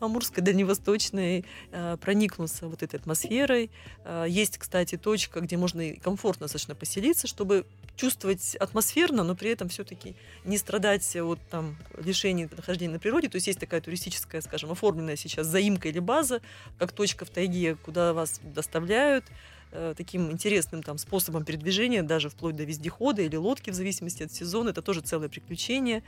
амурской, 0.00 0.42
дальневосточной, 0.42 1.44
э, 1.72 1.96
проникнуться 2.00 2.68
вот 2.68 2.82
этой 2.82 2.96
атмосферой. 2.96 3.70
Э, 4.04 4.26
есть, 4.28 4.58
кстати, 4.58 4.96
точка, 4.96 5.40
где 5.40 5.56
можно 5.56 5.94
комфортно 5.96 6.44
достаточно 6.44 6.74
поселиться, 6.74 7.26
чтобы 7.26 7.66
чувствовать 7.96 8.56
атмосферно, 8.56 9.22
но 9.22 9.34
при 9.34 9.50
этом 9.50 9.68
все-таки 9.68 10.14
не 10.44 10.58
страдать 10.58 11.14
от 11.16 11.38
там, 11.50 11.76
лишений 11.98 12.48
нахождения 12.56 12.94
на 12.94 12.98
природе. 12.98 13.28
То 13.28 13.36
есть 13.36 13.46
есть 13.46 13.60
такая 13.60 13.80
туристическая, 13.80 14.40
скажем, 14.40 14.70
оформленная 14.70 15.16
сейчас 15.16 15.46
заимка 15.46 15.88
или 15.88 15.98
база, 15.98 16.40
как 16.78 16.92
точка 16.92 17.24
в 17.24 17.30
тайге, 17.30 17.76
куда 17.76 18.12
вас 18.12 18.40
доставляют 18.42 19.24
э, 19.72 19.94
таким 19.96 20.30
интересным 20.30 20.82
там 20.82 20.98
способом 20.98 21.44
передвижения, 21.44 22.02
даже 22.02 22.28
вплоть 22.30 22.56
до 22.56 22.64
вездехода 22.64 23.22
или 23.22 23.36
лодки, 23.36 23.70
в 23.70 23.74
зависимости 23.74 24.22
от 24.22 24.32
сезона. 24.32 24.70
Это 24.70 24.82
тоже 24.82 25.00
целое 25.00 25.28
приключение. 25.28 26.02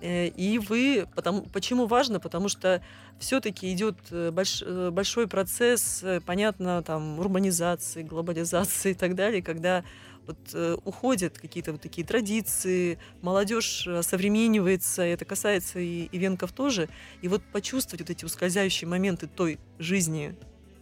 Э, 0.00 0.28
и 0.28 0.58
вы, 0.58 1.06
потому, 1.14 1.42
почему 1.42 1.86
важно? 1.86 2.20
Потому 2.20 2.48
что 2.48 2.82
все-таки 3.18 3.72
идет 3.72 3.96
э, 4.10 4.30
больш, 4.30 4.62
э, 4.64 4.90
большой 4.90 5.28
процесс, 5.28 6.04
понятно, 6.26 6.82
там, 6.82 7.18
урбанизации, 7.18 8.02
глобализации 8.02 8.90
и 8.92 8.94
так 8.94 9.14
далее, 9.14 9.42
когда 9.42 9.84
вот 10.26 10.38
э, 10.54 10.76
уходят 10.84 11.38
какие-то 11.38 11.72
вот 11.72 11.82
такие 11.82 12.06
традиции, 12.06 12.98
молодежь 13.20 13.86
современнивается, 14.02 15.02
это 15.02 15.24
касается 15.24 15.78
и 15.80 16.08
ивенков 16.12 16.52
тоже. 16.52 16.88
И 17.22 17.28
вот 17.28 17.42
почувствовать 17.52 18.00
вот 18.00 18.10
эти 18.10 18.24
ускользающие 18.24 18.88
моменты 18.88 19.26
той 19.26 19.58
жизни, 19.78 20.34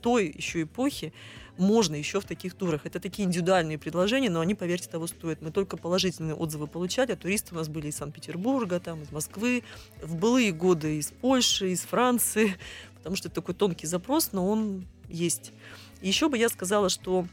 той 0.03 0.33
еще 0.37 0.63
эпохи, 0.63 1.13
можно 1.59 1.95
еще 1.95 2.21
в 2.21 2.25
таких 2.25 2.55
турах. 2.55 2.87
Это 2.87 2.99
такие 2.99 3.27
индивидуальные 3.27 3.79
предложения, 3.79 4.31
но 4.31 4.41
они, 4.41 4.55
поверьте, 4.55 4.89
того 4.89 5.07
стоят. 5.07 5.43
Мы 5.43 5.51
только 5.51 5.77
положительные 5.77 6.35
отзывы 6.35 6.67
получали, 6.67 7.13
а 7.13 7.17
туристы 7.17 7.55
у 7.55 7.59
нас 7.59 7.69
были 7.69 7.89
из 7.89 7.97
Санкт-Петербурга, 7.97 8.81
там, 8.81 9.03
из 9.03 9.13
Москвы, 9.13 9.63
в 10.03 10.17
былые 10.17 10.53
годы 10.53 10.99
из 10.99 11.11
Польши, 11.11 11.71
из 11.71 11.83
Франции, 11.83 12.57
потому 12.97 13.17
что 13.17 13.29
это 13.29 13.37
такой 13.37 13.55
тонкий 13.55 13.87
запрос, 13.87 14.33
но 14.33 14.49
он 14.49 14.87
есть. 15.09 15.53
еще 16.01 16.29
бы 16.29 16.39
я 16.39 16.49
сказала, 16.49 16.89
что 16.89 17.27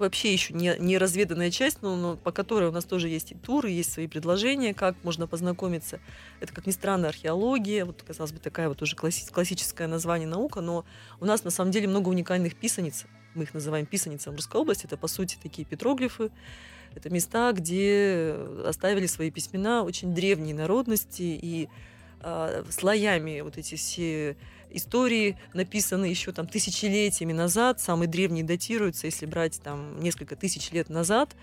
вообще 0.00 0.32
еще 0.32 0.52
не, 0.52 0.74
не 0.78 0.98
разведанная 0.98 1.50
часть, 1.50 1.82
но, 1.82 1.96
но 1.96 2.16
по 2.16 2.32
которой 2.32 2.68
у 2.68 2.72
нас 2.72 2.84
тоже 2.84 3.08
есть 3.08 3.32
и 3.32 3.34
туры, 3.34 3.70
есть 3.70 3.92
свои 3.92 4.06
предложения, 4.06 4.74
как 4.74 4.96
можно 5.04 5.26
познакомиться. 5.26 6.00
Это, 6.40 6.52
как 6.52 6.66
ни 6.66 6.72
странно, 6.72 7.08
археология, 7.08 7.84
вот, 7.84 8.02
казалось 8.02 8.32
бы, 8.32 8.38
такая 8.38 8.68
вот 8.68 8.82
уже 8.82 8.96
класси- 8.96 9.30
классическое 9.30 9.86
название 9.86 10.28
наука, 10.28 10.60
но 10.60 10.84
у 11.20 11.24
нас 11.24 11.44
на 11.44 11.50
самом 11.50 11.70
деле 11.70 11.88
много 11.88 12.08
уникальных 12.08 12.56
писаниц. 12.56 13.06
Мы 13.34 13.44
их 13.44 13.54
называем 13.54 13.86
писаницами 13.86 14.34
Русской 14.34 14.56
области. 14.60 14.86
Это, 14.86 14.96
по 14.96 15.06
сути, 15.06 15.38
такие 15.40 15.64
петроглифы. 15.64 16.30
Это 16.94 17.10
места, 17.10 17.52
где 17.52 18.36
оставили 18.66 19.06
свои 19.06 19.30
письмена 19.30 19.84
очень 19.84 20.12
древние 20.12 20.54
народности 20.54 21.22
и 21.22 21.68
э, 22.22 22.64
слоями 22.70 23.40
вот 23.42 23.56
эти 23.56 23.76
все 23.76 24.36
истории 24.72 25.36
написаны 25.54 26.06
еще 26.06 26.32
там 26.32 26.46
тысячелетиями 26.46 27.32
назад, 27.32 27.80
самые 27.80 28.08
древние 28.08 28.44
датируются, 28.44 29.06
если 29.06 29.26
брать 29.26 29.60
там 29.62 30.00
несколько 30.00 30.36
тысяч 30.36 30.70
лет 30.72 30.88
назад. 30.88 31.34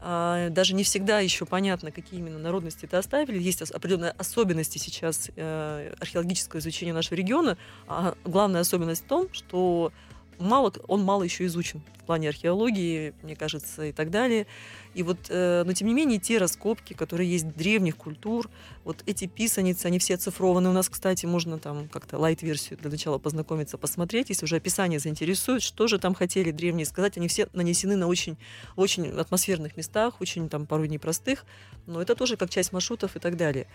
А, 0.00 0.50
даже 0.50 0.74
не 0.74 0.84
всегда 0.84 1.20
еще 1.20 1.46
понятно, 1.46 1.90
какие 1.90 2.20
именно 2.20 2.38
народности 2.38 2.84
это 2.84 2.98
оставили. 2.98 3.42
Есть 3.42 3.62
определенные 3.62 4.10
особенности 4.12 4.76
сейчас 4.76 5.30
э, 5.34 5.94
археологического 5.98 6.60
изучения 6.60 6.92
нашего 6.92 7.14
региона. 7.14 7.56
А 7.86 8.14
главная 8.24 8.60
особенность 8.60 9.04
в 9.04 9.08
том, 9.08 9.28
что 9.32 9.92
мало, 10.38 10.72
он 10.88 11.02
мало 11.02 11.22
еще 11.22 11.46
изучен 11.46 11.82
в 12.02 12.06
плане 12.06 12.28
археологии, 12.28 13.14
мне 13.22 13.34
кажется, 13.34 13.86
и 13.86 13.92
так 13.92 14.10
далее. 14.10 14.46
И 14.94 15.02
вот, 15.02 15.18
э, 15.28 15.64
но 15.64 15.72
тем 15.72 15.88
не 15.88 15.94
менее, 15.94 16.18
те 16.18 16.38
раскопки, 16.38 16.94
которые 16.94 17.30
есть 17.30 17.54
древних 17.54 17.96
культур, 17.96 18.48
вот 18.84 19.02
эти 19.06 19.26
писаницы, 19.26 19.86
они 19.86 19.98
все 19.98 20.14
оцифрованы. 20.14 20.68
У 20.68 20.72
нас, 20.72 20.88
кстати, 20.88 21.26
можно 21.26 21.58
там 21.58 21.88
как-то 21.88 22.18
лайт-версию 22.18 22.78
для 22.78 22.90
начала 22.90 23.18
познакомиться, 23.18 23.78
посмотреть, 23.78 24.28
если 24.28 24.44
уже 24.44 24.56
описание 24.56 24.98
заинтересует, 24.98 25.62
что 25.62 25.86
же 25.86 25.98
там 25.98 26.14
хотели 26.14 26.50
древние 26.50 26.86
сказать. 26.86 27.16
Они 27.16 27.28
все 27.28 27.48
нанесены 27.52 27.96
на 27.96 28.06
очень, 28.06 28.36
очень 28.76 29.08
атмосферных 29.10 29.76
местах, 29.76 30.20
очень 30.20 30.48
там 30.48 30.66
порой 30.66 30.88
непростых, 30.88 31.44
но 31.86 32.00
это 32.00 32.14
тоже 32.14 32.36
как 32.36 32.50
часть 32.50 32.72
маршрутов 32.72 33.16
и 33.16 33.18
так 33.18 33.36
далее. 33.36 33.66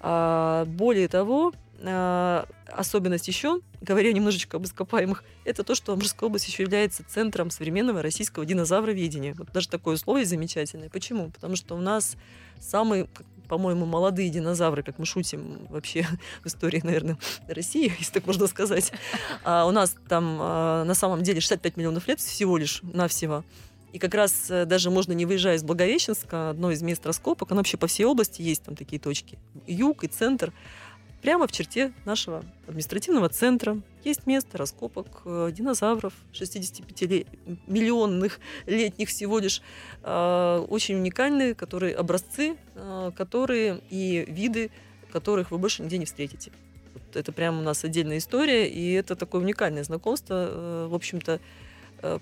А, 0.00 0.64
более 0.66 1.08
того, 1.08 1.52
а, 1.80 2.46
особенность 2.66 3.28
еще, 3.28 3.60
говоря 3.80 4.12
немножечко 4.12 4.56
об 4.56 4.64
ископаемых, 4.64 5.24
это 5.44 5.62
то, 5.62 5.74
что 5.74 5.92
Амурская 5.92 6.26
область 6.28 6.48
еще 6.48 6.64
является 6.64 7.04
центром 7.06 7.50
современного 7.50 8.02
российского 8.02 8.44
динозавроведения. 8.44 9.34
Вот 9.34 9.52
даже 9.52 9.68
такое 9.68 9.96
слово 9.96 10.24
замечательное. 10.24 10.67
Почему? 10.92 11.30
Потому 11.30 11.56
что 11.56 11.76
у 11.76 11.80
нас 11.80 12.16
самые, 12.60 13.08
по-моему, 13.48 13.86
молодые 13.86 14.30
динозавры, 14.30 14.82
как 14.82 14.98
мы 14.98 15.06
шутим 15.06 15.66
вообще 15.68 16.06
в 16.42 16.46
истории, 16.46 16.80
наверное, 16.82 17.18
России, 17.46 17.92
если 17.98 18.14
так 18.14 18.26
можно 18.26 18.46
сказать. 18.46 18.92
А 19.44 19.66
у 19.66 19.70
нас 19.70 19.96
там 20.08 20.38
а, 20.40 20.84
на 20.84 20.94
самом 20.94 21.22
деле 21.22 21.40
65 21.40 21.76
миллионов 21.76 22.08
лет 22.08 22.20
всего 22.20 22.56
лишь 22.56 22.80
навсего. 22.82 23.44
И 23.92 23.98
как 23.98 24.14
раз 24.14 24.50
э, 24.50 24.66
даже 24.66 24.90
можно, 24.90 25.12
не 25.12 25.24
выезжая 25.24 25.56
из 25.56 25.62
Благовещенска, 25.62 26.50
одно 26.50 26.70
из 26.70 26.82
мест 26.82 27.06
раскопок, 27.06 27.50
оно 27.50 27.60
вообще 27.60 27.78
по 27.78 27.86
всей 27.86 28.04
области 28.04 28.42
есть 28.42 28.62
там 28.64 28.76
такие 28.76 29.00
точки. 29.00 29.38
Юг 29.66 30.04
и 30.04 30.08
центр 30.08 30.52
прямо 31.22 31.46
в 31.46 31.52
черте 31.52 31.92
нашего 32.04 32.44
административного 32.66 33.28
центра 33.28 33.80
есть 34.04 34.26
место 34.26 34.58
раскопок 34.58 35.22
э, 35.24 35.50
динозавров 35.52 36.12
65-миллионных 36.32 38.38
летних 38.66 39.08
всего 39.08 39.38
лишь, 39.38 39.62
э, 40.02 40.66
очень 40.68 40.96
уникальные, 40.96 41.54
которые 41.54 41.94
образцы, 41.94 42.56
э, 42.74 43.12
которые 43.16 43.80
и 43.90 44.24
виды, 44.28 44.70
которых 45.12 45.50
вы 45.50 45.58
больше 45.58 45.82
нигде 45.82 45.98
не 45.98 46.04
встретите. 46.04 46.52
Вот 46.94 47.16
это 47.16 47.32
прямо 47.32 47.58
у 47.58 47.62
нас 47.62 47.84
отдельная 47.84 48.18
история, 48.18 48.68
и 48.68 48.92
это 48.92 49.16
такое 49.16 49.40
уникальное 49.40 49.84
знакомство, 49.84 50.86
в 50.88 50.94
общем-то, 50.94 51.40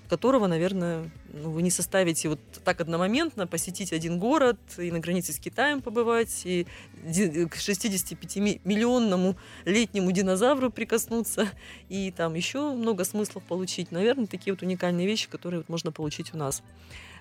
которого, 0.08 0.46
наверное, 0.46 1.10
ну, 1.32 1.50
вы 1.50 1.62
не 1.62 1.70
составите 1.70 2.28
вот 2.30 2.40
так 2.64 2.80
одномоментно 2.80 3.46
посетить 3.46 3.92
один 3.92 4.18
город 4.18 4.58
и 4.78 4.90
на 4.90 5.00
границе 5.00 5.32
с 5.32 5.38
Китаем 5.38 5.82
побывать, 5.82 6.42
и 6.44 6.66
к 7.04 7.56
65-миллионному 7.56 9.36
летнему 9.64 10.12
динозавру 10.12 10.70
прикоснуться, 10.70 11.48
и 11.88 12.10
там 12.10 12.34
еще 12.34 12.72
много 12.72 13.04
смыслов 13.04 13.42
получить. 13.44 13.92
Наверное, 13.92 14.26
такие 14.26 14.54
вот 14.54 14.62
уникальные 14.62 15.06
вещи, 15.06 15.28
которые 15.28 15.60
вот 15.60 15.68
можно 15.68 15.92
получить 15.92 16.32
у 16.32 16.38
нас. 16.38 16.62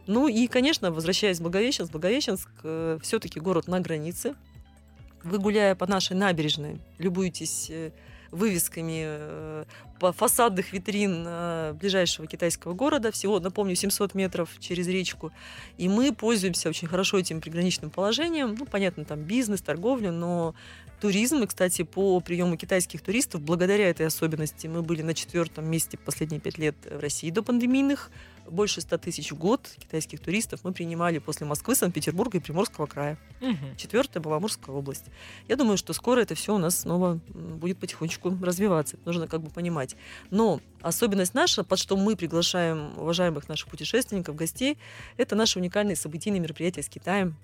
Ну 0.07 0.27
и, 0.27 0.47
конечно, 0.47 0.91
возвращаясь 0.91 1.39
в 1.39 1.41
Благовещенск, 1.41 1.91
Благовещенск 1.91 2.49
э, 2.63 2.99
все-таки 3.01 3.39
город 3.39 3.67
на 3.67 3.79
границе. 3.79 4.35
Вы, 5.23 5.39
гуляя 5.39 5.73
по 5.73 5.87
нашей 5.87 6.15
набережной, 6.15 6.79
любуетесь 6.99 7.69
э, 7.71 7.91
вывесками 8.31 9.03
э, 9.05 9.65
фасадных 9.99 10.73
витрин 10.73 11.23
э, 11.27 11.73
ближайшего 11.73 12.27
китайского 12.27 12.73
города. 12.73 13.11
Всего, 13.11 13.39
напомню, 13.39 13.75
700 13.75 14.13
метров 14.13 14.49
через 14.59 14.87
речку. 14.87 15.31
И 15.77 15.87
мы 15.87 16.13
пользуемся 16.13 16.69
очень 16.69 16.87
хорошо 16.87 17.19
этим 17.19 17.41
приграничным 17.41 17.89
положением. 17.89 18.55
Ну, 18.57 18.65
понятно, 18.65 19.05
там 19.05 19.21
бизнес, 19.21 19.61
торговля, 19.61 20.11
но 20.11 20.55
туризм, 20.99 21.43
и, 21.43 21.47
кстати, 21.47 21.83
по 21.83 22.19
приему 22.19 22.57
китайских 22.57 23.01
туристов, 23.01 23.41
благодаря 23.41 23.89
этой 23.89 24.07
особенности, 24.07 24.67
мы 24.67 24.81
были 24.81 25.01
на 25.01 25.13
четвертом 25.13 25.65
месте 25.65 25.97
последние 25.97 26.39
пять 26.39 26.57
лет 26.57 26.75
в 26.89 26.99
России 26.99 27.29
до 27.29 27.43
пандемийных 27.43 28.09
больше 28.47 28.81
100 28.81 28.97
тысяч 28.97 29.31
в 29.31 29.37
год 29.37 29.69
китайских 29.77 30.19
туристов 30.19 30.61
мы 30.63 30.73
принимали 30.73 31.19
после 31.19 31.45
Москвы, 31.45 31.75
Санкт-Петербурга 31.75 32.37
и 32.37 32.41
Приморского 32.41 32.85
края. 32.85 33.17
Мгм. 33.41 33.75
Четвертая 33.77 34.21
была 34.21 34.37
Амурская 34.37 34.75
область. 34.75 35.05
Я 35.47 35.55
думаю, 35.55 35.77
что 35.77 35.93
скоро 35.93 36.21
это 36.21 36.35
все 36.35 36.55
у 36.55 36.57
нас 36.57 36.81
снова 36.81 37.19
будет 37.33 37.77
потихонечку 37.77 38.37
развиваться. 38.41 38.97
Нужно 39.05 39.27
как 39.27 39.41
бы 39.41 39.49
понимать. 39.49 39.95
Но 40.29 40.61
особенность 40.81 41.33
наша, 41.33 41.63
под 41.63 41.79
что 41.79 41.97
мы 41.97 42.15
приглашаем 42.15 42.97
уважаемых 42.97 43.49
наших 43.49 43.69
путешественников, 43.69 44.35
гостей, 44.35 44.77
это 45.17 45.35
наши 45.35 45.59
уникальные 45.59 45.95
событийные 45.95 46.39
мероприятия 46.39 46.83
с 46.83 46.89
Китаем. 46.89 47.35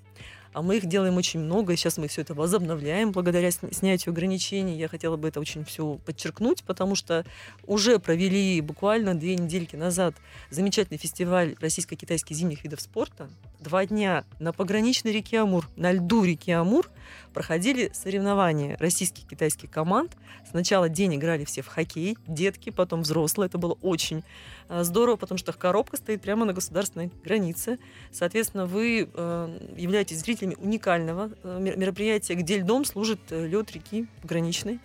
А 0.53 0.61
мы 0.61 0.77
их 0.77 0.85
делаем 0.85 1.15
очень 1.15 1.39
много, 1.39 1.71
и 1.71 1.75
сейчас 1.77 1.97
мы 1.97 2.07
все 2.07 2.21
это 2.21 2.33
возобновляем 2.33 3.11
благодаря 3.11 3.49
сня- 3.51 3.73
снятию 3.73 4.11
ограничений. 4.11 4.77
Я 4.77 4.89
хотела 4.89 5.15
бы 5.15 5.29
это 5.29 5.39
очень 5.39 5.63
все 5.63 5.97
подчеркнуть, 6.05 6.63
потому 6.63 6.95
что 6.95 7.25
уже 7.65 7.99
провели 7.99 8.59
буквально 8.59 9.15
две 9.15 9.35
недельки 9.35 9.77
назад 9.77 10.15
замечательный 10.49 10.97
фестиваль 10.97 11.55
российско-китайских 11.61 12.35
зимних 12.35 12.63
видов 12.63 12.81
спорта. 12.81 13.29
Два 13.61 13.85
дня 13.85 14.25
на 14.39 14.51
пограничной 14.51 15.13
реке 15.13 15.39
Амур, 15.39 15.69
на 15.77 15.93
льду 15.93 16.23
реки 16.23 16.51
Амур 16.51 16.89
проходили 17.33 17.91
соревнования 17.93 18.77
российских 18.79 19.23
и 19.23 19.27
китайских 19.27 19.69
команд. 19.69 20.15
Сначала 20.49 20.89
день 20.89 21.15
играли 21.15 21.45
все 21.45 21.61
в 21.61 21.67
хоккей, 21.67 22.17
детки, 22.27 22.69
потом 22.69 23.01
взрослые. 23.01 23.47
Это 23.47 23.57
было 23.57 23.77
очень 23.81 24.23
э, 24.69 24.83
здорово, 24.83 25.15
потому 25.15 25.37
что 25.37 25.53
коробка 25.53 25.97
стоит 25.97 26.21
прямо 26.21 26.45
на 26.45 26.53
государственной 26.53 27.11
границе. 27.23 27.79
Соответственно, 28.11 28.65
вы 28.65 29.09
э, 29.13 29.59
являетесь 29.77 30.19
зрителями 30.19 30.55
уникального 30.59 31.31
э, 31.43 31.59
мер- 31.59 31.77
мероприятия, 31.77 32.35
где 32.35 32.57
льдом 32.57 32.85
служит 32.85 33.19
лед 33.29 33.71
реки 33.71 34.07
пограничной. 34.21 34.79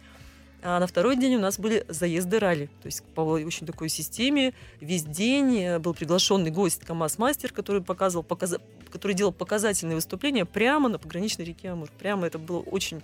А 0.62 0.80
на 0.80 0.86
второй 0.86 1.16
день 1.16 1.36
у 1.36 1.40
нас 1.40 1.58
были 1.58 1.84
заезды 1.88 2.38
ралли. 2.38 2.66
То 2.82 2.86
есть 2.86 3.02
по 3.14 3.20
очень 3.20 3.66
такой 3.66 3.88
системе 3.88 4.54
весь 4.80 5.04
день 5.04 5.58
э, 5.58 5.78
был 5.78 5.94
приглашенный 5.94 6.50
гость 6.50 6.84
КАМАЗ-мастер, 6.84 7.52
который 7.52 7.82
показывал, 7.82 8.24
показа- 8.24 8.60
который 8.90 9.12
делал 9.12 9.32
показательные 9.32 9.94
выступления 9.94 10.44
прямо 10.44 10.88
на 10.88 10.98
пограничной 10.98 11.44
реке 11.44 11.70
Амур. 11.70 11.90
Прямо 11.98 12.26
это 12.26 12.38
было 12.38 12.60
очень 12.60 13.02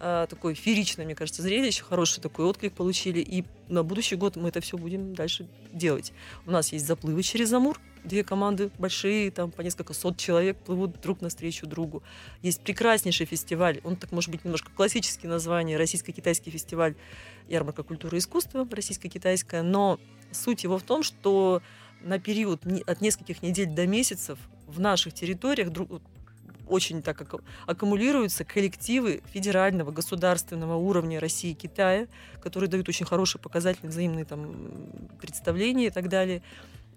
э, 0.00 0.26
такое 0.28 0.54
фееричное, 0.54 1.04
мне 1.04 1.14
кажется, 1.14 1.42
зрелище, 1.42 1.84
хороший 1.84 2.20
такой 2.20 2.46
отклик 2.46 2.72
получили. 2.72 3.20
И 3.20 3.44
на 3.68 3.82
будущий 3.82 4.16
год 4.16 4.36
мы 4.36 4.48
это 4.48 4.60
все 4.60 4.76
будем 4.76 5.14
дальше 5.14 5.46
делать. 5.72 6.12
У 6.46 6.50
нас 6.50 6.72
есть 6.72 6.86
заплывы 6.86 7.22
через 7.22 7.52
Амур, 7.52 7.78
две 8.04 8.22
команды 8.22 8.70
большие, 8.78 9.30
там 9.30 9.50
по 9.50 9.62
несколько 9.62 9.94
сот 9.94 10.16
человек 10.16 10.56
плывут 10.58 11.00
друг 11.00 11.20
навстречу 11.20 11.66
другу. 11.66 12.02
Есть 12.42 12.60
прекраснейший 12.60 13.26
фестиваль, 13.26 13.80
он 13.84 13.96
так 13.96 14.12
может 14.12 14.30
быть 14.30 14.44
немножко 14.44 14.70
классический 14.70 15.26
название, 15.26 15.76
российско-китайский 15.76 16.50
фестиваль 16.50 16.94
ярмарка 17.48 17.82
культуры 17.82 18.18
и 18.18 18.20
искусства, 18.20 18.66
российско-китайская, 18.70 19.62
но 19.62 19.98
суть 20.32 20.64
его 20.64 20.78
в 20.78 20.82
том, 20.82 21.02
что 21.02 21.62
на 22.00 22.18
период 22.18 22.62
от 22.86 23.00
нескольких 23.00 23.42
недель 23.42 23.68
до 23.68 23.86
месяцев 23.86 24.38
в 24.66 24.80
наших 24.80 25.14
территориях 25.14 25.70
друг- 25.70 26.02
очень 26.66 27.02
так 27.02 27.20
аку- 27.20 27.42
аккумулируются 27.66 28.44
коллективы 28.44 29.22
федерального, 29.32 29.90
государственного 29.90 30.76
уровня 30.76 31.20
России 31.20 31.50
и 31.50 31.54
Китая, 31.54 32.06
которые 32.42 32.70
дают 32.70 32.88
очень 32.88 33.06
хорошие 33.06 33.40
показательные 33.40 33.90
взаимные 33.90 34.24
там, 34.24 34.70
представления 35.20 35.86
и 35.86 35.90
так 35.90 36.08
далее. 36.08 36.42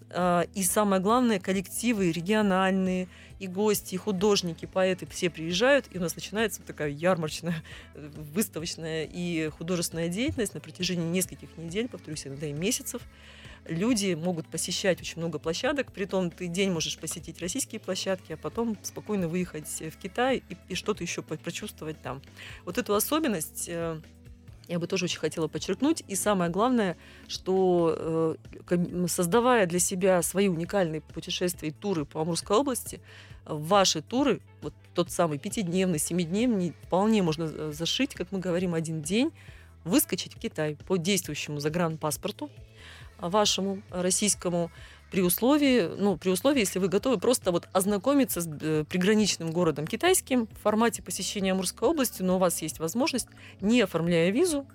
А, 0.09 0.45
И 0.53 0.63
самое 0.63 1.01
главное, 1.01 1.39
коллективы 1.39 2.11
региональные, 2.11 3.07
и 3.39 3.47
гости, 3.47 3.95
и 3.95 3.97
художники, 3.97 4.65
поэты 4.65 5.05
все 5.05 5.29
приезжают, 5.29 5.85
и 5.91 5.97
у 5.97 6.01
нас 6.01 6.15
начинается 6.15 6.61
такая 6.63 6.89
ярмарочная, 6.89 7.63
э, 7.93 8.09
выставочная 8.33 9.07
и 9.11 9.49
художественная 9.49 10.09
деятельность 10.09 10.53
на 10.53 10.59
протяжении 10.59 11.07
нескольких 11.07 11.55
недель, 11.57 11.87
повторюсь, 11.87 12.25
иногда 12.25 12.47
и 12.47 12.53
месяцев. 12.53 13.01
Люди 13.65 14.13
могут 14.13 14.47
посещать 14.47 15.01
очень 15.01 15.17
много 15.17 15.39
площадок, 15.39 15.91
при 15.91 16.05
том 16.05 16.31
ты 16.31 16.47
день 16.47 16.71
можешь 16.71 16.97
посетить 16.97 17.41
российские 17.41 17.81
площадки, 17.81 18.31
а 18.31 18.37
потом 18.37 18.77
спокойно 18.81 19.27
выехать 19.27 19.67
в 19.67 19.97
Китай 19.97 20.41
и, 20.49 20.57
и 20.69 20.75
что-то 20.75 21.03
еще 21.03 21.21
прочувствовать 21.21 22.01
там. 22.01 22.21
Вот 22.63 22.77
эту 22.77 22.95
особенность 22.95 23.65
э, 23.67 23.99
я 24.68 24.80
бы 24.80 24.88
тоже 24.88 25.05
очень 25.05 25.20
хотела 25.20 25.47
подчеркнуть. 25.47 26.03
И 26.07 26.15
самое 26.15 26.51
главное, 26.51 26.97
что 27.28 28.38
э, 28.70 29.07
создавая 29.07 29.65
для 29.65 29.80
себя 29.80 30.22
свои 30.22 30.47
уникальные 30.47 31.01
путешествия 31.01 31.70
и 31.70 31.72
туры 31.72 32.05
по 32.05 32.22
Амурской 32.22 32.57
области, 32.57 32.99
ваши 33.45 34.01
туры, 34.01 34.41
вот 34.61 34.74
тот 34.93 35.11
самый 35.11 35.39
пятидневный, 35.39 35.99
семидневный, 35.99 36.74
вполне 36.84 37.22
можно 37.22 37.43
э, 37.43 37.72
зашить, 37.74 38.13
как 38.13 38.32
мы 38.32 38.39
говорим, 38.39 38.74
один 38.74 39.01
день, 39.01 39.32
выскочить 39.84 40.36
в 40.36 40.39
Китай 40.39 40.76
по 40.88 40.97
действующему 40.97 41.59
загранпаспорту 41.59 42.49
вашему 43.20 43.82
российскому 43.89 44.70
при 45.11 45.21
условии, 45.21 45.89
ну, 45.97 46.17
при 46.17 46.29
условии, 46.29 46.59
если 46.59 46.79
вы 46.79 46.87
готовы 46.87 47.17
просто 47.17 47.51
вот 47.51 47.67
ознакомиться 47.73 48.41
с 48.41 48.49
э, 48.61 48.83
приграничным 48.87 49.51
городом 49.51 49.87
китайским 49.87 50.47
в 50.47 50.61
формате 50.61 51.01
посещения 51.01 51.51
Амурской 51.53 51.87
области, 51.87 52.21
но 52.21 52.35
у 52.35 52.39
вас 52.39 52.61
есть 52.61 52.79
возможность, 52.79 53.27
не 53.61 53.81
оформляя 53.81 54.29
визу, 54.31 54.65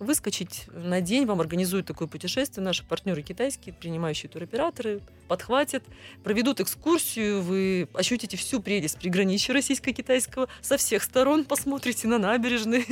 выскочить 0.00 0.64
на 0.72 1.00
день, 1.02 1.26
вам 1.26 1.40
организуют 1.40 1.86
такое 1.86 2.08
путешествие, 2.08 2.64
наши 2.64 2.84
партнеры 2.84 3.22
китайские, 3.22 3.74
принимающие 3.74 4.30
туроператоры, 4.30 5.02
подхватят, 5.28 5.84
проведут 6.24 6.60
экскурсию, 6.60 7.42
вы 7.42 7.86
ощутите 7.92 8.36
всю 8.38 8.60
прелесть 8.60 8.98
приграничья 8.98 9.52
российско-китайского, 9.52 10.48
со 10.62 10.78
всех 10.78 11.02
сторон 11.02 11.44
посмотрите 11.44 12.08
на 12.08 12.18
набережные, 12.18 12.84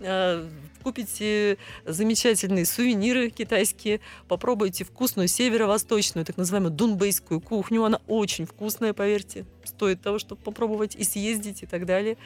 э, 0.00 0.48
купите 0.82 1.58
замечательные 1.84 2.64
сувениры 2.64 3.28
китайские, 3.28 4.00
попробуйте 4.26 4.84
вкусную 4.84 5.28
северо-восточную, 5.28 6.24
так 6.24 6.38
называемую 6.38 6.72
дунбейскую 6.72 7.40
кухню, 7.40 7.84
она 7.84 8.00
очень 8.06 8.46
вкусная, 8.46 8.94
поверьте, 8.94 9.44
стоит 9.64 10.00
того, 10.00 10.18
чтобы 10.18 10.40
попробовать 10.40 10.96
и 10.96 11.04
съездить 11.04 11.62
и 11.62 11.66
так 11.66 11.84
далее. 11.84 12.16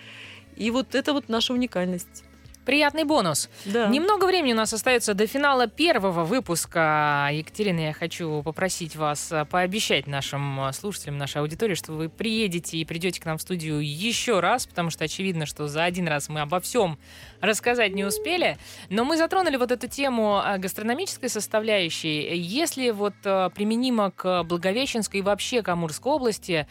И 0.56 0.70
вот 0.70 0.94
это 0.94 1.12
вот 1.12 1.28
наша 1.28 1.52
уникальность. 1.52 2.24
Приятный 2.70 3.02
бонус. 3.02 3.50
Да. 3.64 3.88
Немного 3.88 4.26
времени 4.26 4.52
у 4.52 4.56
нас 4.56 4.72
остается 4.72 5.12
до 5.12 5.26
финала 5.26 5.66
первого 5.66 6.22
выпуска. 6.22 7.28
Екатерина, 7.32 7.80
я 7.80 7.92
хочу 7.92 8.44
попросить 8.44 8.94
вас 8.94 9.32
а, 9.32 9.44
пообещать 9.44 10.06
нашим 10.06 10.60
а, 10.60 10.72
слушателям, 10.72 11.18
нашей 11.18 11.38
аудитории, 11.38 11.74
что 11.74 11.90
вы 11.90 12.08
приедете 12.08 12.76
и 12.76 12.84
придете 12.84 13.20
к 13.20 13.24
нам 13.24 13.38
в 13.38 13.42
студию 13.42 13.80
еще 13.80 14.38
раз, 14.38 14.68
потому 14.68 14.90
что 14.90 15.02
очевидно, 15.02 15.46
что 15.46 15.66
за 15.66 15.82
один 15.82 16.06
раз 16.06 16.28
мы 16.28 16.42
обо 16.42 16.60
всем 16.60 16.96
рассказать 17.40 17.92
не 17.92 18.04
успели. 18.04 18.56
Но 18.88 19.04
мы 19.04 19.16
затронули 19.16 19.56
вот 19.56 19.72
эту 19.72 19.88
тему 19.88 20.36
а, 20.36 20.56
гастрономической 20.58 21.28
составляющей. 21.28 22.36
Если 22.36 22.90
вот 22.90 23.14
применимо 23.24 24.12
к 24.12 24.44
Благовещенской 24.44 25.18
и 25.18 25.22
вообще 25.24 25.62
к 25.62 25.68
Амурской 25.70 26.12
области, 26.12 26.68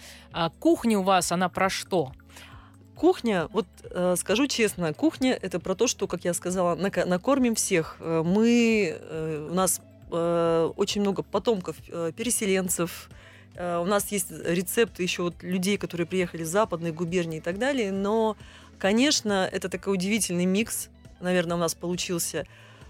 кухня 0.59 0.99
у 0.99 1.03
вас, 1.03 1.33
она 1.33 1.49
про 1.49 1.69
что? 1.69 2.13
Кухня, 2.99 3.47
вот 3.53 3.65
э, 3.91 4.15
скажу 4.17 4.45
честно, 4.47 4.93
кухня 4.93 5.39
это 5.41 5.61
про 5.61 5.73
то, 5.73 5.87
что, 5.87 6.05
как 6.05 6.25
я 6.25 6.33
сказала, 6.33 6.75
нака- 6.75 7.05
накормим 7.05 7.55
всех. 7.55 7.95
Э, 8.01 8.23
Мы, 8.25 8.93
э, 8.99 9.47
у 9.49 9.53
нас 9.53 9.79
э, 10.11 10.71
очень 10.75 10.99
много 10.99 11.23
потомков 11.23 11.77
э, 11.87 12.11
переселенцев. 12.13 13.09
Э, 13.55 13.77
у 13.77 13.85
нас 13.85 14.11
есть 14.11 14.29
рецепты 14.31 15.01
еще 15.03 15.23
вот 15.23 15.41
людей, 15.43 15.77
которые 15.77 16.07
приехали 16.07 16.43
из 16.43 16.49
западной 16.49 16.91
губернии 16.91 17.37
и 17.37 17.41
так 17.41 17.57
далее. 17.57 17.93
Но, 17.93 18.35
конечно, 18.77 19.47
это 19.49 19.69
такой 19.69 19.93
удивительный 19.93 20.45
микс, 20.45 20.89
наверное, 21.21 21.55
у 21.55 21.59
нас 21.59 21.75
получился 21.75 22.45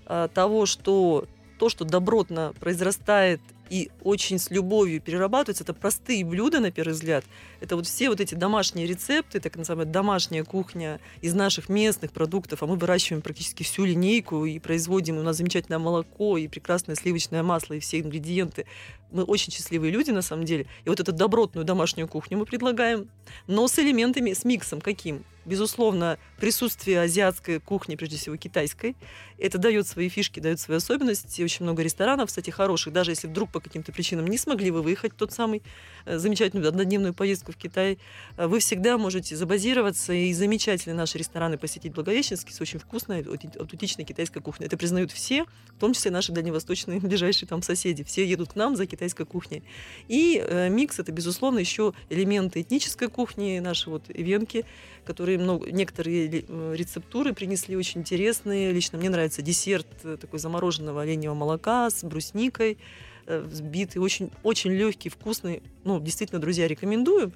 э, 0.07 0.27
того, 0.33 0.65
что 0.65 1.27
то, 1.59 1.69
что 1.69 1.85
добротно 1.85 2.55
произрастает 2.59 3.41
и 3.69 3.89
очень 4.03 4.39
с 4.39 4.49
любовью 4.49 5.01
перерабатывается, 5.01 5.63
это 5.63 5.73
простые 5.73 6.25
блюда, 6.25 6.59
на 6.59 6.71
первый 6.71 6.93
взгляд, 6.93 7.25
это 7.61 7.75
вот 7.75 7.87
все 7.87 8.09
вот 8.09 8.19
эти 8.19 8.35
домашние 8.35 8.87
рецепты, 8.87 9.39
так 9.39 9.55
называемая 9.55 9.91
домашняя 9.91 10.43
кухня 10.43 10.99
из 11.21 11.33
наших 11.33 11.69
местных 11.69 12.11
продуктов, 12.11 12.63
а 12.63 12.67
мы 12.67 12.75
выращиваем 12.75 13.21
практически 13.21 13.63
всю 13.63 13.85
линейку 13.85 14.45
и 14.45 14.59
производим, 14.59 15.17
у 15.17 15.23
нас 15.23 15.37
замечательное 15.37 15.79
молоко 15.79 16.37
и 16.37 16.47
прекрасное 16.47 16.95
сливочное 16.95 17.43
масло 17.43 17.73
и 17.73 17.79
все 17.79 17.99
ингредиенты. 17.99 18.65
Мы 19.11 19.23
очень 19.23 19.51
счастливые 19.51 19.91
люди, 19.91 20.11
на 20.11 20.21
самом 20.21 20.45
деле. 20.45 20.67
И 20.85 20.89
вот 20.89 20.99
эту 20.99 21.11
добротную 21.11 21.65
домашнюю 21.65 22.07
кухню 22.07 22.37
мы 22.37 22.45
предлагаем, 22.45 23.09
но 23.47 23.67
с 23.67 23.79
элементами, 23.79 24.33
с 24.33 24.45
миксом 24.45 24.81
каким? 24.81 25.23
Безусловно, 25.49 26.19
присутствие 26.39 27.01
азиатской 27.01 27.59
кухни, 27.59 27.95
прежде 27.95 28.17
всего 28.17 28.35
китайской, 28.35 28.95
это 29.39 29.57
дает 29.57 29.87
свои 29.87 30.07
фишки, 30.07 30.39
дает 30.39 30.59
свои 30.59 30.77
особенности. 30.77 31.41
Очень 31.41 31.63
много 31.63 31.81
ресторанов, 31.81 32.27
кстати, 32.27 32.51
хороших. 32.51 32.93
Даже 32.93 33.11
если 33.11 33.27
вдруг 33.27 33.51
по 33.51 33.59
каким-то 33.59 33.91
причинам 33.91 34.27
не 34.27 34.37
смогли 34.37 34.69
вы 34.69 34.83
выехать 34.83 35.13
в 35.13 35.15
тот 35.15 35.31
самый 35.31 35.63
э, 36.05 36.19
замечательную 36.19 36.67
однодневную 36.67 37.15
поездку 37.15 37.51
в 37.51 37.57
Китай, 37.57 37.97
э, 38.37 38.45
вы 38.45 38.59
всегда 38.59 38.99
можете 38.99 39.35
забазироваться 39.35 40.13
и 40.13 40.31
замечательные 40.33 40.95
наши 40.95 41.17
рестораны 41.17 41.57
посетить 41.57 41.93
Благовещенский 41.93 42.53
с 42.53 42.61
очень 42.61 42.77
вкусной, 42.77 43.23
аутентичной 43.23 44.05
китайской 44.05 44.41
кухней. 44.41 44.67
Это 44.67 44.77
признают 44.77 45.11
все, 45.11 45.45
в 45.45 45.79
том 45.79 45.93
числе 45.93 46.11
наши 46.11 46.31
дальневосточные 46.31 46.99
ближайшие 46.99 47.47
там 47.47 47.63
соседи. 47.63 48.03
Все 48.03 48.23
едут 48.23 48.53
к 48.53 48.55
нам 48.55 48.75
за 48.75 48.85
китайской 48.85 48.98
кухней. 49.25 49.63
И 50.07 50.43
э, 50.45 50.69
микс 50.69 50.99
это, 50.99 51.11
безусловно, 51.11 51.59
еще 51.59 51.93
элементы 52.09 52.61
этнической 52.61 53.09
кухни, 53.09 53.59
наши 53.59 53.89
вот 53.89 54.03
ивенки, 54.09 54.65
которые 55.05 55.39
много, 55.39 55.71
некоторые 55.71 56.45
э, 56.47 56.75
рецептуры 56.75 57.33
принесли 57.33 57.75
очень 57.75 58.01
интересные. 58.01 58.71
Лично 58.71 58.97
мне 58.99 59.09
нравится 59.09 59.41
десерт 59.41 59.87
э, 60.03 60.17
такой 60.21 60.39
замороженного 60.39 61.01
оленевого 61.01 61.35
молока 61.35 61.89
с 61.89 62.03
брусникой, 62.03 62.77
э, 63.25 63.39
взбитый, 63.39 64.01
очень, 64.01 64.29
очень 64.43 64.71
легкий, 64.71 65.09
вкусный. 65.09 65.63
Ну, 65.83 65.99
действительно, 65.99 66.39
друзья, 66.39 66.67
рекомендую. 66.67 67.31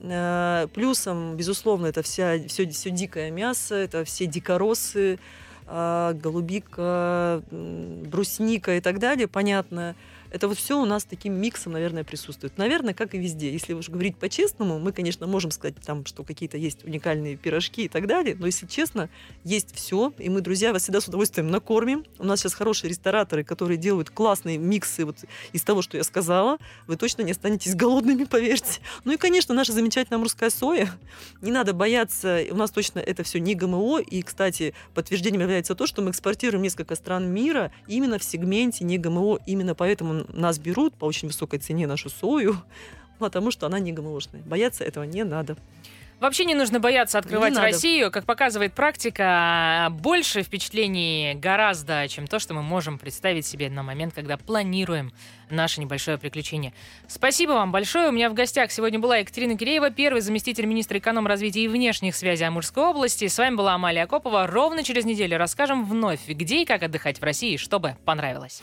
Э, 0.00 0.68
Плюсом, 0.72 1.36
безусловно, 1.36 1.86
это 1.86 2.02
вся, 2.02 2.38
все, 2.48 2.66
все 2.70 2.90
дикое 2.90 3.30
мясо, 3.30 3.74
это 3.74 4.04
все 4.04 4.26
дикоросы, 4.26 5.18
голубика, 5.64 7.40
брусника 7.50 8.76
и 8.76 8.80
так 8.80 8.98
далее, 8.98 9.28
понятно. 9.28 9.94
Это 10.32 10.48
вот 10.48 10.56
все 10.56 10.80
у 10.80 10.86
нас 10.86 11.04
таким 11.04 11.34
миксом, 11.34 11.74
наверное, 11.74 12.04
присутствует. 12.04 12.56
Наверное, 12.56 12.94
как 12.94 13.14
и 13.14 13.18
везде. 13.18 13.52
Если 13.52 13.74
уж 13.74 13.90
говорить 13.90 14.16
по-честному, 14.16 14.78
мы, 14.78 14.90
конечно, 14.92 15.26
можем 15.26 15.50
сказать, 15.50 15.74
там, 15.84 16.06
что 16.06 16.24
какие-то 16.24 16.56
есть 16.56 16.84
уникальные 16.84 17.36
пирожки 17.36 17.84
и 17.84 17.88
так 17.88 18.06
далее, 18.06 18.34
но, 18.38 18.46
если 18.46 18.66
честно, 18.66 19.10
есть 19.44 19.74
все, 19.74 20.10
и 20.16 20.30
мы, 20.30 20.40
друзья, 20.40 20.72
вас 20.72 20.84
всегда 20.84 21.02
с 21.02 21.08
удовольствием 21.08 21.50
накормим. 21.50 22.06
У 22.18 22.24
нас 22.24 22.40
сейчас 22.40 22.54
хорошие 22.54 22.88
рестораторы, 22.88 23.44
которые 23.44 23.76
делают 23.76 24.08
классные 24.08 24.56
миксы 24.56 25.04
вот 25.04 25.18
из 25.52 25.62
того, 25.64 25.82
что 25.82 25.98
я 25.98 26.02
сказала. 26.02 26.56
Вы 26.86 26.96
точно 26.96 27.20
не 27.20 27.32
останетесь 27.32 27.74
голодными, 27.74 28.24
поверьте. 28.30 28.80
Ну 29.04 29.12
и, 29.12 29.18
конечно, 29.18 29.54
наша 29.54 29.72
замечательная 29.72 30.18
морская 30.18 30.48
соя. 30.48 30.90
Не 31.42 31.52
надо 31.52 31.74
бояться, 31.74 32.40
у 32.50 32.56
нас 32.56 32.70
точно 32.70 33.00
это 33.00 33.22
все 33.22 33.38
не 33.38 33.54
ГМО. 33.54 34.00
И, 34.00 34.22
кстати, 34.22 34.72
подтверждением 34.94 35.42
является 35.42 35.74
то, 35.74 35.86
что 35.86 36.00
мы 36.00 36.10
экспортируем 36.10 36.62
несколько 36.62 36.94
стран 36.94 37.30
мира 37.30 37.70
именно 37.86 38.18
в 38.18 38.24
сегменте 38.24 38.84
не 38.84 38.96
ГМО. 38.96 39.40
Именно 39.44 39.74
поэтому 39.74 40.21
нас 40.32 40.58
берут 40.58 40.94
по 40.94 41.04
очень 41.04 41.28
высокой 41.28 41.58
цене 41.58 41.86
нашу 41.86 42.10
сою, 42.10 42.56
потому 43.18 43.50
что 43.50 43.66
она 43.66 43.78
не 43.78 43.92
ГМОшная. 43.92 44.42
Бояться 44.42 44.84
этого 44.84 45.04
не 45.04 45.24
надо. 45.24 45.56
Вообще 46.22 46.44
не 46.44 46.54
нужно 46.54 46.78
бояться 46.78 47.18
открывать 47.18 47.50
Не 47.50 47.56
надо. 47.56 47.66
Россию. 47.66 48.12
Как 48.12 48.24
показывает 48.24 48.74
практика, 48.74 49.88
больше 49.90 50.44
впечатлений 50.44 51.34
гораздо, 51.34 52.06
чем 52.06 52.28
то, 52.28 52.38
что 52.38 52.54
мы 52.54 52.62
можем 52.62 53.00
представить 53.00 53.44
себе 53.44 53.68
на 53.68 53.82
момент, 53.82 54.14
когда 54.14 54.36
планируем 54.36 55.12
наше 55.50 55.80
небольшое 55.80 56.18
приключение. 56.18 56.74
Спасибо 57.08 57.50
вам 57.52 57.72
большое. 57.72 58.10
У 58.10 58.12
меня 58.12 58.30
в 58.30 58.34
гостях 58.34 58.70
сегодня 58.70 59.00
была 59.00 59.16
Екатерина 59.16 59.58
Киреева, 59.58 59.90
первый 59.90 60.20
заместитель 60.20 60.66
министра 60.66 60.96
эконом-развития 61.00 61.64
и 61.64 61.68
внешних 61.68 62.14
связей 62.14 62.44
Амурской 62.44 62.84
области. 62.84 63.26
С 63.26 63.36
вами 63.36 63.56
была 63.56 63.74
Амалия 63.74 64.04
Акопова. 64.04 64.46
Ровно 64.46 64.84
через 64.84 65.04
неделю 65.04 65.38
расскажем 65.38 65.84
вновь, 65.84 66.20
где 66.28 66.62
и 66.62 66.64
как 66.64 66.84
отдыхать 66.84 67.20
в 67.20 67.24
России, 67.24 67.56
чтобы 67.56 67.96
понравилось. 68.04 68.62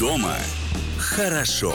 Дома 0.00 0.36
хорошо. 0.98 1.74